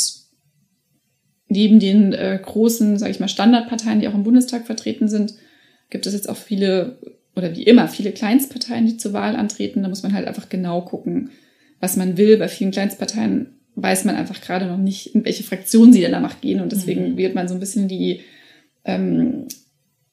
neben 1.49 1.81
den 1.81 2.13
äh, 2.13 2.39
großen, 2.43 2.99
sage 2.99 3.11
ich 3.11 3.21
mal, 3.21 3.29
Standardparteien, 3.29 4.01
die 4.01 4.09
auch 4.09 4.15
im 4.15 4.25
Bundestag 4.25 4.67
vertreten 4.67 5.09
sind, 5.09 5.35
gibt 5.91 6.07
es 6.07 6.13
jetzt 6.13 6.29
auch 6.29 6.37
viele 6.37 6.99
oder 7.37 7.55
wie 7.55 7.63
immer 7.63 7.87
viele 7.89 8.13
Kleinstparteien, 8.13 8.87
die 8.87 8.97
zur 8.97 9.13
Wahl 9.13 9.37
antreten. 9.37 9.83
Da 9.83 9.89
muss 9.89 10.03
man 10.03 10.15
halt 10.15 10.27
einfach 10.27 10.49
genau 10.49 10.83
gucken, 10.83 11.31
was 11.79 11.97
man 11.97 12.17
will. 12.17 12.39
Bei 12.39 12.49
vielen 12.49 12.71
Kleinstparteien 12.71 13.51
weiß 13.75 14.05
man 14.07 14.17
einfach 14.17 14.41
gerade 14.41 14.67
noch 14.67 14.79
nicht, 14.79 15.15
in 15.15 15.25
welche 15.25 15.45
Fraktion 15.45 15.93
sie 15.93 16.01
denn 16.01 16.13
danach 16.13 16.41
gehen. 16.41 16.61
Und 16.61 16.73
deswegen 16.73 17.13
mhm. 17.13 17.17
wird 17.17 17.35
man 17.35 17.47
so 17.47 17.55
ein 17.55 17.61
bisschen 17.61 17.89
die 17.89 18.23
ähm, 18.85 19.47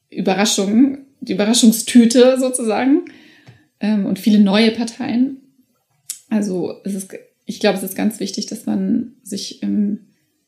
Überraschung 0.10 1.00
die 1.24 1.34
Überraschungstüte 1.34 2.38
sozusagen 2.40 3.06
ähm, 3.80 4.06
und 4.06 4.20
viele 4.20 4.40
neue 4.40 4.72
Parteien. 4.72 5.38
Also 6.30 6.82
es 6.84 6.94
ist, 6.94 7.14
ich 7.46 7.60
glaube, 7.60 7.78
es 7.78 7.84
ist 7.84 7.96
ganz 7.96 8.20
wichtig, 8.20 8.48
dass 8.48 8.66
man 8.66 9.14
sich 9.24 9.64
im 9.64 10.00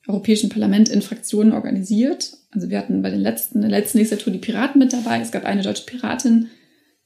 Europäischen 0.07 0.49
Parlament 0.49 0.89
in 0.89 1.01
Fraktionen 1.01 1.53
organisiert. 1.53 2.33
Also 2.51 2.69
wir 2.69 2.77
hatten 2.77 3.01
bei 3.01 3.09
den 3.09 3.21
letzten, 3.21 3.57
in 3.63 3.69
der 3.69 3.79
letzten 3.79 3.97
Legislatur 3.97 4.33
die 4.33 4.39
Piraten 4.39 4.79
mit 4.79 4.93
dabei. 4.93 5.19
Es 5.19 5.31
gab 5.31 5.45
eine 5.45 5.61
deutsche 5.61 5.85
Piratin. 5.85 6.49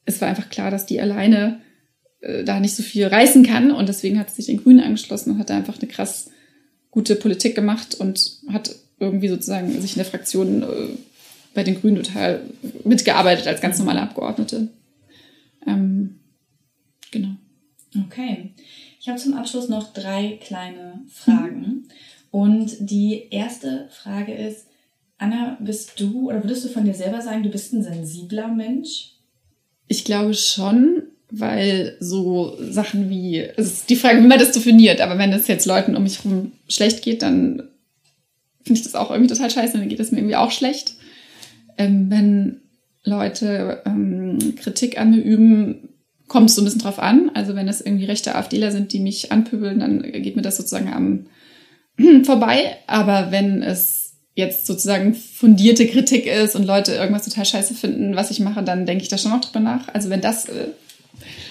Es 0.10 0.22
war 0.22 0.28
einfach 0.28 0.50
klar, 0.50 0.72
dass 0.72 0.88
die 0.88 1.00
alleine 1.00 1.62
äh, 2.22 2.44
da 2.44 2.60
nicht 2.60 2.76
so 2.76 2.82
viel 2.82 3.06
reißen 3.06 3.44
kann 3.44 3.72
und 3.72 3.88
deswegen 3.88 4.18
hat 4.18 4.30
sie 4.30 4.38
sich 4.38 4.48
den 4.48 4.64
Grünen 4.64 4.80
angeschlossen 4.80 5.34
und 5.34 5.40
hat 5.40 5.52
da 5.52 5.56
einfach 5.56 5.78
eine 5.78 5.88
krass 5.88 6.32
gute 6.90 7.16
Politik 7.16 7.54
gemacht 7.54 7.94
und 7.94 8.40
hat 8.52 8.76
irgendwie 9.00 9.28
sozusagen 9.28 9.80
sich 9.80 9.92
in 9.92 10.00
der 10.00 10.06
Fraktion 10.06 10.64
äh, 10.64 10.66
bei 11.54 11.64
den 11.64 11.80
Grünen 11.80 11.98
total 11.98 12.42
mitgearbeitet 12.84 13.46
als 13.46 13.62
ganz 13.62 13.78
normale 13.78 14.02
Abgeordnete. 14.02 14.70
Ähm, 15.68 16.20
genau. 17.12 17.36
Okay. 18.08 18.54
Ich 19.00 19.08
habe 19.08 19.20
zum 19.20 19.36
Abschluss 19.36 19.70
noch 19.70 19.94
drei 19.94 20.40
kleine 20.42 21.02
Fragen. 21.08 21.62
Mhm. 21.62 21.84
Und 22.32 22.78
die 22.80 23.28
erste 23.30 23.88
Frage 23.92 24.34
ist, 24.34 24.66
Anna, 25.20 25.58
bist 25.60 26.00
du 26.00 26.30
oder 26.30 26.44
würdest 26.44 26.66
du 26.66 26.70
von 26.70 26.86
dir 26.86 26.96
selber 26.96 27.22
sagen, 27.22 27.44
du 27.44 27.50
bist 27.50 27.74
ein 27.74 27.84
sensibler 27.84 28.48
Mensch? 28.48 29.19
Ich 29.90 30.06
glaube 30.06 30.34
schon, 30.34 31.04
weil 31.30 31.98
so 32.00 32.58
Sachen 32.62 33.10
wie, 33.10 33.40
es 33.40 33.68
ist 33.68 33.90
die 33.90 33.98
Frage, 33.98 34.24
wie 34.24 34.28
man 34.28 34.40
das 34.40 34.54
definiert, 34.54 35.02
aber 35.02 35.18
wenn 35.18 35.34
es 35.34 35.48
jetzt 35.48 35.66
Leuten 35.66 35.98
um 35.98 36.04
mich 36.04 36.24
herum 36.24 36.54
schlecht 36.70 37.02
geht, 37.02 37.22
dann 37.22 37.64
finde 38.64 38.80
ich 38.80 38.84
das 38.84 38.96
auch 38.96 39.12
irgendwie 39.12 39.34
total 39.34 39.50
scheiße, 39.50 39.78
dann 39.78 39.90
geht 39.90 40.00
es 40.00 40.12
mir 40.12 40.20
irgendwie 40.20 40.38
auch 40.38 40.52
schlecht 40.52 40.96
ähm, 41.80 42.12
wenn 42.12 42.62
Leute 43.06 43.82
ähm, 43.86 44.56
Kritik 44.62 45.00
an 45.00 45.12
mir 45.12 45.24
üben, 45.24 45.90
kommt 46.28 46.50
es 46.50 46.56
so 46.56 46.62
ein 46.62 46.66
bisschen 46.66 46.82
drauf 46.82 47.00
an. 47.00 47.32
Also 47.34 47.56
wenn 47.56 47.68
es 47.68 47.82
irgendwie 47.82 48.06
rechte 48.06 48.36
AfDler 48.36 48.72
sind, 48.72 48.94
die 48.94 49.00
mich 49.00 49.32
anpöbeln, 49.32 49.80
dann 49.80 50.04
geht 50.04 50.36
mir 50.36 50.44
das 50.44 50.58
sozusagen 50.58 50.94
am 50.94 51.26
vorbei. 52.26 52.76
Aber 52.86 53.32
wenn 53.32 53.64
es 53.64 53.99
jetzt 54.40 54.66
sozusagen 54.66 55.14
fundierte 55.14 55.86
Kritik 55.86 56.26
ist 56.26 56.56
und 56.56 56.66
Leute 56.66 56.94
irgendwas 56.94 57.26
total 57.26 57.46
scheiße 57.46 57.76
finden, 57.76 58.16
was 58.16 58.32
ich 58.32 58.40
mache, 58.40 58.64
dann 58.64 58.86
denke 58.86 59.04
ich 59.04 59.10
da 59.10 59.18
schon 59.18 59.32
noch 59.32 59.42
drüber 59.42 59.60
nach. 59.60 59.88
Also 59.94 60.10
wenn 60.10 60.22
das 60.22 60.46
äh, 60.46 60.70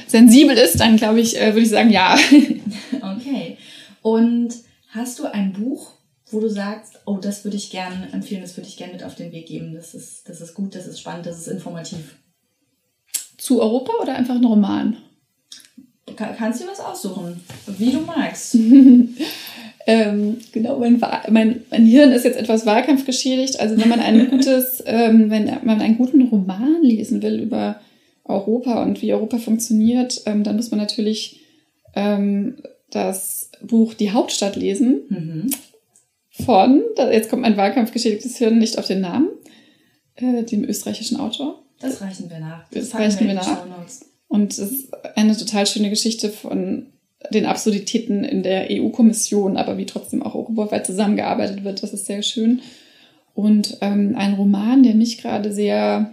sensibel 0.07 0.57
ist, 0.57 0.81
dann 0.81 0.97
glaube 0.97 1.21
ich, 1.21 1.41
äh, 1.41 1.55
würde 1.55 1.61
ich 1.61 1.71
sagen, 1.71 1.91
ja. 1.91 2.19
okay. 3.17 3.59
Und 4.03 4.55
hast 4.89 5.19
du 5.19 5.27
ein 5.27 5.53
Buch, 5.53 5.93
wo 6.31 6.41
du 6.41 6.49
sagst, 6.49 7.01
oh, 7.05 7.19
das 7.19 7.45
würde 7.45 7.57
ich 7.57 7.71
gerne 7.71 8.09
empfehlen, 8.13 8.43
das 8.43 8.57
würde 8.57 8.69
ich 8.69 8.77
gerne 8.77 8.95
mit 8.95 9.05
auf 9.05 9.15
den 9.15 9.33
Weg 9.33 9.47
geben, 9.47 9.75
das 9.75 9.95
ist, 9.95 10.29
das 10.29 10.41
ist 10.41 10.55
gut, 10.55 10.75
das 10.75 10.87
ist 10.87 11.01
spannend, 11.01 11.27
das 11.27 11.39
ist 11.39 11.49
informativ? 11.49 12.17
Zu 13.37 13.61
Europa 13.63 13.93
oder 14.03 14.17
einfach 14.17 14.35
ein 14.35 14.45
Roman? 14.45 14.97
Kann, 16.17 16.37
kannst 16.37 16.63
du 16.63 16.67
was 16.67 16.81
aussuchen, 16.81 17.41
wie 17.67 17.93
du 17.93 18.01
magst. 18.01 18.57
ähm, 19.89 20.37
genau, 20.53 20.79
mein, 20.79 21.01
mein, 21.31 21.63
mein 21.71 21.87
Hirn 21.87 22.13
ist 22.13 22.27
jetzt 22.27 22.39
etwas 22.39 22.67
wahlkampfgeschädigt. 22.67 23.59
Also 23.59 23.79
wenn 23.79 23.89
man 23.89 24.01
ein 24.01 24.29
gutes, 24.31 24.83
ähm, 24.85 25.31
wenn 25.31 25.47
man 25.65 25.81
einen 25.81 25.97
guten 25.97 26.29
Roman 26.29 26.83
lesen 26.83 27.23
will 27.23 27.41
über 27.41 27.81
Europa 28.23 28.83
und 28.83 29.01
wie 29.01 29.15
Europa 29.15 29.39
funktioniert, 29.39 30.21
ähm, 30.27 30.45
dann 30.45 30.57
muss 30.57 30.71
man 30.71 30.79
natürlich 30.79 31.41
ähm, 31.95 32.59
das 32.91 33.51
Buch 33.63 33.95
Die 33.95 34.11
Hauptstadt 34.11 34.57
lesen. 34.57 35.01
Mhm. 35.09 35.51
Von, 36.45 36.83
jetzt 37.11 37.31
kommt 37.31 37.43
mein 37.43 37.57
wahlkampfgeschädigtes 37.57 38.37
Hirn 38.37 38.59
nicht 38.59 38.79
auf 38.79 38.87
den 38.87 39.01
Namen, 39.01 39.29
äh, 40.17 40.43
dem 40.43 40.65
österreichischen 40.65 41.19
Autor. 41.19 41.63
Das 41.81 42.03
reichen 42.03 42.29
wir 42.29 42.41
nach. 42.41 42.69
Das, 42.71 42.91
das 42.91 43.01
reichen 43.01 43.21
wir, 43.21 43.29
wir 43.29 43.35
nach. 43.37 43.65
Und 44.29 44.53
es 44.53 44.59
ist 44.59 44.95
eine 45.17 45.35
total 45.35 45.67
schöne 45.67 45.89
Geschichte 45.89 46.29
von 46.29 46.89
den 47.31 47.47
Absurditäten 47.47 48.25
in 48.25 48.43
der 48.43 48.69
EU-Kommission, 48.71 49.57
aber 49.57 49.77
wie 49.77 49.87
trotzdem 49.87 50.23
auch 50.23 50.35
europaweit 50.35 50.87
zusammengearbeitet 50.87 51.65
wird. 51.65 51.83
Das 51.83 51.93
ist 51.93 52.07
sehr 52.07 52.23
schön. 52.23 52.61
Und 53.35 53.79
ähm, 53.81 54.15
ein 54.17 54.35
Roman, 54.35 54.83
der 54.83 54.95
mich 54.95 55.19
gerade 55.19 55.53
sehr 55.53 56.13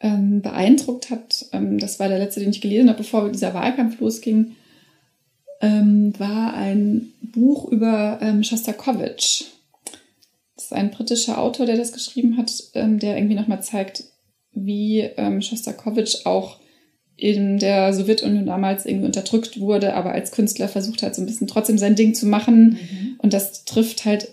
ähm, 0.00 0.40
beeindruckt 0.42 1.10
hat, 1.10 1.46
ähm, 1.52 1.78
das 1.78 2.00
war 2.00 2.08
der 2.08 2.18
letzte, 2.18 2.40
den 2.40 2.50
ich 2.50 2.60
gelesen 2.60 2.88
habe, 2.88 2.98
bevor 2.98 3.30
dieser 3.30 3.54
Wahlkampf 3.54 4.00
losging, 4.00 4.56
ähm, 5.60 6.12
war 6.18 6.54
ein 6.54 7.12
Buch 7.20 7.70
über 7.70 8.18
ähm, 8.22 8.42
Shostakovich. 8.42 9.46
Das 10.54 10.64
ist 10.64 10.72
ein 10.72 10.90
britischer 10.90 11.38
Autor, 11.38 11.66
der 11.66 11.76
das 11.76 11.92
geschrieben 11.92 12.36
hat, 12.36 12.52
ähm, 12.74 12.98
der 12.98 13.16
irgendwie 13.16 13.36
nochmal 13.36 13.62
zeigt, 13.62 14.04
wie 14.52 15.00
ähm, 15.00 15.42
Shostakovich 15.42 16.26
auch 16.26 16.58
in 17.18 17.58
der 17.58 17.92
Sowjetunion 17.92 18.46
damals 18.46 18.86
irgendwie 18.86 19.06
unterdrückt 19.06 19.58
wurde, 19.58 19.94
aber 19.94 20.12
als 20.12 20.30
Künstler 20.30 20.68
versucht 20.68 21.02
hat, 21.02 21.16
so 21.16 21.22
ein 21.22 21.26
bisschen 21.26 21.48
trotzdem 21.48 21.76
sein 21.76 21.96
Ding 21.96 22.14
zu 22.14 22.26
machen. 22.26 22.78
Mhm. 22.80 23.16
Und 23.18 23.32
das 23.32 23.64
trifft 23.64 24.04
halt 24.04 24.28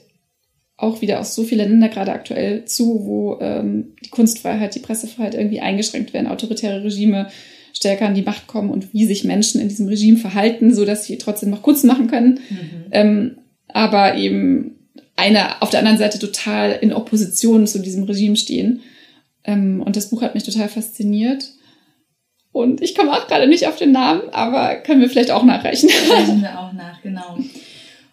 auch 0.77 1.01
wieder 1.01 1.19
aus 1.19 1.33
so 1.33 1.43
vielen 1.43 1.69
Ländern 1.69 1.89
gerade 1.89 2.11
aktuell 2.11 2.65
zu, 2.65 3.05
wo 3.05 3.39
ähm, 3.41 3.95
die 4.05 4.09
Kunstfreiheit, 4.09 4.75
die 4.75 4.79
Pressefreiheit 4.79 5.33
irgendwie 5.33 5.61
eingeschränkt 5.61 6.13
werden, 6.13 6.27
autoritäre 6.27 6.83
Regime 6.83 7.27
stärker 7.73 8.05
an 8.05 8.13
die 8.13 8.21
Macht 8.21 8.45
kommen 8.45 8.69
und 8.69 8.93
wie 8.93 9.05
sich 9.05 9.23
Menschen 9.23 9.59
in 9.59 9.67
diesem 9.67 9.87
Regime 9.87 10.17
verhalten, 10.17 10.73
so 10.73 10.85
dass 10.85 11.05
sie 11.05 11.17
trotzdem 11.17 11.49
noch 11.49 11.63
Kunst 11.63 11.85
machen 11.85 12.07
können. 12.07 12.39
Mhm. 12.49 12.69
Ähm, 12.91 13.37
aber 13.67 14.15
eben 14.15 14.75
eine 15.15 15.61
auf 15.63 15.71
der 15.71 15.79
anderen 15.79 15.97
Seite 15.97 16.19
total 16.19 16.77
in 16.81 16.93
Opposition 16.93 17.65
zu 17.65 17.79
diesem 17.79 18.03
Regime 18.03 18.35
stehen. 18.35 18.81
Ähm, 19.43 19.81
und 19.81 19.95
das 19.95 20.09
Buch 20.09 20.21
hat 20.21 20.35
mich 20.35 20.43
total 20.43 20.69
fasziniert. 20.69 21.54
Und 22.55 22.79
ich 22.79 22.95
komme 22.95 23.11
auch 23.11 23.27
gerade 23.27 23.47
nicht 23.47 23.67
auf 23.67 23.75
den 23.75 23.91
Namen, 23.91 24.29
aber 24.31 24.75
können 24.75 25.01
wir 25.01 25.09
vielleicht 25.09 25.29
auch 25.29 25.43
nachreichen. 25.43 25.89
Reichen 26.09 26.41
wir 26.41 26.57
auch 26.57 26.71
nach, 26.71 27.01
genau. 27.01 27.37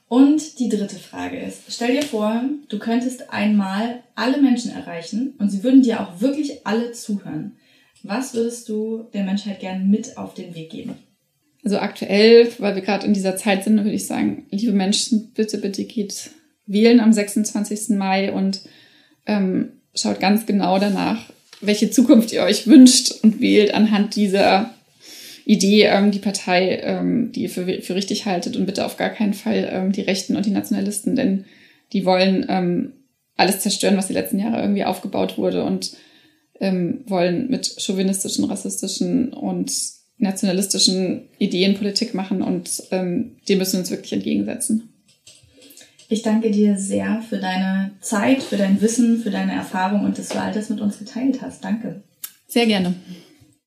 Und 0.08 0.58
die 0.58 0.68
dritte 0.68 0.96
Frage 0.96 1.38
ist, 1.38 1.60
stell 1.68 1.94
dir 1.94 2.02
vor, 2.02 2.42
du 2.68 2.80
könntest 2.80 3.32
einmal 3.32 4.02
alle 4.16 4.42
Menschen 4.42 4.72
erreichen 4.72 5.34
und 5.38 5.48
sie 5.48 5.62
würden 5.62 5.82
dir 5.82 6.00
auch 6.00 6.20
wirklich 6.20 6.66
alle 6.66 6.90
zuhören. 6.90 7.52
Was 8.02 8.34
würdest 8.34 8.68
du 8.68 9.04
der 9.14 9.22
Menschheit 9.22 9.60
gern 9.60 9.88
mit 9.88 10.18
auf 10.18 10.34
den 10.34 10.56
Weg 10.56 10.70
geben? 10.70 10.96
Also 11.62 11.78
aktuell, 11.78 12.48
weil 12.58 12.74
wir 12.74 12.82
gerade 12.82 13.06
in 13.06 13.14
dieser 13.14 13.36
Zeit 13.36 13.62
sind, 13.62 13.76
würde 13.76 13.92
ich 13.92 14.08
sagen, 14.08 14.46
liebe 14.50 14.72
Menschen, 14.72 15.30
bitte, 15.34 15.56
bitte 15.58 15.84
geht 15.84 16.30
wählen 16.66 16.98
am 16.98 17.12
26. 17.12 17.90
Mai 17.90 18.32
und 18.32 18.62
ähm, 19.26 19.74
schaut 19.94 20.18
ganz 20.18 20.46
genau 20.46 20.80
danach, 20.80 21.30
welche 21.62 21.90
Zukunft 21.90 22.32
ihr 22.32 22.42
euch 22.42 22.66
wünscht 22.66 23.12
und 23.22 23.40
wählt 23.40 23.72
anhand 23.72 24.16
dieser 24.16 24.74
Idee 25.44 25.84
ähm, 25.84 26.10
die 26.10 26.18
Partei, 26.18 26.80
ähm, 26.82 27.32
die 27.32 27.42
ihr 27.42 27.50
für, 27.50 27.82
für 27.82 27.94
richtig 27.94 28.26
haltet 28.26 28.56
und 28.56 28.66
bitte 28.66 28.84
auf 28.84 28.96
gar 28.96 29.10
keinen 29.10 29.34
Fall 29.34 29.68
ähm, 29.72 29.92
die 29.92 30.02
Rechten 30.02 30.36
und 30.36 30.46
die 30.46 30.50
Nationalisten, 30.50 31.16
denn 31.16 31.44
die 31.92 32.04
wollen 32.04 32.46
ähm, 32.48 32.92
alles 33.36 33.60
zerstören, 33.60 33.96
was 33.96 34.08
die 34.08 34.12
letzten 34.12 34.38
Jahre 34.38 34.60
irgendwie 34.60 34.84
aufgebaut 34.84 35.38
wurde 35.38 35.64
und 35.64 35.92
ähm, 36.60 37.00
wollen 37.06 37.48
mit 37.50 37.76
chauvinistischen, 37.78 38.44
rassistischen 38.44 39.32
und 39.32 39.72
nationalistischen 40.18 41.28
Ideen 41.38 41.74
Politik 41.74 42.14
machen 42.14 42.42
und 42.42 42.84
ähm, 42.90 43.36
dem 43.48 43.58
müssen 43.58 43.74
wir 43.74 43.80
uns 43.80 43.90
wirklich 43.90 44.12
entgegensetzen. 44.12 44.91
Ich 46.12 46.20
danke 46.20 46.50
dir 46.50 46.76
sehr 46.76 47.22
für 47.26 47.38
deine 47.38 47.92
Zeit, 48.02 48.42
für 48.42 48.58
dein 48.58 48.82
Wissen, 48.82 49.22
für 49.22 49.30
deine 49.30 49.52
Erfahrung 49.52 50.04
und 50.04 50.18
dass 50.18 50.28
du 50.28 50.38
all 50.38 50.52
das 50.52 50.68
mit 50.68 50.78
uns 50.78 50.98
geteilt 50.98 51.40
hast. 51.40 51.64
Danke. 51.64 52.02
Sehr 52.46 52.66
gerne. 52.66 52.92